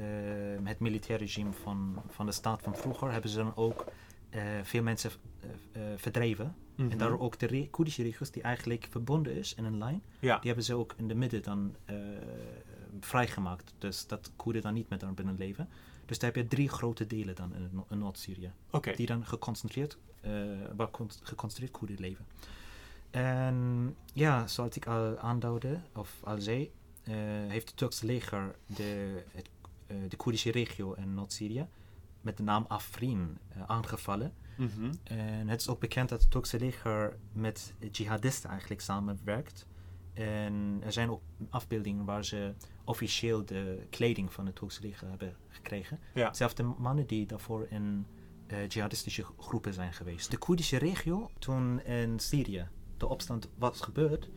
[0.64, 3.86] het militaire regime van, van de staat van vroeger hebben ze dan ook eh,
[4.62, 5.10] veel mensen
[5.40, 5.48] eh,
[5.92, 6.54] eh, verdreven.
[6.76, 6.90] Mhm.
[6.90, 10.02] En daardoor ook de re- Koerdische regio's die eigenlijk verbonden is in een lijn.
[10.20, 10.36] ja.
[10.36, 11.96] Die hebben ze ook in de midden dan eh,
[13.00, 13.74] vrijgemaakt.
[13.78, 15.68] Dus dat Koerden dan niet meer binnen leven.
[16.06, 18.52] Dus daar heb je drie grote delen dan in, No- in Noord-Syrië.
[18.70, 18.92] Oké.
[18.96, 20.32] Die dan geconcentreerd, eh
[20.76, 22.26] waar con- geconcentreerd Koerden leven.
[23.10, 26.70] En ja, zoals ik al aanduidde, of al zei,
[27.02, 27.14] eh,
[27.48, 29.48] heeft het Turkse leger de, het,
[29.86, 31.66] eh, de Koerdische regio in Noord-Syrië
[32.24, 34.32] met de naam Afrin eh, aangevallen.
[34.56, 34.92] Mhm.
[35.02, 39.66] En het is ook bekend dat het Turkse leger met jihadisten eigenlijk samenwerkt.
[40.12, 42.54] En er zijn ook afbeeldingen waar ze
[42.84, 45.98] officieel de kleding van het Turkse leger hebben gekregen.
[46.14, 46.32] Ja.
[46.32, 48.06] Zelfs de mannen die daarvoor in
[48.46, 50.30] eh, jihadistische groepen zijn geweest.
[50.30, 54.30] De Koerdische regio, toen in Syrië de opstand was gebeurd,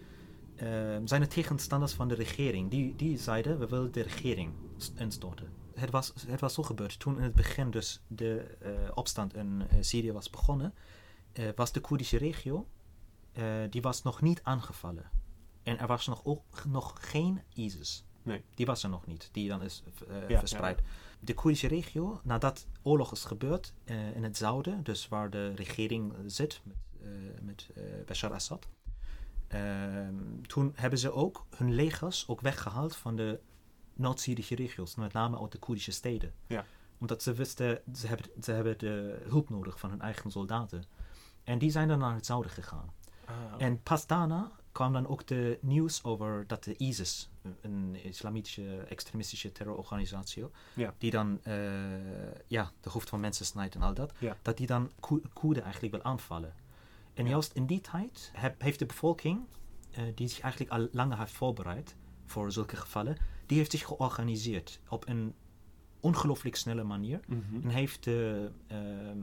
[0.56, 0.68] eh,
[1.04, 2.70] zijn de tegenstanders van de regering.
[2.70, 4.52] Die, die zeiden, we willen de regering
[4.96, 5.50] instorten.
[5.80, 7.00] Het was, het was zo gebeurd.
[7.00, 10.74] Toen in het begin dus de eh, opstand in eh, Syrië was begonnen,
[11.32, 12.68] eh, was de Koerdische regio,
[13.70, 15.10] die was nog niet aangevallen.
[15.64, 18.06] En er was nog, ook, nog geen ISIS.
[18.24, 18.44] Nee.
[18.56, 19.84] Die was er nog niet, die dan is
[20.28, 20.82] ja, verspreid.
[21.20, 23.74] De Koerdische regio, nadat oorlog is gebeurd
[24.16, 26.78] in het zuiden, dus waar de regering zit met,
[27.42, 27.70] met
[28.06, 28.68] Bashar Assad,
[29.48, 33.40] ehm, toen hebben ze ook hun legers ook weggehaald van de
[34.00, 36.34] Noord-Syrische regio's, met name uit de Koerdische steden.
[36.48, 36.66] Ja.
[36.98, 40.84] Omdat ze wisten, ze hebben, ze hebben de hulp nodig van hun eigen soldaten.
[41.44, 42.94] En die zijn dan naar het zuiden gegaan.
[43.26, 47.30] Ah, En pas daarna kwam dan ook de nieuws over dat de ISIS,
[47.62, 50.94] een islamitische extremistische terrororganisatie, Ja.
[50.98, 51.56] die dan eh,
[52.48, 54.38] ja, de hoofd van mensen snijdt en al dat, Ja.
[54.42, 56.54] dat die dan Koe- Koerden eigenlijk wil aanvallen.
[57.14, 57.30] En Ja.
[57.30, 59.46] juist in die tijd heb- heeft de bevolking,
[59.92, 61.96] eh, die zich eigenlijk al langer heeft voorbereid
[62.26, 63.18] voor zulke gevallen,
[63.48, 65.34] die heeft zich georganiseerd op een
[66.00, 67.20] ongelooflijk snelle manier.
[67.28, 67.62] mhm.
[67.64, 69.18] En heeft, eh, ehm,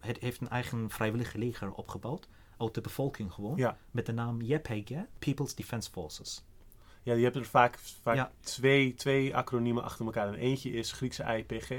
[0.00, 2.28] het heeft een eigen vrijwillige leger opgebouwd.
[2.58, 3.56] Uit de bevolking gewoon.
[3.56, 3.78] Ja.
[3.90, 6.44] Met de naam YPG, People's Defense Forces.
[7.02, 8.32] ja, je hebt er vaak, vaak Ja.
[8.40, 10.28] twee, twee acroniemen achter elkaar.
[10.28, 11.70] En eentje is Griekse IPG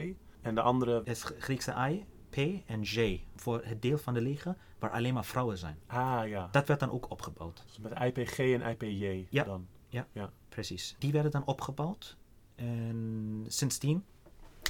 [0.41, 1.01] en de andere...
[1.03, 2.37] Is Griekse I, P
[2.69, 3.23] en J.
[3.35, 5.77] Voor het deel van de leger waar alleen maar vrouwen zijn.
[5.87, 7.63] Ah ja, Dat werd dan ook opgebouwd.
[7.67, 9.43] dus met IPG en IPJ Ja.
[9.43, 9.67] dan.
[10.55, 10.95] Precies.
[10.99, 12.17] Die werden dan opgebouwd.
[12.55, 14.03] En sindsdien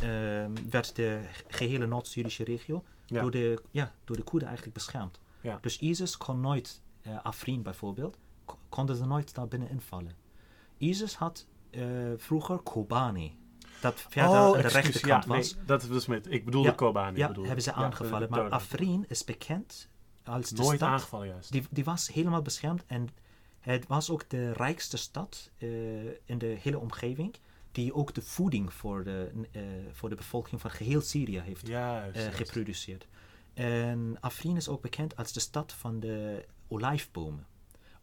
[0.02, 3.22] ehm, werd de gehele Noord-Syrische regio Ja.
[3.22, 5.20] door, de, ja, door de Koerden eigenlijk beschermd.
[5.42, 5.58] Ja.
[5.62, 10.12] Dus ISIS kon nooit, eh, Afrin bijvoorbeeld, ko- konden ze nooit daar binnen invallen.
[10.78, 11.84] ISIS had eh,
[12.18, 13.38] vroeger Kobani.
[13.82, 15.56] Dat verder aan de Oh, excuus, rechterkant ja, nee, was.
[15.66, 16.32] dat dus met...
[16.32, 17.18] Ik bedoelde Ja, Kobani.
[17.18, 17.48] ja, bedoelde.
[17.48, 18.20] hebben ze aangevallen.
[18.20, 19.90] de- de- maar de- Afrin is bekend
[20.24, 20.90] als de Nooit stad.
[20.90, 21.52] aangevallen juist.
[21.52, 23.10] Die, die was helemaal beschermd en
[23.72, 27.36] het was ook de rijkste stad eh, in de hele omgeving.
[27.72, 29.62] Die ook de voeding voor de, eh,
[29.92, 32.18] voor de bevolking van geheel Syrië heeft Juist.
[32.18, 33.08] eh, geproduceerd.
[33.54, 37.48] En Afrin is ook bekend als de stad van de olijfbomen.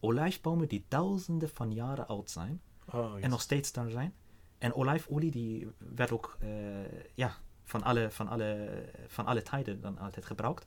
[0.01, 2.61] Olijfbomen die duizenden van jaren oud zijn
[2.93, 4.15] Oh, en nog steeds daar zijn.
[4.59, 6.39] En olijfolie die werd ook
[7.15, 10.67] ja, van, alle, van, alle, van alle tijden dan altijd gebruikt.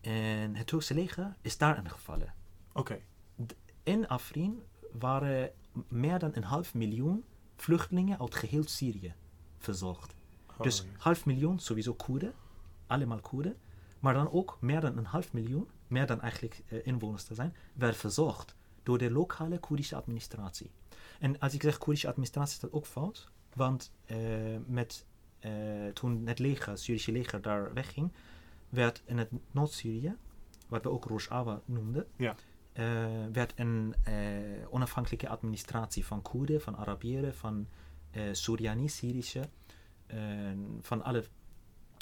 [0.00, 2.34] En het Turkse leger is daarin gevallen.
[2.72, 3.00] Oké.
[3.82, 4.62] In Afrin
[4.92, 5.52] waren
[5.88, 7.24] meer dan een half miljoen
[7.56, 9.14] vluchtelingen uit geheel Syrië
[9.58, 10.14] verzorgd.
[10.50, 10.84] Oh, dus ja.
[10.98, 12.34] half miljoen sowieso Koerden,
[12.86, 13.56] allemaal Koerden.
[14.00, 17.56] Maar dan ook meer dan een half miljoen, meer dan eigenlijk eh, inwoners te zijn,
[17.74, 20.70] werd verzorgd door de lokale Koerdische administratie.
[21.18, 24.16] En als ik zeg Koerdische administratie is dat ook fout, want eh,
[24.66, 25.06] met,
[25.38, 25.52] eh,
[25.92, 28.12] toen het leger, het Syrische leger daar wegging,
[28.68, 30.16] werd in het Noord-Syrië,
[30.68, 32.34] wat we ook Rojava noemden, Ja.
[32.72, 32.84] Eh,
[33.32, 34.14] werd een eh,
[34.70, 37.66] onafhankelijke administratie van Koerden, van Arabieren, van
[38.10, 39.48] eh Syriani, Syrische,
[40.80, 41.24] van alle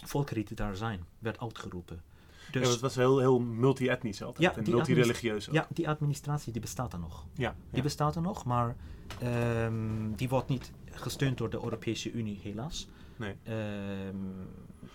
[0.05, 2.03] volkeren die daar zijn, werd uitgeroepen.
[2.51, 4.55] Dus ja, het was heel, heel multi-etnisch altijd.
[4.55, 5.55] Ja, en multi-religieus ook.
[5.55, 7.27] ja, die administratie die bestaat er nog.
[7.35, 8.77] Ja, Die bestaat er nog, maar
[9.19, 12.89] ehm, die wordt niet gesteund door de Europese Unie, helaas.
[13.21, 13.35] Nee.
[13.43, 13.57] Ehm,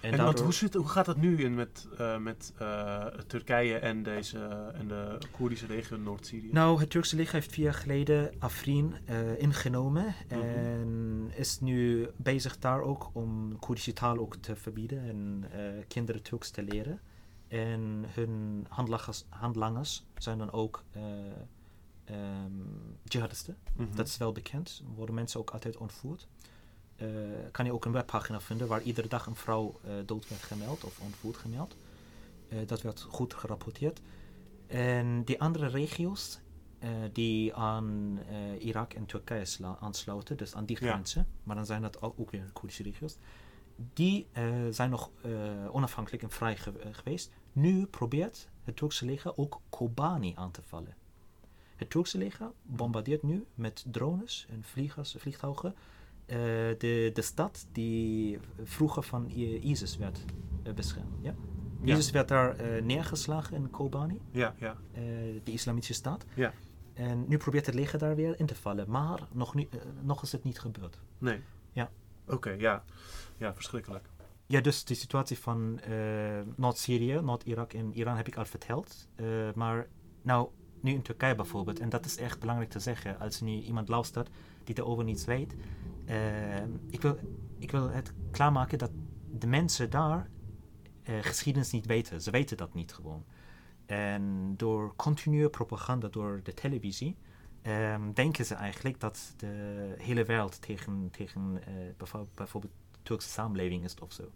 [0.01, 3.77] en En daardoor- hoe, zit, hoe gaat dat nu in met, eh, met eh, Turkije
[3.77, 4.39] en, deze,
[4.73, 6.49] en de Koerdische regio Noord-Syrië?
[6.51, 10.39] Nou, het Turkse leger heeft vier jaar geleden Afrin eh, ingenomen Mhm.
[10.39, 15.43] en is nu bezig daar ook om Koerdische taal ook te verbieden en
[15.87, 16.99] kinderen Turks te leren.
[17.47, 21.01] En hun handlangers, handlangers zijn dan ook eh,
[22.05, 22.51] ehm,
[23.03, 23.57] jihadisten.
[23.75, 23.95] Mhm.
[23.95, 24.83] Dat is wel bekend.
[24.95, 26.27] Worden mensen ook altijd ontvoerd.
[26.95, 27.07] Eh,
[27.51, 30.83] kan je ook een webpagina vinden waar iedere dag een vrouw eh, dood werd gemeld
[30.83, 31.75] of ontvoerd gemeld.
[32.47, 34.01] Eh, dat werd goed gerapporteerd.
[34.67, 36.39] En die andere regio's
[37.13, 38.19] die aan
[38.59, 39.45] Irak en Turkije
[39.79, 40.91] aansluiten, dus aan die Ja.
[40.91, 43.17] grenzen, maar dan zijn dat ook, weer Koerdische regio's,
[43.93, 44.27] die
[44.69, 45.09] zijn nog
[45.71, 47.31] onafhankelijk en vrij ge- geweest.
[47.51, 50.95] Nu probeert het Turkse leger ook Kobani aan te vallen.
[51.75, 55.75] Het Turkse leger bombardeert nu met drones en vliegers, vliegtuigen
[56.25, 56.37] eh,
[56.77, 59.29] de, de stad die vroeger van
[59.61, 60.25] ISIS werd
[60.65, 61.17] eh, beschermd.
[61.21, 61.35] Ja?
[61.81, 61.93] Ja.
[61.93, 64.77] ISIS werd daar eh, neergeslagen in Kobani, Ja, ja.
[65.43, 66.25] de islamitische staat.
[66.35, 66.53] Ja.
[66.93, 70.23] En nu probeert het leger daar weer in te vallen, maar nog, niet, eh, nog
[70.23, 70.99] is het niet gebeurd.
[71.17, 71.41] Nee.
[71.71, 71.91] Ja.
[72.27, 72.83] Oké, ja.
[73.37, 74.09] Ja, verschrikkelijk.
[74.47, 75.79] Ja, dus de situatie van
[76.55, 79.07] Noord-Syrië, Noord-Irak en Iran heb ik al verteld.
[79.55, 79.87] Maar
[80.21, 80.49] nou,
[80.79, 84.29] nu in Turkije bijvoorbeeld, en dat is echt belangrijk te zeggen als nu iemand luistert
[84.63, 85.55] die erover niets weet.
[86.05, 87.17] Eh, ik, wil,
[87.59, 88.91] ik wil het klaarmaken dat
[89.31, 90.29] de mensen daar
[91.03, 92.21] eh, geschiedenis niet weten.
[92.21, 93.25] Ze weten dat niet gewoon.
[93.85, 97.17] En door continue propaganda door de televisie
[97.61, 103.83] ehm, denken ze eigenlijk dat de hele wereld tegen, tegen eh, bijvoorbeeld, bijvoorbeeld Turkse samenleving
[103.83, 104.31] is of zo.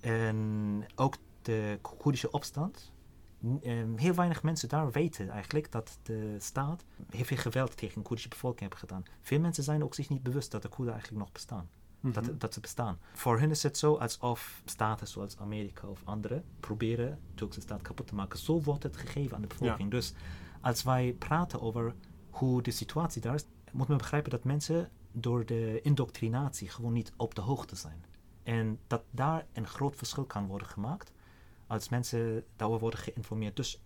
[0.00, 2.92] En ook de Koerdische opstand.
[3.62, 8.02] Ehm, heel weinig mensen daar weten eigenlijk dat de staat heel veel geweld tegen de
[8.02, 9.04] Koerdische bevolking heeft gedaan.
[9.22, 11.68] Veel mensen zijn ook zich niet bewust dat de Koerden eigenlijk nog bestaan
[12.00, 12.12] Mhm.
[12.12, 12.98] dat, dat ze bestaan.
[13.12, 17.82] Voor hen is het zo alsof staten zoals Amerika of andere proberen de Turkse staat
[17.82, 18.38] kapot te maken.
[18.38, 19.90] Zo wordt het gegeven aan de bevolking.
[19.90, 20.12] Dus
[20.60, 21.94] als wij praten over
[22.30, 27.12] hoe de situatie daar is, moet men begrijpen dat mensen door de indoctrinatie gewoon niet
[27.16, 28.04] op de hoogte zijn.
[28.42, 31.12] En dat daar een groot verschil kan worden gemaakt
[31.68, 33.56] als mensen daarover worden geïnformeerd.
[33.56, 33.80] Dus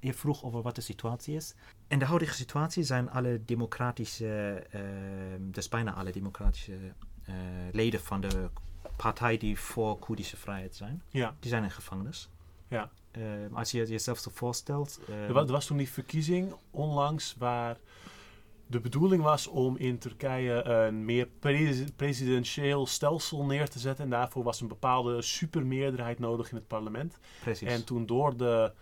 [0.00, 1.54] je vroeg over wat de situatie is.
[1.88, 4.80] In de huidige situatie zijn alle democratische, eh,
[5.40, 6.72] dus bijna alle democratische
[7.24, 7.34] eh,
[7.72, 8.50] leden van de
[8.96, 12.28] partij die voor Koerdische vrijheid zijn, Ja, die zijn in gevangenis.
[12.68, 12.90] ja.
[13.10, 13.22] Eh,
[13.52, 15.00] als je jezelf zo voorstelt.
[15.08, 17.76] eh, Er, wa- er was toen die verkiezing onlangs waar
[18.66, 24.04] de bedoeling was om in Turkije een meer presi- presidentieel stelsel neer te zetten.
[24.04, 27.18] En daarvoor was een bepaalde supermeerderheid nodig in het parlement.
[27.40, 27.68] precies.
[27.68, 28.72] En toen door de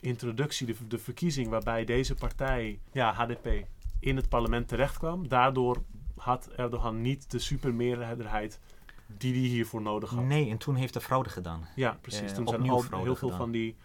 [0.00, 3.48] introductie, de, de verkiezing waarbij deze partij, ja, HDP,
[4.00, 5.82] in het parlement terecht kwam, daardoor
[6.16, 8.60] had Erdogan niet de supermeerderheid
[9.06, 10.24] die hij hiervoor nodig had.
[10.24, 11.68] Nee, en toen heeft de fraude gedaan.
[11.76, 12.30] Ja, precies.
[12.30, 13.36] Eh, Toen zijn al heel veel gedaan.
[13.36, 13.76] van die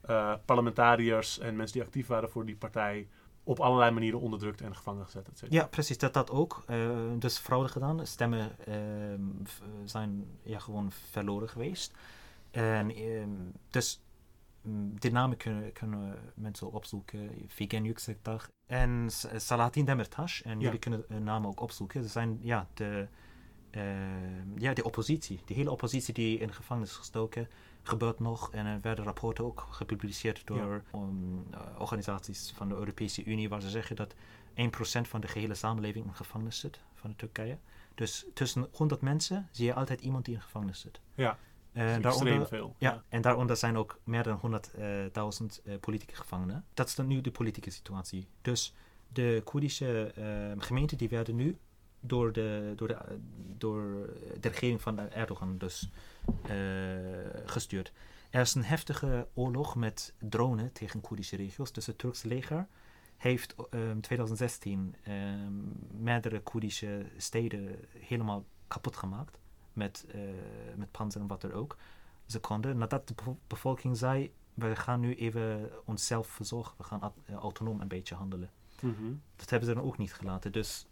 [0.00, 3.08] eh, parlementariërs en mensen die actief waren voor die partij
[3.44, 5.28] op allerlei manieren onderdrukt en gevangen gezet.
[5.28, 5.42] et.
[5.52, 6.62] Ja, precies, dat dat ook.
[6.66, 8.06] Eh, dus fraude gedaan.
[8.06, 9.20] Stemmen ehm,
[9.84, 11.92] zijn ja, gewoon verloren geweest.
[12.50, 13.30] En ehm,
[13.70, 14.00] dus
[14.62, 17.30] mm, die namen kunnen, kunnen mensen opzoeken.
[17.48, 20.42] Figen Yüksekdag en S- Salatin Demirtas.
[20.42, 20.64] En Ja.
[20.64, 22.02] jullie kunnen hun namen ook opzoeken.
[22.02, 23.06] Ze zijn ja, de,
[23.70, 25.40] ehm, ja, de oppositie.
[25.44, 27.48] De hele oppositie die in gevangenis is gestoken
[27.88, 28.50] gebeurt nog.
[28.52, 33.60] En er werden rapporten ook gepubliceerd door um, eh, organisaties van de Europese Unie, waar
[33.60, 34.14] ze zeggen dat
[34.54, 37.58] 1% van de gehele samenleving in gevangenis zit van de Turkije.
[37.94, 41.00] Dus tussen 100 mensen zie je altijd iemand die in gevangenis zit.
[41.14, 41.38] Ja,
[41.72, 42.74] En extreem daaronder, veel.
[42.78, 46.64] ja, en daaronder zijn ook meer dan 100.000 eh politieke gevangenen.
[46.74, 48.28] Dat is dan nu de politieke situatie.
[48.42, 48.74] Dus
[49.08, 51.58] de Koerdische eh, gemeenten die werden nu
[52.00, 53.14] door de, door de, eh,
[53.58, 54.10] door
[54.40, 55.98] de regering van Erdogan dus eh,
[57.44, 57.92] gestuurd.
[58.30, 61.72] Er is een heftige oorlog met dronen tegen Koerdische regio's.
[61.72, 62.66] Dus het Turkse leger
[63.16, 65.52] heeft in 2016 ehm,
[66.02, 69.38] meerdere Koerdische steden helemaal kapot gemaakt.
[69.72, 70.20] Met, eh
[70.76, 71.76] met panzer en wat er ook.
[72.26, 76.74] Ze konden, nadat de bevo- bevolking zei, we gaan nu even onszelf verzorgen.
[76.76, 78.50] We gaan eh, autonoom een beetje handelen.
[78.80, 79.12] Mhm.
[79.36, 80.52] Dat hebben ze dan ook niet gelaten.
[80.52, 80.86] Dus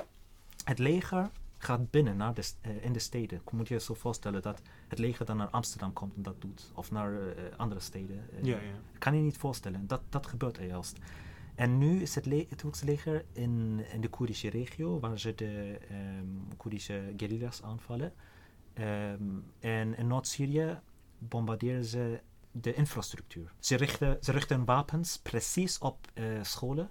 [0.64, 1.30] het leger
[1.62, 3.40] gaat binnen naar de, eh, in de steden.
[3.50, 6.70] Je moet je zo voorstellen dat het leger dan naar Amsterdam komt en dat doet.
[6.74, 8.24] Of naar eh, andere steden.
[8.36, 8.72] Eh, Ja, ja.
[8.98, 9.86] kan je niet voorstellen.
[9.86, 10.98] Dat, dat gebeurt er juist.
[11.54, 15.34] En nu is het, le het Turkse leger in, in de Koerdische regio, waar ze
[15.34, 18.12] de ehm Koerdische guerrillas aanvallen.
[18.72, 19.22] Ehm,
[19.60, 20.80] en in Noord-Syrië
[21.18, 23.52] bombarderen ze de infrastructuur.
[23.58, 26.90] Ze richten, ze richten wapens precies op eh, scholen, eh,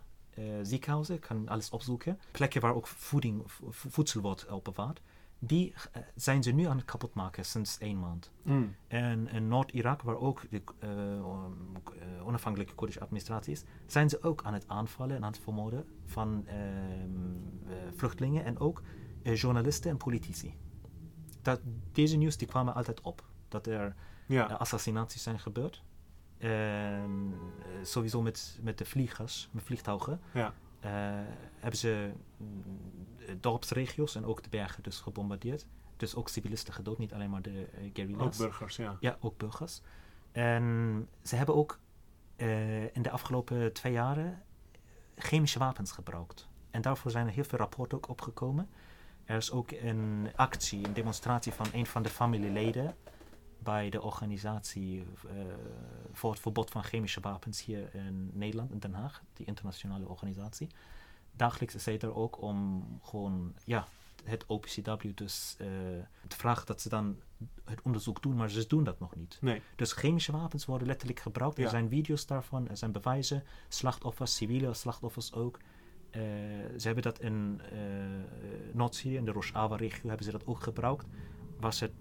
[0.62, 2.20] ziekenhuizen, kan alles opzoeken.
[2.32, 5.02] Plekken waar ook voeding, vo- voedsel wordt opbewaard.
[5.44, 8.32] Die eh, zijn ze nu aan het kapotmaken sinds één maand.
[8.44, 8.76] Mm.
[8.88, 14.44] En in Noord-Irak, waar ook de eh, eh, onafhankelijke Koerdische administratie is, zijn ze ook
[14.44, 16.60] aan het aanvallen en aan het vermoorden van ehm,
[17.68, 18.82] eh, vluchtelingen en ook
[19.24, 20.56] eh, journalisten en politici.
[21.42, 21.62] Dat,
[21.92, 23.96] deze nieuws die kwamen altijd op, dat er
[24.28, 24.50] Ja.
[24.50, 25.84] eh, assassinaties zijn gebeurd.
[26.42, 30.54] En eh, sowieso met, met de vliegers, met vliegtuigen, Ja.
[30.80, 30.92] eh,
[31.60, 32.64] hebben ze mm,
[33.26, 35.66] de dorpsregio's en ook de bergen dus gebombardeerd.
[35.98, 38.38] Dus ook civilisten gedood, niet alleen maar de eh, Ook guerrillas.
[38.38, 38.98] burgers, ja.
[39.00, 39.82] Ja, ook burgers.
[40.32, 41.80] En ze hebben ook
[42.36, 44.44] eh, in de afgelopen twee jaren
[45.16, 46.48] chemische wapens gebruikt.
[46.72, 48.70] En daarvoor zijn er heel veel rapporten ook opgekomen.
[49.26, 52.96] Er is ook een actie, een demonstratie van een van de familieleden
[53.64, 55.36] bij de organisatie eh,
[56.12, 60.68] voor het verbod van chemische wapens hier in Nederland, in Den Haag, die internationale organisatie.
[61.32, 63.88] Dagelijks is zij er ook om gewoon, ja,
[64.24, 65.56] het OPCW dus
[66.28, 67.20] te vragen dat ze dan
[67.66, 69.38] het onderzoek doen, maar ze doen dat nog niet.
[69.42, 69.62] Nee.
[69.76, 71.58] Dus chemische wapens worden letterlijk gebruikt.
[71.58, 73.44] Er zijn video's daarvan, er zijn bewijzen.
[73.68, 75.60] Slachtoffers, civiele slachtoffers ook.
[76.10, 76.22] Eh,
[76.78, 77.80] ze hebben dat in eh
[78.74, 81.06] Noord-Syrië, in de Rojava-regio, hebben ze dat ook gebruikt.
[81.60, 81.92] Was het,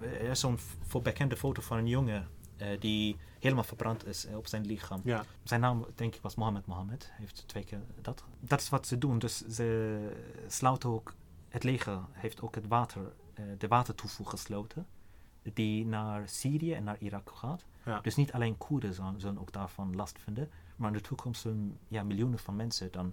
[0.00, 0.58] er is zo'n
[1.02, 5.00] bekende foto van een jongen eh, die helemaal verbrand is eh, op zijn lichaam.
[5.04, 5.24] Ja.
[5.42, 7.06] Zijn naam, denk ik, was Mohammed Mohammed.
[7.10, 8.24] Hij heeft twee keer dat.
[8.40, 9.18] Dat is wat ze doen.
[9.18, 9.98] Dus ze
[10.46, 11.14] sluiten ook...
[11.48, 14.86] Het leger heeft ook het water, eh, de watertoevoer gesloten.
[15.52, 17.64] die naar Syrië en naar Irak gaat.
[17.84, 18.00] Ja.
[18.00, 21.78] Dus niet alleen Koerden zullen, zullen ook daarvan last vinden, maar in de toekomst zullen
[21.88, 23.12] ja, miljoenen van mensen dan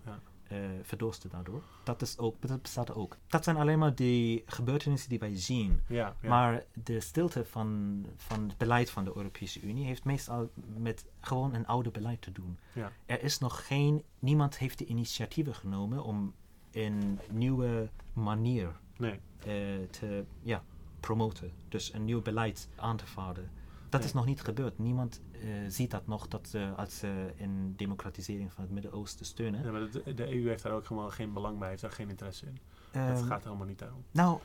[0.52, 1.62] Eh, verdorsten daardoor.
[1.84, 3.18] Dat, is ook, dat bestaat ook.
[3.28, 5.82] Dat zijn alleen maar die gebeurtenissen die wij zien.
[5.88, 6.30] Ja, ja.
[6.30, 11.54] Maar de stilte van, van het beleid van de Europese Unie heeft meestal met gewoon
[11.54, 12.58] een oude beleid te doen.
[12.74, 12.92] Ja.
[13.06, 16.34] Er is nog geen, niemand heeft de initiatieven genomen om
[16.72, 19.20] een nieuwe manier nee.
[19.40, 20.64] eh, te ja,
[21.00, 21.52] promoten.
[21.70, 23.52] Dus een nieuw beleid aan te vaarden.
[23.92, 24.78] Dat is nog niet gebeurd.
[24.78, 29.64] Niemand eh, ziet dat nog dat ze als ze een democratisering van het Midden-Oosten steunen.
[29.64, 32.10] Ja, maar de, de EU heeft daar ook helemaal geen belang bij, heeft daar geen
[32.10, 32.60] interesse in.
[32.92, 34.04] het Ehm, gaat helemaal niet daarom.
[34.12, 34.40] Nou,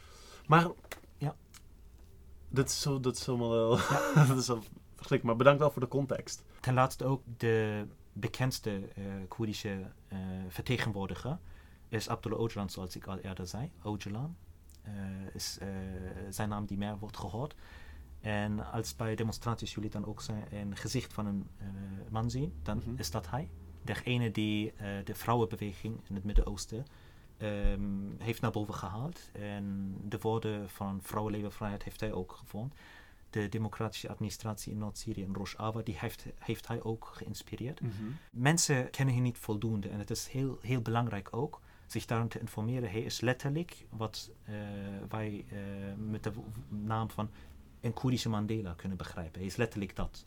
[0.46, 0.70] Maar,
[1.18, 1.34] Ja.
[2.48, 3.70] Dat is, zo, dat is helemaal wel,
[4.28, 4.62] dat is wel
[4.94, 5.22] verschrikkelijk.
[5.22, 6.42] Maar bedankt wel voor de context.
[6.60, 10.18] ten laatste ook de bekendste eh Koerdische eh,
[10.48, 11.38] vertegenwoordiger
[11.88, 13.70] is Abdullah Öcalan, zoals ik al eerder zei.
[13.78, 14.36] Öcalan
[14.82, 14.92] eh,
[15.32, 15.68] is eh,
[16.30, 17.54] zijn naam die meer wordt gehoord.
[18.26, 21.66] En als bij demonstraties jullie dan ook zijn, een gezicht van een eh,
[22.10, 22.94] man zien, dan Mhm.
[22.96, 23.50] is dat hij.
[23.82, 26.86] Degene die eh, de vrouwenbeweging in het Midden-Oosten
[27.36, 27.80] ehm,
[28.18, 29.30] heeft naar boven gehaald.
[29.32, 32.76] En de woorden van vrouwenlevenvrijheid heeft hij ook gevonden.
[33.30, 37.80] De democratische administratie in Noord-Syrië en Rojava, die heeft, heeft hij ook geïnspireerd.
[38.30, 42.40] Mensen kennen hem niet voldoende en het is heel, heel belangrijk ook zich daarom te
[42.40, 42.90] informeren.
[42.90, 44.54] Hij is letterlijk wat eh,
[45.08, 45.44] wij
[45.96, 46.32] met de
[46.68, 47.30] naam van
[47.86, 49.38] een Koerdische Mandela kunnen begrijpen.
[49.38, 50.24] Hij is letterlijk dat.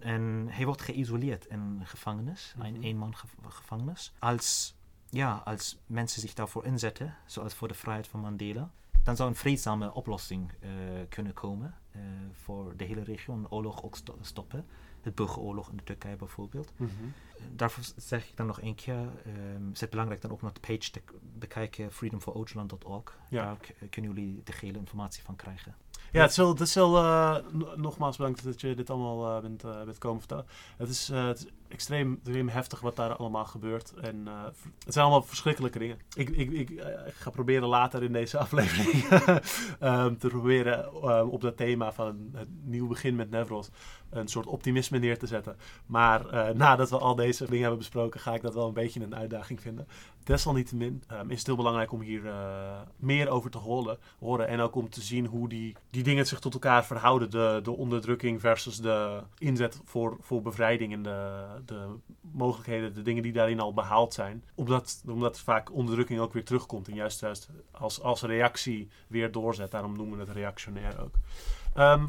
[0.00, 2.82] En hij wordt geïsoleerd in een gevangenis, een Mhm.
[2.82, 3.14] eenman
[3.48, 4.12] gevangenis.
[4.18, 4.74] Als,
[5.08, 8.70] ja, als mensen zich daarvoor inzetten, zoals voor de vrijheid van Mandela,
[9.02, 10.70] dan zou een vreedzame oplossing eh,
[11.08, 12.00] kunnen komen eh,
[12.32, 13.34] voor de hele regio.
[13.34, 14.66] Een oorlog ook sto- stoppen.
[15.00, 16.72] Het burgeroorlog in de Turkije bijvoorbeeld.
[17.56, 20.60] Daarvoor zeg ik dan nog één keer, ehm, is het belangrijk dan ook nog de
[20.60, 21.02] page te
[21.38, 23.18] bekijken, freedomforogeland.org.
[23.30, 23.44] Ja.
[23.44, 23.56] Daar
[23.90, 25.74] kunnen jullie de gehele informatie van krijgen.
[26.12, 26.90] Ja, het is wel, het is wel
[27.52, 30.46] no- nogmaals bedankt dat je dit allemaal eh, bent, eh, bent komen vertellen.
[30.76, 33.92] Het is, eh, het is extreem, heftig wat daar allemaal gebeurt.
[33.92, 34.44] En eh,
[34.84, 35.98] het zijn allemaal verschrikkelijke dingen.
[36.14, 39.04] Ik, ik, ik, eh, ga proberen later in deze aflevering
[39.80, 40.92] ehm, te proberen
[41.30, 43.70] op dat thema van het nieuw begin met Nevros
[44.10, 45.56] een soort optimisme neer te zetten.
[45.86, 49.02] Maar eh, nadat we al deze dingen hebben besproken, ga ik dat wel een beetje
[49.02, 49.86] een uitdaging vinden.
[50.24, 54.48] Desalniettemin ehm, is het heel belangrijk om hier eh, meer over te horen, horen.
[54.48, 57.30] En ook om te zien hoe die, die dingen zich tot elkaar verhouden.
[57.30, 63.22] De, de onderdrukking versus de inzet voor, voor bevrijding en de, de mogelijkheden, de dingen
[63.22, 64.44] die daarin al behaald zijn.
[64.54, 69.70] Omdat, omdat vaak onderdrukking ook weer terugkomt en juist, juist als, als reactie weer doorzet.
[69.70, 71.14] Daarom noemen we het reactionair ook.
[71.74, 72.04] Ehm,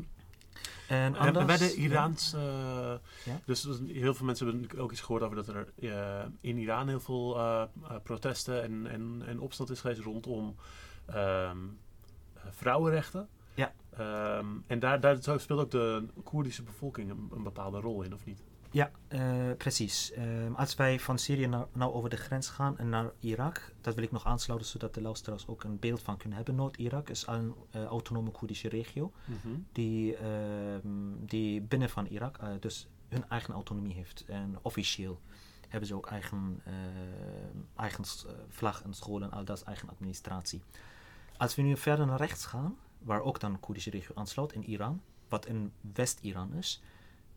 [0.87, 2.33] En en bij anders- de Iraans.
[2.33, 2.41] eh,
[3.25, 3.39] Ja?
[3.45, 6.87] Dus dus heel veel mensen hebben ook iets gehoord over dat er eh, in Iran
[6.87, 10.55] heel veel eh, eh, protesten en, en, en opstand is geweest rondom
[11.05, 11.57] ehm,
[12.33, 13.27] eh, vrouwenrechten.
[13.53, 13.73] Ja.
[13.97, 18.25] Ehm, en daar, daar speelt ook de Koerdische bevolking een, een bepaalde rol in, of
[18.25, 18.43] niet?
[18.71, 20.11] Ja, eh, precies.
[20.11, 23.95] Ehm, als wij van Syrië nou, nou over de grens gaan en naar Irak, dat
[23.95, 26.55] wil ik nog aansluiten zodat de luisteraars ook een beeld van kunnen hebben.
[26.55, 29.11] Noord-Irak is al een eh, autonome Koerdische regio
[29.71, 34.23] die, ehm, die binnen van Irak eh, dus hun eigen autonomie heeft.
[34.27, 35.21] En officieel
[35.67, 36.73] hebben ze ook eigen, eh,
[37.75, 38.03] eigen
[38.49, 40.61] vlag en scholen en al dat eigen administratie.
[41.37, 44.63] Als we nu verder naar rechts gaan, waar ook dan de Koerdische regio aansluit in
[44.63, 46.81] Iran, wat in West-Iran is,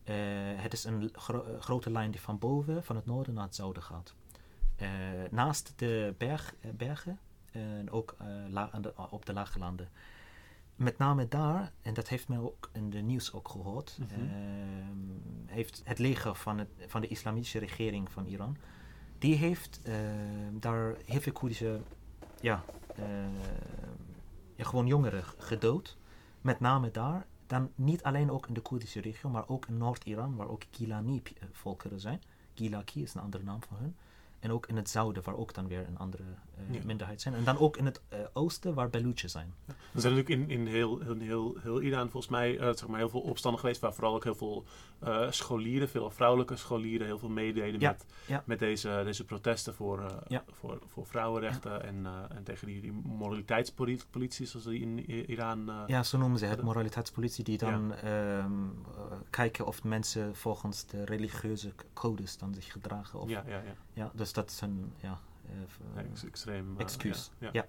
[0.04, 0.14] eh,
[0.56, 3.54] het is een gro- eh, grote lijn die van boven, van het noorden naar het
[3.54, 4.14] zuiden gaat.
[4.76, 4.88] Eh,
[5.30, 7.18] naast de berg, bergen
[7.52, 8.16] en ook
[8.80, 9.88] de- op de lage landen.
[10.76, 14.20] Met name daar, en dat heeft men ook in de nieuws ook gehoord, Mhm.
[14.20, 18.56] ehm, heeft het leger van, het, van de islamitische regering van Iran,
[19.18, 21.80] die heeft ehm, daar heel veel Koerdische,
[22.40, 22.64] ja,
[22.96, 23.34] ehm,
[24.56, 25.96] ja, gewoon jongeren gedood.
[26.40, 27.26] Met name daar.
[27.54, 32.00] Dan niet alleen ook in de Koerdische regio, maar ook in Noord-Iran, waar ook Gilani-volkeren
[32.00, 32.22] zijn.
[32.54, 33.96] Gilaki is een andere naam van hun.
[34.44, 36.80] En ook in het zuiden, waar ook dan weer een andere eh, Ja.
[36.84, 37.34] minderheid zijn.
[37.34, 39.54] En dan ook in het eh, oosten, waar Baluchen zijn.
[39.66, 42.98] Er zijn natuurlijk in, in heel, heel, heel, heel Iran volgens mij eh, zeg maar
[42.98, 44.64] heel veel opstanden geweest, waar vooral ook heel veel
[45.30, 47.96] scholieren, veel vrouwelijke scholieren, heel veel meededen Ja,
[48.28, 50.22] met, met deze, deze protesten voor,
[50.52, 55.72] voor, voor vrouwenrechten en, en tegen die, die moraliteitspolitie, zoals die in Iran.
[55.86, 58.52] Ja, zo noemen ze het, moraliteitspolitie, die dan ehm,
[58.94, 63.20] eh, kijken of mensen volgens de religieuze codes dan zich gedragen.
[63.20, 63.74] Of, ja, ja, ja.
[63.92, 65.20] ja, dus dat is een ja,
[65.96, 66.74] ex- extreem.
[66.76, 67.30] eh, excuus.
[67.38, 67.66] ja, Ja.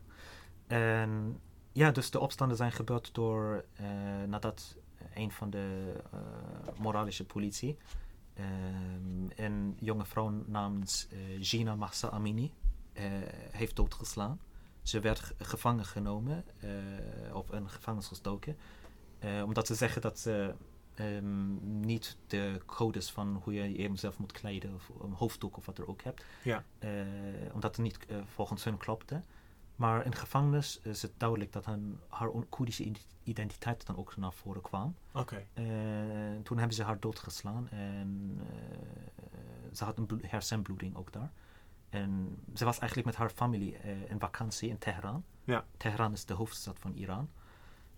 [0.67, 1.39] En
[1.71, 3.85] ja, dus de opstanden zijn gebeurd door eh,
[4.27, 4.75] nadat
[5.13, 5.93] een van de
[6.77, 7.77] moralische politie
[8.33, 11.07] ehm, een jonge vrouw namens
[11.39, 12.53] Gina Mahsa Amini
[13.51, 14.39] heeft doodgeslaan.
[14.81, 16.45] Ze werd gevangen genomen,
[17.33, 18.57] of in gevangenis gestoken.
[19.45, 20.53] Omdat ze zeggen dat ze
[20.95, 25.77] ehm, niet de codes van hoe je jezelf moet kleden of een hoofddoek of wat
[25.77, 26.25] er ook hebt.
[26.43, 26.63] Ja.
[26.79, 26.89] Eh,
[27.53, 29.21] omdat het niet eh, volgens hun klopte.
[29.75, 34.17] Maar in de gevangenis is het duidelijk dat hun, haar Koerdische ide- identiteit dan ook
[34.17, 34.95] naar voren kwam.
[35.13, 35.45] Oké.
[35.53, 35.63] Eh,
[36.43, 38.39] toen hebben ze haar doodgeslaan en
[39.73, 41.31] ze had een bloed- hersenbloeding ook daar.
[41.89, 43.77] En ze was eigenlijk met haar familie
[44.07, 45.23] in vakantie in Teheran.
[45.43, 45.65] Ja.
[45.77, 47.29] Teheran is de hoofdstad van Iran.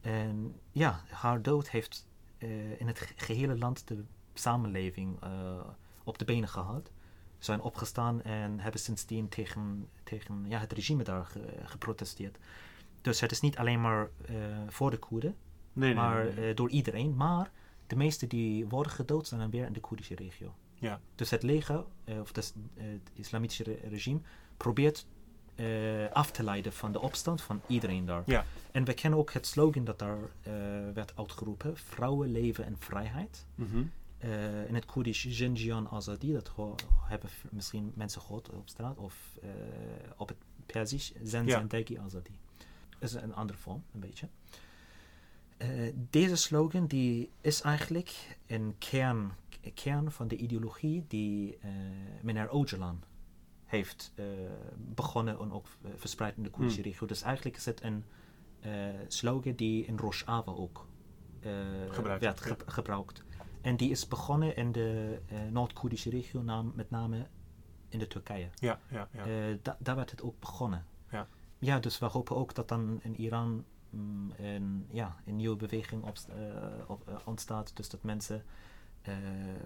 [0.01, 2.07] En ja, haar dood heeft
[2.37, 5.59] eh, in het ge- gehele land de samenleving eh,
[6.03, 6.91] op de benen gehaald.
[7.37, 12.37] Ze zijn opgestaan en hebben sindsdien tegen, tegen ja, het regime daar ge- geprotesteerd.
[13.01, 14.35] Dus het is niet alleen maar eh,
[14.67, 15.35] voor de Koerden,
[15.73, 16.53] Nee, maar nee, nee.
[16.53, 17.15] door iedereen.
[17.15, 17.51] Maar
[17.87, 20.55] de meeste die worden gedood zijn dan weer in de Koerdische regio.
[20.75, 20.99] Ja.
[21.15, 21.85] Dus het leger,
[22.21, 22.53] of het
[23.13, 24.19] islamitische re- regime,
[24.57, 25.05] probeert
[25.57, 28.23] eh, af te leiden van de opstand van iedereen daar.
[28.25, 28.45] Ja.
[28.71, 30.53] En we kennen ook het slogan dat daar eh,
[30.93, 33.45] werd uitgeroepen: vrouwen, leven en vrijheid.
[33.55, 33.83] Mhm.
[34.17, 36.51] Eh, in het Koerdisch Jinjian Azadi, dat
[37.03, 39.37] hebben misschien mensen gehoord op straat, of
[40.17, 42.39] op het Persisch Zenzendegi Azadi.
[42.99, 44.27] Dat is een andere vorm, een beetje.
[46.09, 49.31] Deze slogan die is eigenlijk een kern,
[49.73, 51.57] kern van de ideologie die
[52.21, 52.99] meneer Öcalan
[53.67, 54.25] heeft eh,
[54.77, 56.89] begonnen en ook eh, verspreid in de Koerdische Hmm.
[56.91, 57.07] regio.
[57.07, 58.03] Dus eigenlijk is het een
[58.59, 58.71] eh,
[59.07, 60.85] slogan die in Rojava ook
[61.89, 63.23] Gebruikt werd gebruikt.
[63.61, 65.19] En die is begonnen in de
[65.51, 67.27] Noord-Koerdische regio, naam- met name
[67.89, 68.49] in de Turkije.
[68.55, 69.57] Ja, ja, ja.
[69.61, 70.85] Da- daar werd het ook begonnen.
[71.11, 71.27] Ja.
[71.59, 76.03] ja, dus we hopen ook dat dan in Iran mm, een, ja, een nieuwe beweging
[76.03, 76.17] op,
[76.87, 77.75] op, ontstaat.
[77.75, 78.43] Dus dat mensen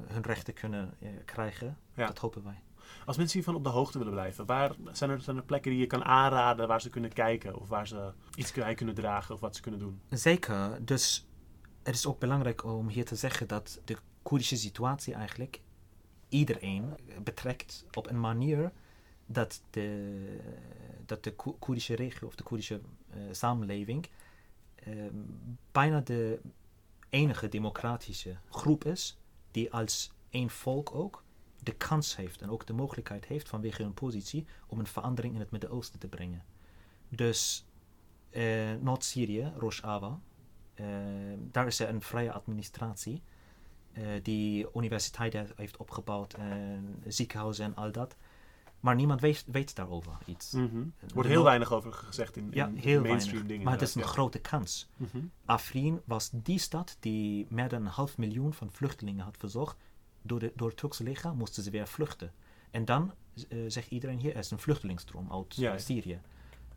[0.08, 0.93] hun rechten kunnen
[1.26, 1.78] krijgen.
[1.95, 2.06] Ja.
[2.08, 2.62] Dat hopen wij.
[3.06, 6.04] Als mensen hiervan op de hoogte willen blijven, waar zijn er, plekken die je kan
[6.04, 7.60] aanraden waar ze kunnen kijken?
[7.60, 10.02] Of waar ze iets bij kunnen dragen of wat ze kunnen doen?
[10.10, 10.86] Zeker.
[10.86, 11.28] Dus
[11.84, 15.62] het is ook belangrijk om hier te zeggen dat de Koerdische situatie eigenlijk
[16.30, 18.72] iedereen betrekt op een manier
[19.26, 20.39] dat de,
[21.06, 24.10] dat de Ko- Koerdische regio of de Koerdische eh, samenleving
[24.76, 24.94] eh,
[25.72, 26.39] bijna de
[27.10, 29.18] enige democratische groep is
[29.52, 31.24] die als één volk ook
[31.64, 35.39] de kans heeft en ook de mogelijkheid heeft vanwege hun positie om een verandering in
[35.39, 36.43] het Midden-Oosten te brengen.
[37.09, 37.66] Dus
[38.30, 40.20] eh, Noord-Syrië, Rojava,
[40.74, 40.86] eh,
[41.51, 43.22] daar is er een vrije administratie
[43.91, 48.16] eh, die universiteiten heeft opgebouwd en ziekenhuizen en al dat.
[48.80, 50.51] Maar niemand weet, weet daarover iets.
[50.51, 50.78] Mhm.
[50.99, 53.47] Er wordt heel weinig over gezegd in, in Ja, in heel mainstream weinig.
[53.47, 53.64] dingen.
[53.64, 54.89] Maar het is een grote kans.
[54.97, 55.18] Mhm.
[55.45, 59.78] Afrin was die stad die meer dan een half miljoen van vluchtelingen had verzorgd.
[60.22, 62.32] Door, de, door het Turkse leger moesten ze weer vluchten.
[62.72, 63.14] En dan
[63.50, 65.80] eh, zegt iedereen hier, er is een vluchtelingsstroom uit Ja, eh.
[65.80, 66.20] Syrië.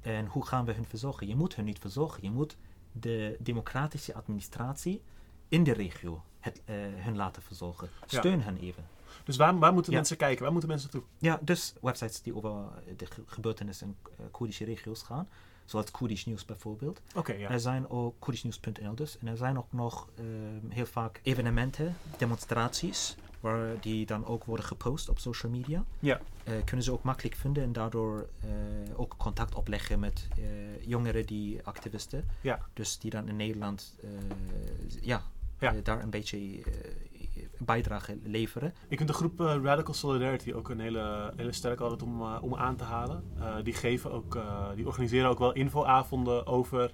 [0.01, 1.27] En hoe gaan we hun verzorgen?
[1.29, 2.23] Je moet hun niet verzorgen.
[2.23, 2.57] Je moet
[2.93, 5.03] de democratische administratie
[5.49, 7.89] in de regio het, eh, hun laten verzorgen.
[8.07, 8.19] Ja.
[8.19, 8.85] Steun hen even.
[9.25, 9.99] Dus waar, waar moeten Ja.
[9.99, 10.43] mensen kijken?
[10.43, 11.11] Waar moeten mensen naartoe?
[11.19, 12.65] Ja, dus websites die over
[12.97, 13.87] de ge- gebeurtenissen
[14.19, 15.29] in Koerdische regio's gaan.
[15.65, 17.01] Zoals Koerdisch Nieuws bijvoorbeeld.
[17.15, 17.51] Oké, ja.
[17.51, 19.19] Er zijn ook koerdischnieuws.nl dus.
[19.19, 24.67] En er zijn ook nog ehm, heel vaak evenementen, demonstraties, waar die dan ook worden
[24.67, 25.85] gepost op social media.
[25.99, 26.21] Ja.
[26.45, 28.49] Eh, kunnen ze ook makkelijk vinden en daardoor eh,
[28.97, 30.45] ook contact opleggen met eh,
[30.87, 32.25] jongeren die activisten.
[32.41, 32.59] Ja.
[32.73, 33.97] Dus die dan in Nederland
[35.01, 35.23] ja,
[35.59, 35.75] Ja.
[35.83, 36.63] daar een beetje
[37.59, 38.75] bijdrage leveren.
[38.89, 42.77] Je kunt de groep Radical Solidarity ook een hele, hele sterk altijd om, om aan
[42.77, 43.25] te halen.
[43.63, 44.39] Die geven ook,
[44.75, 46.93] die organiseren ook wel infoavonden over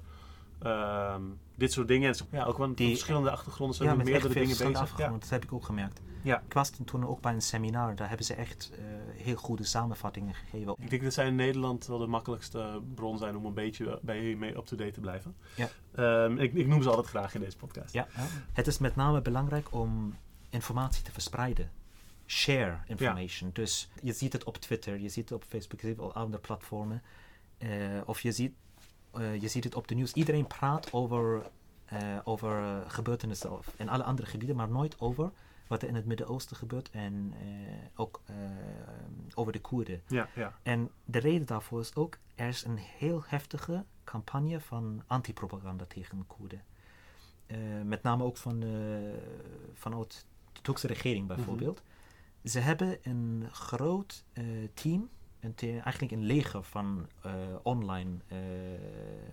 [0.59, 1.23] ehm,
[1.55, 2.09] dit soort dingen.
[2.13, 4.99] En ja, ook wel Die- van verschillende achtergronden zijn ja, met meerdere dingen bezig.
[4.99, 5.09] Ja.
[5.09, 6.01] Dat heb ik ook gemerkt.
[6.23, 6.43] Ja.
[6.47, 8.85] Ik was toen ook bij een seminar, daar hebben ze echt eh,
[9.23, 10.75] heel goede samenvattingen gegeven.
[10.79, 14.23] Ik denk dat zij in Nederland wel de makkelijkste bron zijn om een beetje bij
[14.23, 15.37] je mee up-to-date te blijven.
[15.57, 15.68] Ja.
[15.95, 17.93] Ehm, ik, ik noem ze altijd graag in deze podcast.
[17.93, 18.07] Ja,
[18.53, 20.14] het is met name belangrijk om
[20.49, 21.71] informatie te verspreiden.
[22.27, 23.51] Share information.
[23.53, 26.12] Dus je ziet het op Twitter, je ziet het op Facebook, je ziet het op
[26.12, 27.03] andere platformen.
[27.59, 27.68] Eh,
[28.05, 28.53] of je ziet,
[29.12, 30.12] eh, je ziet het op de nieuws.
[30.12, 31.43] Iedereen praat over,
[32.25, 35.31] over gebeurtenissen in alle andere gebieden, maar nooit over
[35.71, 37.47] wat er in het Midden-Oosten gebeurt en eh,
[37.95, 38.35] ook eh,
[39.35, 40.03] over de Koerden.
[40.07, 40.59] Ja, ja.
[40.62, 46.18] En de reden daarvoor is ook, er is een heel heftige campagne van antipropaganda tegen
[46.18, 46.62] de Koerden.
[47.47, 48.64] Eh, met name ook van,
[49.75, 51.83] vanuit de Turkse regering bijvoorbeeld.
[52.45, 54.25] Ze hebben een groot
[54.75, 55.09] team,
[55.41, 57.09] een eigenlijk een leger van
[57.62, 58.18] online,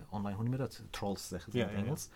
[0.08, 0.82] online, hoe noem je dat?
[0.90, 1.88] Trolls zeggen ze Ja, in het ja, ja.
[1.88, 2.08] Engels.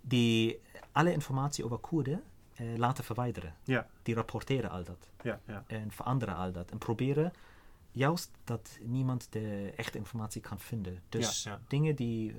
[0.00, 0.60] Die
[0.92, 2.22] alle informatie over Koerden
[2.56, 3.54] eh, laten verwijderen.
[3.64, 3.86] Ja.
[4.02, 5.64] Die rapporteren al dat Ja, ja.
[5.66, 6.70] en veranderen al dat.
[6.70, 7.32] En proberen
[7.90, 11.00] juist dat niemand de echte informatie kan vinden.
[11.08, 12.36] Dus dingen die eh,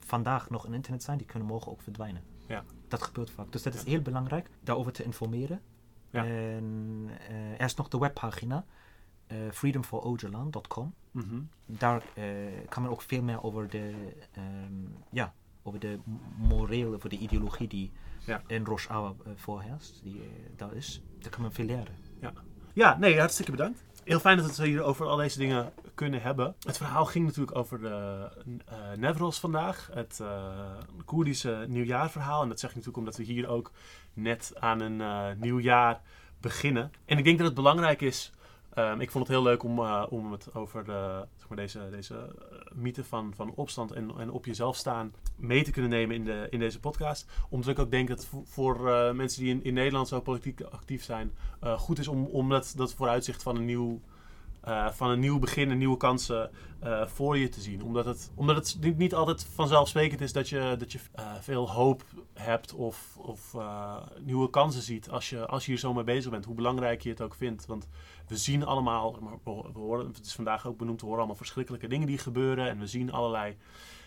[0.00, 2.22] vandaag nog in internet zijn, die kunnen morgen ook verdwijnen.
[2.46, 2.64] Ja.
[2.88, 3.52] Dat gebeurt vaak.
[3.52, 5.60] Dus dat is heel belangrijk daarover te informeren.
[6.10, 6.24] Ja.
[6.24, 8.64] En eh, er is nog de webpagina
[9.26, 10.94] eh freedomforogeland.com.
[11.10, 11.40] Mhm.
[11.66, 12.02] Daar
[12.68, 14.72] kan men ook veel meer over de, ehm,
[15.10, 16.10] ja, over de m-
[16.46, 17.90] morele, over de ideologie die
[18.26, 18.42] Ja.
[18.46, 21.02] in Rojava eh, voorheerst, die eh, daar is.
[21.18, 22.04] Daar kan men veel leren.
[22.72, 23.84] Ja, nee, hartstikke bedankt.
[24.04, 26.54] Heel fijn dat we het hier over al deze dingen kunnen hebben.
[26.66, 28.28] Het verhaal ging natuurlijk over de
[28.66, 30.20] eh Nevros vandaag, het
[31.04, 32.42] Koerdische nieuwjaarverhaal.
[32.42, 33.70] En dat zeg ik natuurlijk omdat we hier ook
[34.12, 36.00] net aan een eh nieuw jaar
[36.40, 36.90] beginnen.
[37.04, 38.32] En ik denk dat het belangrijk is.
[38.74, 42.14] ehm, ik vond het heel leuk om, om het over de, zeg maar deze, deze
[42.14, 46.24] eh, mythe van, van opstand en, en op jezelf staan mee te kunnen nemen in,
[46.24, 47.26] de, in deze podcast.
[47.48, 50.60] Omdat ik ook denk dat voor, voor eh, mensen die in, in Nederland zo politiek
[50.60, 54.00] actief zijn, eh, goed is om, om dat, dat vooruitzicht van een nieuw,
[54.92, 56.50] van een nieuw begin en nieuwe kansen
[57.04, 57.82] voor je te zien.
[57.82, 60.98] Omdat het, omdat het niet, niet altijd vanzelfsprekend is dat je, dat je
[61.40, 62.02] veel hoop
[62.34, 63.56] hebt of, of
[64.20, 66.44] nieuwe kansen ziet als je, als je hier zo mee bezig bent.
[66.44, 67.66] Hoe belangrijk je het ook vindt.
[67.66, 67.88] Want
[68.26, 72.06] we zien allemaal, we horen, het is vandaag ook benoemd, we horen allemaal verschrikkelijke dingen
[72.06, 72.68] die gebeuren.
[72.68, 73.56] En we zien allerlei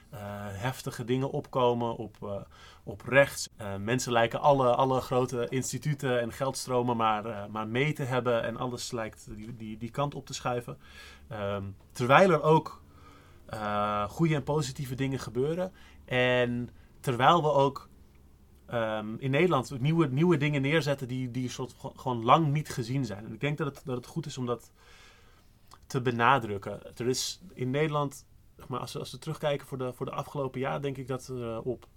[0.10, 2.42] eh, heftige dingen opkomen op, eh,
[2.84, 3.50] op rechts.
[3.56, 8.44] Eh, mensen lijken alle, alle grote instituten en geldstromen maar, maar mee te hebben.
[8.44, 10.78] En alles lijkt die, die, die kant op te schuiven.
[11.28, 12.82] Ehm, terwijl er ook
[14.08, 15.72] goede en positieve dingen gebeuren.
[16.06, 17.90] En terwijl we ook
[18.70, 23.26] ehm, in Nederland nieuwe, nieuwe dingen neerzetten die, die soort gewoon lang niet gezien zijn.
[23.26, 24.72] En ik denk dat het, dat het goed is om dat
[25.88, 26.98] te benadrukken.
[26.98, 28.26] Er is in Nederland,
[28.68, 31.28] maar, als, we, als we terugkijken voor de, voor de afgelopen jaar, denk ik dat
[31.28, 31.88] er op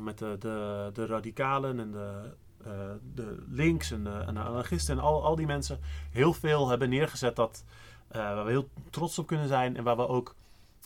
[0.00, 2.34] met de, de, de radicalen en de,
[2.64, 2.70] eh,
[3.14, 6.88] de links en de, en de anarchisten en al, al die mensen heel veel hebben
[6.88, 7.64] neergezet dat,
[8.08, 10.34] eh, waar we heel trots op kunnen zijn en waar we ook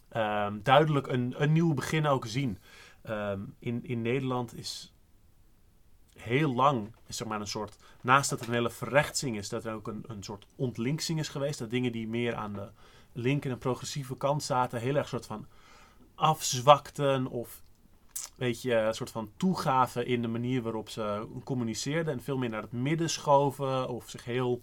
[0.08, 2.58] ehm, duidelijk een, een nieuw begin ook zien.
[3.02, 4.94] Ehm, in, in Nederland is
[6.16, 9.64] heel lang, is zeg maar een soort, naast dat het een hele verrechtsing is, dat
[9.64, 11.58] er ook een, een soort ontlinksing is geweest.
[11.58, 12.68] Dat dingen die meer aan de
[13.12, 15.46] linker en progressieve kant zaten, heel erg soort van
[16.14, 17.62] afzwakten of
[18.36, 22.48] weet je, een soort van toegaven in de manier waarop ze communiceerden en veel meer
[22.48, 24.62] naar het midden schoven of zich heel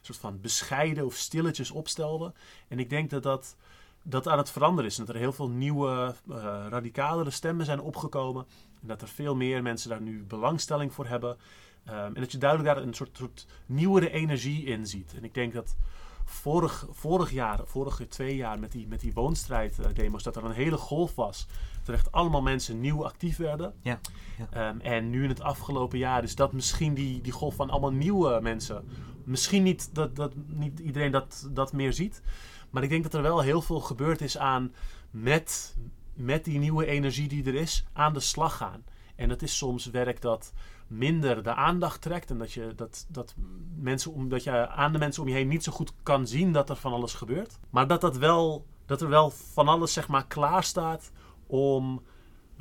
[0.00, 2.34] soort van bescheiden of stilletjes opstelden.
[2.68, 3.56] En ik denk dat dat,
[4.02, 8.46] dat aan het veranderen is dat er heel veel nieuwe, eh radicalere stemmen zijn opgekomen
[8.84, 11.36] en dat er veel meer mensen daar nu belangstelling voor hebben.
[11.84, 15.14] Ehm, en dat je duidelijk daar een soort, soort nieuwere energie in ziet.
[15.16, 15.76] En ik denk dat
[16.24, 20.76] vorig, vorig jaar, vorige twee jaar met die, met die woonstrijddemo's, dat er een hele
[20.76, 21.46] golf was.
[21.78, 23.74] Dat er echt allemaal mensen nieuw actief werden.
[23.80, 24.00] Ja,
[24.38, 24.46] ja.
[24.50, 27.92] Ehm, en nu in het afgelopen jaar is dat misschien die, die golf van allemaal
[27.92, 28.84] nieuwe mensen.
[29.24, 32.22] Misschien niet dat, dat niet iedereen dat, dat meer ziet.
[32.70, 34.72] Maar ik denk dat er wel heel veel gebeurd is aan
[35.10, 35.76] met,
[36.14, 38.84] met die nieuwe energie die er is, aan de slag gaan.
[39.16, 40.52] En dat is soms werk dat
[40.86, 42.30] minder de aandacht trekt.
[42.30, 43.34] En dat je, dat, dat
[43.76, 46.52] mensen om, dat je aan de mensen om je heen niet zo goed kan zien
[46.52, 47.58] dat er van alles gebeurt.
[47.70, 51.12] Maar dat, dat, wel, dat er wel van alles zeg maar klaar staat
[51.46, 52.02] om,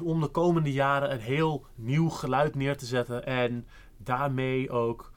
[0.02, 3.26] om de komende jaren een heel nieuw geluid neer te zetten.
[3.26, 5.13] En daarmee ook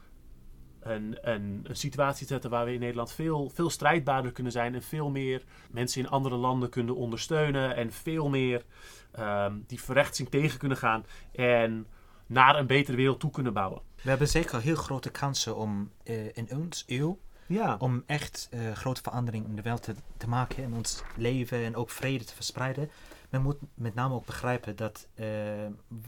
[0.89, 4.75] een, een, een situatie te zetten waar we in Nederland veel, veel strijdbaarder kunnen zijn.
[4.75, 7.75] En veel meer mensen in andere landen kunnen ondersteunen.
[7.75, 8.65] En veel meer
[9.11, 11.05] ehm, die verrechtsing tegen kunnen gaan.
[11.31, 11.87] En
[12.27, 13.81] naar een betere wereld toe kunnen bouwen.
[14.03, 18.71] We hebben zeker heel grote kansen om eh, in ons eeuw Ja, om echt eh,
[18.71, 22.35] grote verandering in de wereld te, te maken in ons leven en ook vrede te
[22.35, 22.89] verspreiden.
[23.29, 25.25] Men moet met name ook begrijpen dat eh,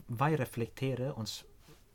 [0.06, 1.46] wij reflecteren ons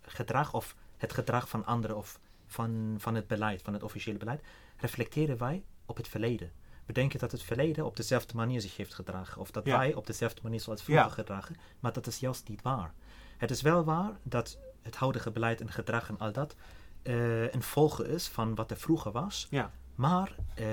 [0.02, 2.20] gedrag of het gedrag van anderen of
[2.54, 4.42] van, van het beleid, van het officiële beleid,
[4.76, 6.52] reflecteren wij op het verleden.
[6.86, 9.78] We denken dat het verleden op dezelfde manier zich heeft gedragen of dat Ja.
[9.78, 11.10] wij op dezelfde manier zoals vroeger Ja.
[11.12, 12.94] gedragen, maar dat is juist niet waar.
[13.36, 16.56] Het is wel waar dat het huidige beleid en gedrag en al dat
[17.02, 19.46] eh, een volge is van wat er vroeger was.
[19.50, 20.66] ja, Maar eh,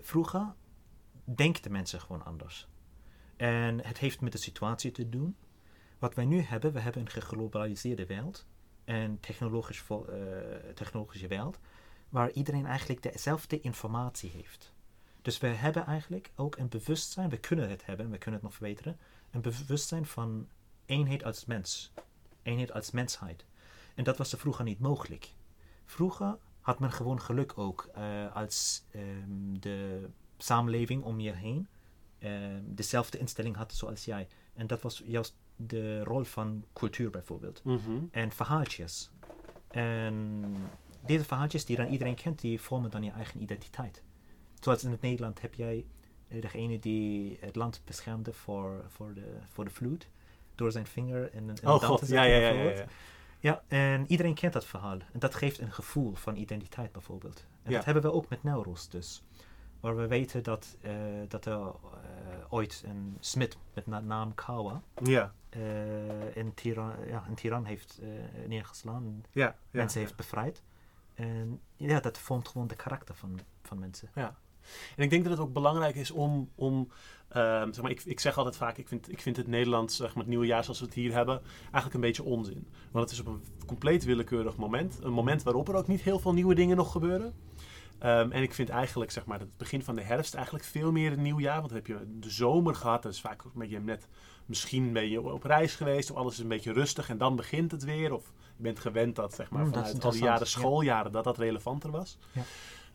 [0.00, 0.54] vroeger
[1.24, 2.68] denken mensen gewoon anders.
[3.36, 5.36] En het heeft met de situatie te doen.
[5.98, 8.46] Wat wij nu hebben, we hebben een geglobaliseerde wereld.
[8.88, 9.96] En technologisch eh,
[10.74, 11.58] technologische wereld.
[12.08, 14.72] Waar iedereen eigenlijk dezelfde informatie heeft.
[15.22, 18.54] Dus we hebben eigenlijk ook een bewustzijn, we kunnen het hebben, we kunnen het nog
[18.54, 18.98] verbeteren.
[19.30, 20.48] Een bewustzijn van
[20.86, 21.92] eenheid als mens.
[22.42, 23.44] Eenheid als mensheid.
[23.94, 25.32] En dat was er vroeger niet mogelijk.
[25.84, 30.08] Vroeger had men gewoon geluk ook eh, als ehm, de
[30.38, 31.68] samenleving om je heen
[32.18, 34.28] ehm, dezelfde instelling had zoals jij.
[34.54, 35.36] En dat was juist
[35.66, 37.60] de rol van cultuur bijvoorbeeld.
[37.64, 37.78] mhm,
[38.10, 39.10] En verhaaltjes.
[39.68, 40.44] En
[41.06, 44.02] deze verhaaltjes die dan iedereen kent, die vormen dan je eigen identiteit.
[44.60, 45.86] Zoals in het Nederland heb jij
[46.28, 50.08] eh, degene die het land beschermde voor, voor, de, voor de vloed.
[50.54, 52.84] door zijn vinger in, in Oh god, te ja, zetten, ja, ja, ja, ja.
[53.40, 54.98] Ja, en iedereen kent dat verhaal.
[55.12, 57.46] En dat geeft een gevoel van identiteit bijvoorbeeld.
[57.62, 57.76] En Ja.
[57.76, 59.22] dat hebben we ook met Neuros dus.
[59.80, 60.92] Waar we weten dat, eh,
[61.28, 61.68] dat er eh,
[62.48, 68.00] ooit een smid met na- naam Kawa Ja, eh in, Tiran, ja, een tiran heeft
[68.46, 69.02] neergeslaan.
[69.04, 69.56] en ja, ja.
[69.70, 70.62] mensen heeft bevrijd.
[71.14, 74.08] En ja, dat vormt gewoon de karakter van, van mensen.
[74.96, 76.88] En ik denk dat het ook belangrijk is om, om
[77.28, 80.08] ehm, zeg maar, ik, ik zeg altijd vaak, ik vind, ik vind het Nederlands, zeg
[80.08, 82.66] maar, het nieuwe jaar zoals we het hier hebben, eigenlijk een beetje onzin.
[82.90, 84.98] Want het is op een compleet willekeurig moment.
[85.02, 87.34] Een moment waarop er ook niet heel veel nieuwe dingen nog gebeuren.
[87.98, 91.12] Ehm, en ik vind eigenlijk, zeg maar, het begin van de herfst eigenlijk veel meer
[91.12, 91.56] een nieuw jaar.
[91.56, 93.02] Want dan heb je de zomer gehad.
[93.02, 94.08] Dat is vaak ook een beetje net,
[94.46, 96.10] misschien ben je op reis geweest.
[96.10, 98.12] Of alles is een beetje rustig en dan begint het weer.
[98.12, 100.44] Of je bent gewend dat, zeg maar, Mm, dat vanuit al die jaren ja.
[100.44, 102.18] schooljaren, dat dat relevanter was.
[102.32, 102.42] Ja.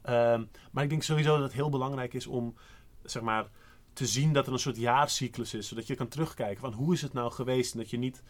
[0.02, 2.56] Ehm, maar ik denk sowieso dat het heel belangrijk is om,
[3.04, 3.48] zeg maar,
[3.94, 5.68] te zien dat er een soort jaarcyclus is.
[5.68, 7.74] Zodat je kan terugkijken van hoe is het nou geweest.
[7.74, 8.24] En dat je niet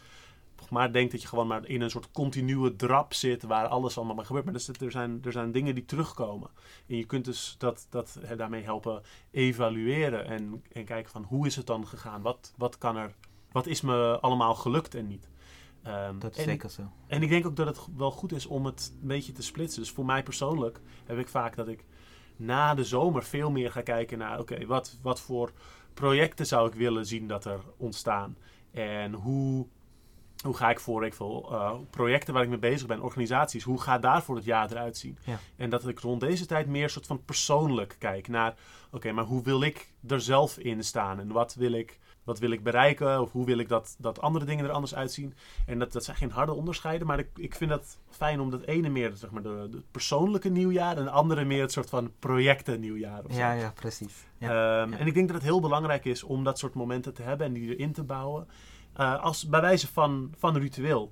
[0.70, 4.16] maar denkt dat je gewoon maar in een soort continue drap zit waar alles allemaal
[4.16, 4.46] maar gebeurt.
[4.46, 6.50] Maar dus, er, zijn, er zijn dingen die terugkomen.
[6.88, 11.46] En je kunt dus dat, dat, hè, daarmee helpen evalueren en, en kijken van hoe
[11.46, 12.22] is het dan gegaan?
[12.22, 13.16] Wat, wat kan er,
[13.52, 15.30] wat is me allemaal gelukt en niet?
[15.84, 16.92] Ehm, Dat is en, zeker zo.
[17.08, 19.82] en ik denk ook dat het wel goed is om het een beetje te splitsen.
[19.82, 21.86] Dus voor mij persoonlijk heb ik vaak dat ik
[22.36, 24.40] na de zomer veel meer ga kijken naar...
[24.40, 25.52] oké, wat, wat voor
[25.94, 28.38] projecten zou ik willen zien dat er ontstaan?
[28.72, 29.68] En hoe,
[30.44, 33.64] hoe ga ik voor ik veel, eh, projecten waar ik mee bezig ben, organisaties...
[33.64, 35.18] hoe gaat daarvoor het jaar eruit zien?
[35.24, 35.40] Ja.
[35.56, 38.56] En dat ik rond deze tijd meer soort van persoonlijk kijk naar...
[38.92, 41.20] oké, maar hoe wil ik er zelf in staan?
[41.20, 43.22] En wat wil ik, wat wil ik bereiken?
[43.22, 45.34] Of hoe wil ik dat, dat andere dingen er anders uitzien?
[45.66, 48.62] En dat, dat zijn geen harde onderscheiden, maar ik, ik vind het fijn om dat
[48.62, 52.12] ene meer zeg maar, de, de persoonlijke nieuwjaar en de andere meer het soort van
[52.20, 53.24] projecten nieuwjaar.
[53.26, 53.38] Of.
[53.38, 54.26] Ja, ja, precies.
[54.38, 54.48] Ja.
[54.48, 54.98] Ehm, ja.
[54.98, 57.54] En ik denk dat het heel belangrijk is om dat soort momenten te hebben en
[57.54, 58.48] die erin te bouwen.
[58.94, 61.12] Eh, als, bij wijze van, van ritueel.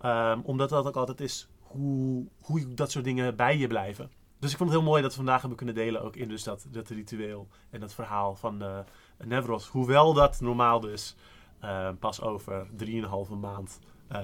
[0.00, 4.10] Ehm, omdat dat ook altijd is hoe, hoe dat soort dingen bij je blijven.
[4.38, 6.42] Dus ik vond het heel mooi dat we vandaag hebben kunnen delen ook in dus
[6.42, 8.84] dat, dat ritueel en dat verhaal van de
[9.24, 9.68] Nevros.
[9.68, 11.16] Hoewel dat normaal dus
[11.60, 13.78] eh, pas over 3,5 maand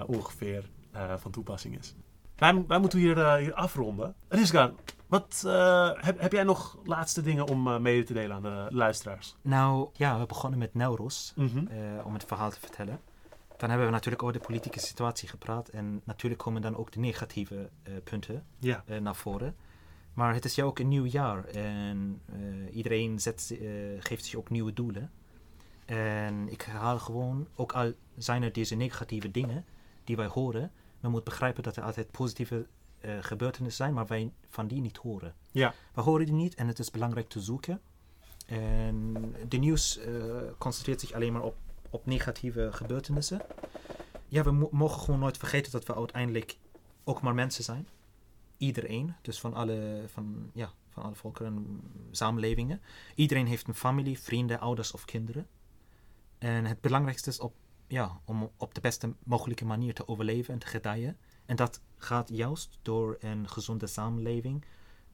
[0.07, 0.71] ongeveer
[1.17, 1.95] van toepassing is.
[2.37, 4.15] Wij, wij moeten hier, hier afronden.
[4.29, 4.73] Rizka,
[5.07, 8.67] wat, eh, heb, heb jij nog laatste dingen om eh, mede te delen aan de
[8.71, 9.37] luisteraars?
[9.43, 11.67] Nou, ja, we begonnen met Neuros, Mhm.
[11.67, 13.01] eh, om het verhaal te vertellen.
[13.57, 15.69] Dan hebben we natuurlijk over de politieke situatie gepraat.
[15.69, 17.71] En natuurlijk komen dan ook de negatieve
[18.05, 18.85] punten Ja.
[19.01, 19.57] naar voren.
[20.15, 21.45] Maar het is ja ook een nieuw jaar.
[21.45, 22.23] En
[22.73, 23.55] iedereen zet,
[23.99, 25.11] geeft zich ook nieuwe doelen.
[25.85, 29.65] En ik herhaal gewoon, ook al zijn er deze negatieve dingen
[30.05, 30.71] die wij horen,
[31.01, 32.67] we moeten begrijpen dat er altijd positieve
[33.01, 35.35] eh, gebeurtenissen zijn, maar wij van die niet horen.
[35.51, 35.75] Ja.
[35.95, 37.81] We horen die niet en het is belangrijk te zoeken.
[38.47, 39.15] En
[39.49, 40.13] de nieuws eh,
[40.59, 41.57] concentreert zich alleen maar op,
[41.91, 43.41] op negatieve gebeurtenissen.
[44.29, 46.57] Ja, we mo- mogen gewoon nooit vergeten dat we uiteindelijk
[47.05, 47.89] ook maar mensen zijn.
[48.57, 52.81] Iedereen, dus van alle, van, ja, van alle volkeren en samenlevingen.
[53.15, 55.47] Iedereen heeft een familie, vrienden, ouders of kinderen.
[56.39, 57.55] En het belangrijkste is op,
[57.89, 61.17] ja, om op de beste mogelijke manier te overleven en te gedijen.
[61.47, 64.65] En dat gaat juist door een gezonde samenleving,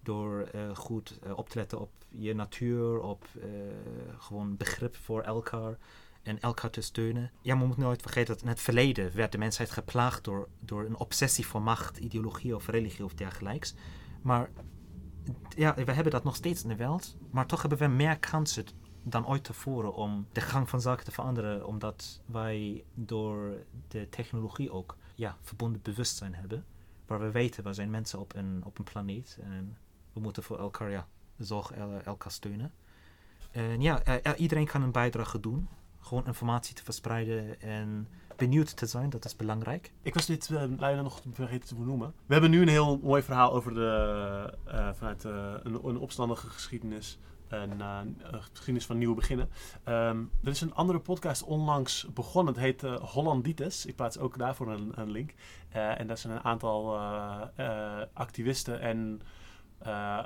[0.03, 3.49] door eh, goed eh, op te letten op je natuur, op eh,
[4.19, 5.78] gewoon begrip voor elkaar
[6.23, 7.31] en elkaar te steunen.
[7.40, 10.49] Ja, maar we moeten nooit vergeten dat in het verleden werd de mensheid geplaagd door,
[10.61, 13.74] door een obsessie voor macht, ideologie of religie of dergelijks.
[14.23, 14.51] Maar
[15.57, 18.65] ja, we hebben dat nog steeds in de wereld, maar toch hebben we meer kansen
[19.03, 23.53] dan ooit tevoren om de gang van zaken te veranderen, omdat wij door
[23.89, 26.65] de technologie ook ja, verbonden bewustzijn hebben,
[27.07, 29.77] waar we weten, we zijn mensen op een, op een planeet en
[30.12, 31.07] we moeten voor elkaar ja,
[31.39, 32.73] zorgen, el- elkaar steunen.
[33.51, 35.69] En ja, eh, eh, iedereen kan een bijdrage doen,
[36.01, 39.93] gewoon informatie te verspreiden en benieuwd te zijn, dat is belangrijk.
[40.03, 42.15] Ik was dit uh, leider nog vergeten te benoemen.
[42.27, 47.19] We hebben nu een heel mooi verhaal over de, uh, vanuit een, een opstandige geschiedenis.
[47.53, 49.49] Een, uh, een geschiedenis van nieuwe beginnen.
[49.89, 52.55] Um, er is een andere podcast onlangs begonnen.
[52.55, 53.87] Het heet uh, Hollanditis.
[53.87, 55.35] Ik plaats ook daarvoor een, een link.
[55.77, 56.99] Uh, en dat zijn een aantal
[58.12, 59.23] activisten en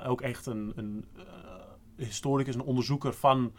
[0.05, 1.05] ook echt een, een
[1.95, 3.53] historicus, een onderzoeker van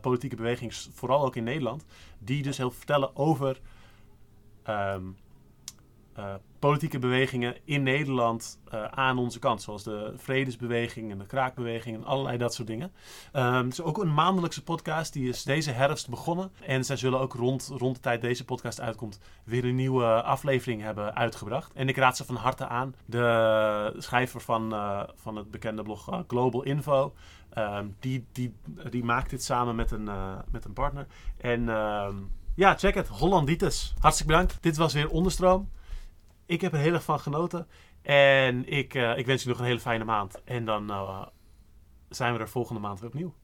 [0.00, 1.84] politieke bewegingen, vooral ook in Nederland.
[2.18, 3.60] Die dus heel vertellen over
[4.68, 5.16] um,
[6.60, 9.62] politieke bewegingen in Nederland uh, aan onze kant.
[9.62, 12.92] Zoals de Vredesbeweging en de Kraakbeweging en allerlei dat soort dingen.
[13.32, 15.12] Um, het is ook een maandelijkse podcast.
[15.12, 16.52] Die is deze herfst begonnen.
[16.60, 20.82] En zij zullen ook rond, rond de tijd deze podcast uitkomt weer een nieuwe aflevering
[20.82, 21.72] hebben uitgebracht.
[21.72, 22.94] En ik raad ze van harte aan.
[23.04, 27.14] De schrijver van, uh, van het bekende blog Global Info.
[27.58, 28.54] Um, die, die,
[28.90, 30.10] die maakt dit samen met een,
[30.50, 31.06] met een partner.
[31.36, 31.68] En...
[31.68, 33.08] Um, Ja, check het.
[33.08, 33.94] Hollanditis.
[33.98, 34.58] Hartstikke bedankt.
[34.60, 35.70] Dit was weer Onderstroom.
[36.50, 37.66] Ik heb er heel erg van genoten.
[38.02, 40.44] En ik, eh, ik wens je nog een hele fijne maand.
[40.44, 41.26] En dan eh,
[42.08, 43.34] zijn we er volgende maand weer opnieuw.